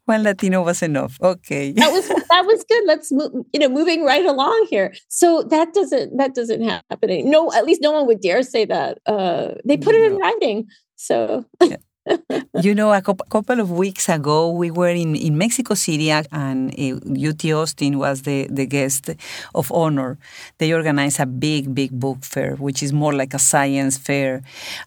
one 0.07 0.23
Latino 0.23 0.63
was 0.63 0.83
enough. 0.83 1.19
Okay, 1.23 1.73
that 1.73 1.93
was 1.93 2.09
that 2.09 2.45
was 2.45 2.65
good. 2.69 2.85
Let's 2.87 3.13
move, 3.13 3.33
you 3.53 3.61
know, 3.61 3.69
moving 3.69 4.05
right 4.05 4.25
along 4.25 4.67
here. 4.71 4.93
So 5.09 5.43
that 5.45 5.75
doesn't 5.75 6.17
that 6.17 6.35
doesn't 6.35 6.63
happen. 6.63 7.31
No, 7.31 7.53
at 7.53 7.65
least 7.65 7.83
no 7.83 7.93
one 7.93 8.07
would 8.07 8.21
dare 8.21 8.43
say 8.43 8.65
that. 8.65 8.99
Uh, 9.07 9.55
they 9.65 9.77
put 9.77 9.95
no. 9.95 10.03
it 10.03 10.13
in 10.13 10.19
writing. 10.19 10.67
So. 10.97 11.45
Yeah 11.61 11.77
you 12.63 12.75
know, 12.75 12.93
a 12.93 13.03
couple 13.03 13.61
of 13.61 13.71
weeks 13.71 14.09
ago, 14.09 14.51
we 14.51 14.71
were 14.71 14.89
in, 14.89 15.15
in 15.15 15.39
Mexico 15.39 15.75
City, 15.75 16.11
and 16.11 16.31
uh, 16.33 17.29
UT 17.29 17.45
Austin 17.53 17.99
was 17.99 18.23
the, 18.23 18.47
the 18.51 18.67
guest 18.67 19.11
of 19.55 19.71
honor. 19.73 20.19
They 20.59 20.73
organized 20.73 21.21
a 21.21 21.27
big, 21.27 21.75
big 21.75 21.99
book 21.99 22.25
fair, 22.25 22.57
which 22.57 22.83
is 22.83 22.93
more 22.93 23.13
like 23.13 23.35
a 23.35 23.39
science 23.39 23.99
fair. 23.99 24.43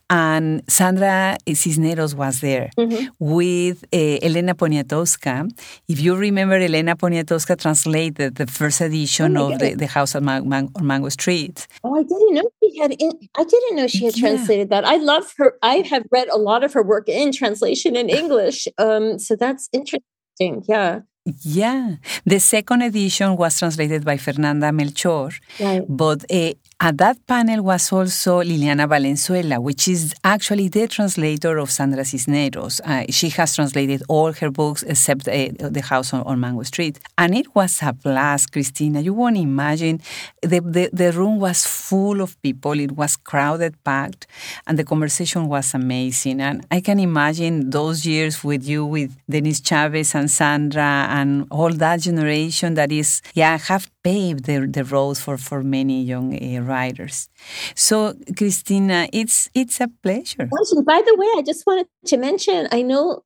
And 0.10 0.62
Sandra 0.68 1.38
Cisneros 1.48 2.16
was 2.16 2.42
there 2.42 2.70
mm-hmm. 2.78 3.08
with 3.20 3.84
uh, 3.94 3.98
Elena 4.22 4.56
Poniatowska. 4.56 5.50
If 5.88 6.00
you 6.00 6.16
remember, 6.16 6.56
Elena 6.56 6.96
Poniatowska 6.96 7.60
translated 7.60 8.36
the 8.36 8.48
first 8.48 8.82
edition 8.82 9.38
oh 9.38 9.52
of 9.52 9.60
the, 9.60 9.74
the, 9.76 9.88
House 9.88 10.16
on, 10.16 10.26
Man- 10.26 10.70
on 10.76 10.86
Mango 10.86 11.10
Street. 11.10 11.68
Oh, 11.84 11.96
I 11.96 12.04
didn't 12.04 12.34
know 12.34 12.50
she 12.72 12.80
had. 12.80 12.92
In, 13.00 13.12
I 13.36 13.44
didn't 13.44 13.76
know 13.76 13.88
she 13.88 14.06
had 14.06 14.18
yeah. 14.18 14.28
translated 14.28 14.70
that. 14.70 14.86
I 14.86 14.98
love 14.98 15.34
her. 15.38 15.58
I 15.62 15.78
have 15.90 16.04
read 16.12 16.28
a 16.30 16.38
lot 16.38 16.64
of 16.64 16.74
her 16.74 16.84
work 16.84 17.10
in 17.10 17.32
translation 17.32 17.96
in 17.96 18.10
English. 18.22 18.68
Um, 18.78 19.20
so 19.20 19.36
that's 19.36 19.70
interesting. 19.72 20.64
Yeah. 20.68 21.02
Yeah. 21.42 21.96
The 22.26 22.40
second 22.40 22.84
edition 22.84 23.36
was 23.36 23.58
translated 23.58 24.06
by 24.06 24.18
Fernanda 24.18 24.68
Melchor. 24.68 25.34
Right. 25.60 25.84
But 25.88 26.24
uh, 26.32 26.54
at 26.82 26.98
that 26.98 27.26
panel 27.26 27.64
was 27.64 27.92
also 27.92 28.42
Liliana 28.42 28.88
Valenzuela, 28.88 29.62
which 29.62 29.88
is 29.88 30.14
actually 30.26 30.68
the 30.68 30.88
translator 30.88 31.58
of 31.58 31.72
Sandra 31.72 32.04
Cisneros. 32.04 32.82
Uh, 32.84 33.06
she 33.10 33.30
has 33.30 33.56
translated 33.56 34.04
all 34.10 34.34
her 34.34 34.52
books 34.52 34.84
except 34.84 35.26
uh, 35.28 35.48
The 35.58 35.82
House 35.82 36.14
on, 36.14 36.24
on, 36.24 36.40
Mango 36.40 36.64
Street. 36.64 37.00
And 37.18 37.34
it 37.34 37.56
was 37.56 37.82
a 37.82 37.94
blast, 37.94 38.52
Cristina. 38.52 39.00
You 39.00 39.14
won't 39.14 39.38
imagine. 39.38 40.02
The, 40.42 40.60
the, 40.60 40.90
the 40.92 41.14
room 41.14 41.40
was 41.40 41.66
full 41.66 42.20
of 42.20 42.40
people. 42.42 42.78
It 42.78 42.92
was 42.92 43.16
crowded, 43.16 43.82
packed, 43.86 44.28
and 44.68 44.78
the 44.78 44.84
conversation 44.84 45.48
was 45.48 45.74
amazing. 45.74 46.42
And 46.42 46.68
I 46.72 46.82
can 46.82 47.00
imagine 47.00 47.70
those 47.70 48.06
years 48.06 48.44
with 48.44 48.68
you, 48.68 48.86
with 48.86 49.16
Denise 49.30 49.62
Chavez 49.62 50.14
and 50.14 50.30
Sandra 50.30 51.08
and 51.10 51.48
all 51.52 51.72
that 51.72 52.02
generation 52.02 52.74
that 52.74 52.92
is, 52.92 53.22
yeah, 53.34 53.58
have 53.58 53.90
paved 54.06 54.46
the, 54.46 54.58
the 54.78 54.84
road 54.84 55.18
for, 55.18 55.38
for 55.38 55.64
many 55.64 56.04
young 56.04 56.28
uh, 56.34 56.62
writers. 56.62 57.28
So, 57.74 58.14
Cristina, 58.38 59.00
it's 59.12 59.50
it's 59.54 59.82
a 59.82 59.90
pleasure. 60.04 60.48
By 60.94 61.02
the 61.08 61.16
way, 61.22 61.30
I 61.40 61.42
just 61.52 61.64
wanted 61.66 61.88
to 62.12 62.18
mention, 62.18 62.68
I 62.72 62.82
know 62.84 63.24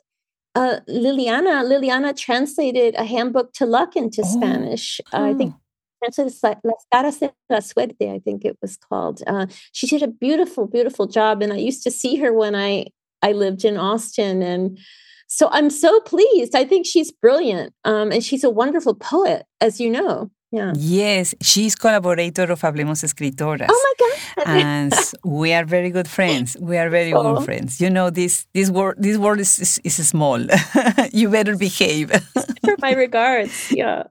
uh, 0.56 0.78
Liliana 0.88 1.56
Liliana 1.72 2.16
translated 2.16 2.96
a 2.96 3.04
handbook 3.04 3.54
to 3.60 3.66
luck 3.66 3.96
into 3.96 4.22
oh. 4.26 4.32
Spanish. 4.36 5.02
Uh, 5.14 5.30
I 5.30 5.34
think 5.34 5.54
translated 6.02 6.62
Las 6.64 6.86
Caras 6.94 7.20
de 7.20 7.32
la 7.50 7.60
Suerte, 7.60 8.10
I 8.10 8.20
think 8.20 8.46
it 8.46 8.58
was 8.62 8.78
called. 8.78 9.22
Uh, 9.28 9.48
she 9.74 9.86
did 9.86 10.02
a 10.02 10.08
beautiful, 10.08 10.66
beautiful 10.66 11.08
job, 11.08 11.42
and 11.44 11.52
I 11.52 11.58
used 11.58 11.84
to 11.84 11.92
see 11.92 12.16
her 12.22 12.32
when 12.34 12.56
I 12.56 12.86
I 13.22 13.34
lived 13.34 13.66
in 13.66 13.76
Austin, 13.78 14.42
and 14.42 14.80
so 15.28 15.50
I'm 15.52 15.70
so 15.70 16.00
pleased. 16.00 16.56
I 16.56 16.64
think 16.64 16.86
she's 16.86 17.12
brilliant, 17.12 17.74
um, 17.84 18.12
and 18.14 18.24
she's 18.24 18.46
a 18.46 18.56
wonderful 18.62 18.96
poet, 18.96 19.44
as 19.60 19.82
you 19.82 19.90
know. 19.90 20.32
Yeah. 20.52 20.74
Yes, 20.76 21.36
she's 21.42 21.76
collaborator 21.76 22.52
of 22.52 22.62
Hablemos 22.62 23.04
Escritoras. 23.04 23.68
Oh 23.70 23.82
my 23.88 23.94
God! 24.00 24.48
and 24.48 24.94
we 25.24 25.54
are 25.54 25.64
very 25.64 25.92
good 25.92 26.08
friends. 26.08 26.58
We 26.60 26.78
are 26.78 26.90
very 26.90 27.14
oh. 27.14 27.22
good 27.22 27.46
friends. 27.46 27.80
You 27.80 27.90
know, 27.90 28.10
this 28.10 28.48
this 28.54 28.72
world 28.72 28.96
this 28.98 29.18
world 29.18 29.40
is 29.40 29.60
is, 29.60 29.80
is 29.84 30.08
small. 30.08 30.40
you 31.14 31.30
better 31.30 31.56
behave. 31.56 32.10
For 32.66 32.76
my 32.80 32.94
regards. 32.94 33.72
Yeah. 33.72 34.04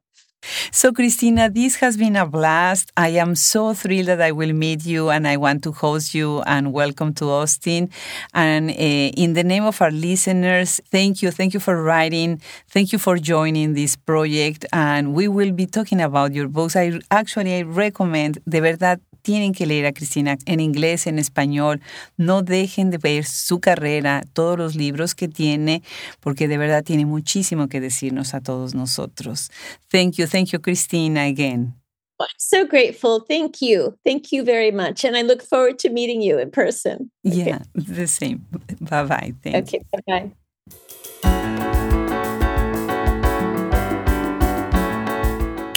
So, 0.71 0.93
Cristina, 0.93 1.51
this 1.51 1.77
has 1.77 1.97
been 1.97 2.17
a 2.17 2.27
blast. 2.27 2.93
I 2.97 3.09
am 3.11 3.35
so 3.35 3.75
thrilled 3.75 4.07
that 4.07 4.21
I 4.21 4.33
will 4.33 4.53
meet 4.53 4.85
you 4.87 5.11
and 5.11 5.27
I 5.27 5.37
want 5.37 5.63
to 5.65 5.73
host 5.73 6.15
you 6.15 6.41
and 6.43 6.73
welcome 6.73 7.13
to 7.15 7.31
Austin. 7.31 7.91
And 8.35 8.71
uh, 8.71 8.75
in 8.75 9.35
the 9.35 9.45
name 9.45 9.65
of 9.65 9.81
our 9.83 9.91
listeners, 9.91 10.81
thank 10.91 11.23
you. 11.23 11.31
Thank 11.31 11.55
you 11.55 11.61
for 11.61 11.83
writing. 11.83 12.41
Thank 12.69 12.93
you 12.93 12.99
for 12.99 13.19
joining 13.19 13.75
this 13.75 13.97
project. 13.97 14.65
And 14.73 15.15
we 15.15 15.29
will 15.29 15.53
be 15.53 15.67
talking 15.67 16.01
about 16.01 16.33
your 16.35 16.49
books. 16.49 16.77
I 16.77 17.01
actually 17.11 17.57
I 17.57 17.63
recommend, 17.63 18.39
de 18.49 18.61
verdad, 18.61 19.01
tienen 19.23 19.53
que 19.53 19.67
leer 19.67 19.87
a 19.87 19.93
Cristina 19.93 20.39
en 20.47 20.61
inglés, 20.61 21.07
en 21.07 21.19
español. 21.19 21.81
No 22.17 22.43
dejen 22.43 22.91
de 22.91 22.99
ver 22.99 23.25
su 23.25 23.61
carrera, 23.61 24.23
todos 24.33 24.59
los 24.59 24.75
libros 24.75 25.15
que 25.15 25.29
tiene, 25.29 25.83
porque 26.21 26.49
de 26.49 26.59
verdad 26.59 26.85
tiene 26.85 27.07
muchísimo 27.07 27.69
que 27.69 27.81
decirnos 27.81 28.35
a 28.35 28.41
todos 28.41 28.75
nosotros. 28.75 29.51
Thank 29.91 30.15
you, 30.15 30.27
thank 30.27 30.49
you, 30.51 30.61
Cristina, 30.61 31.25
again. 31.25 31.75
I'm 32.21 32.27
so 32.37 32.67
grateful. 32.67 33.21
Thank 33.21 33.63
you. 33.63 33.97
Thank 34.05 34.33
you 34.33 34.45
very 34.45 34.73
much. 34.73 35.05
And 35.05 35.17
I 35.17 35.23
look 35.23 35.43
forward 35.43 35.79
to 35.81 35.91
meeting 35.91 36.21
you 36.21 36.39
in 36.39 36.51
person. 36.51 37.11
Okay. 37.25 37.37
Yeah, 37.37 37.59
the 37.75 38.09
same. 38.09 38.45
Bye 38.81 39.05
bye. 39.05 39.35
Thank 39.43 39.69
okay, 39.69 39.85
bye 39.93 40.01
bye. 40.07 40.33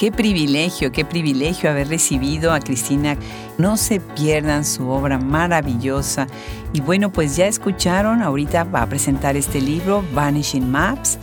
Qué 0.01 0.11
privilegio, 0.11 0.91
qué 0.91 1.05
privilegio 1.05 1.69
haber 1.69 1.87
recibido 1.87 2.53
a 2.53 2.59
Cristina. 2.59 3.17
No 3.59 3.77
se 3.77 3.99
pierdan 3.99 4.65
su 4.65 4.89
obra 4.89 5.19
maravillosa. 5.19 6.25
Y 6.73 6.81
bueno, 6.81 7.11
pues 7.11 7.35
ya 7.35 7.45
escucharon, 7.45 8.23
ahorita 8.23 8.63
va 8.63 8.81
a 8.81 8.89
presentar 8.89 9.37
este 9.37 9.61
libro, 9.61 10.03
Vanishing 10.11 10.67
Maps, 10.67 11.19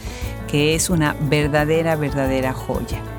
que 0.47 0.77
es 0.77 0.91
una 0.91 1.17
verdadera, 1.23 1.97
verdadera 1.97 2.53
joya. 2.53 3.18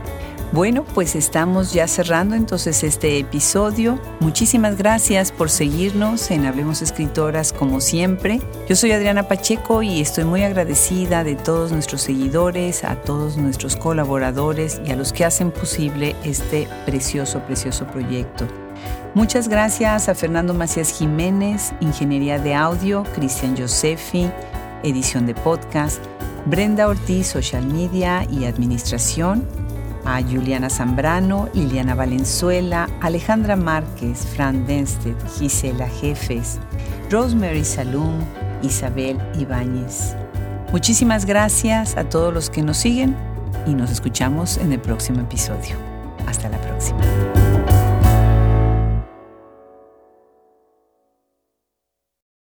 Bueno, 0.52 0.84
pues 0.84 1.16
estamos 1.16 1.74
ya 1.74 1.88
cerrando 1.88 2.34
entonces 2.34 2.84
este 2.84 3.20
episodio. 3.20 4.02
Muchísimas 4.20 4.78
gracias 4.78 5.32
por 5.32 5.52
seguirnos 5.52 6.32
en 6.32 6.48
Hablemos 6.48 6.82
Escritoras 6.82 7.54
como 7.54 7.80
siempre. 7.80 8.42
Yo 8.68 8.76
soy 8.76 8.92
Adriana 8.94 9.28
Pacheco 9.28 9.84
y 9.84 10.02
estoy 10.02 10.24
muy 10.24 10.42
agradecida 10.42 11.24
de 11.24 11.36
todos 11.36 11.72
nuestros 11.72 12.02
seguidores, 12.02 12.84
a 12.84 12.96
todos 12.96 13.38
nuestros 13.38 13.76
colaboradores 13.76 14.82
y 14.84 14.92
a 14.92 14.96
los 14.96 15.14
que 15.14 15.24
hacen 15.24 15.52
posible 15.52 16.16
este 16.24 16.68
precioso, 16.84 17.42
precioso 17.42 17.86
proyecto. 17.86 18.48
Muchas 19.14 19.50
gracias 19.50 20.10
a 20.10 20.16
Fernando 20.16 20.56
Macías 20.56 20.98
Jiménez, 20.98 21.74
Ingeniería 21.80 22.40
de 22.40 22.56
Audio, 22.56 23.04
Cristian 23.14 23.56
Josefi, 23.56 24.32
Edición 24.82 25.28
de 25.28 25.36
Podcast, 25.36 26.04
Brenda 26.48 26.88
Ortiz, 26.88 27.28
Social 27.28 27.68
Media 27.68 28.26
y 28.32 28.46
Administración, 28.46 29.46
a 30.16 30.22
Juliana 30.22 30.70
Zambrano, 30.70 31.50
Liliana 31.54 31.96
Valenzuela, 31.96 32.90
Alejandra 33.02 33.56
Márquez, 33.56 34.26
Fran 34.26 34.66
Denstedt, 34.66 35.16
Gisela 35.38 35.88
Jefes, 35.88 36.60
Rosemary 37.12 37.64
Salum, 37.64 38.20
Isabel 38.64 39.18
Ibáñez. 39.38 40.16
Muchísimas 40.72 41.26
gracias 41.26 41.96
a 41.98 42.10
todos 42.10 42.34
los 42.34 42.50
que 42.50 42.62
nos 42.64 42.78
siguen 42.78 43.16
y 43.66 43.74
nos 43.74 43.92
escuchamos 43.92 44.58
en 44.58 44.74
el 44.74 44.80
próximo 44.80 45.22
episodio. 45.22 45.76
Hasta 46.28 46.50
la 46.50 46.60
próxima. 46.62 47.00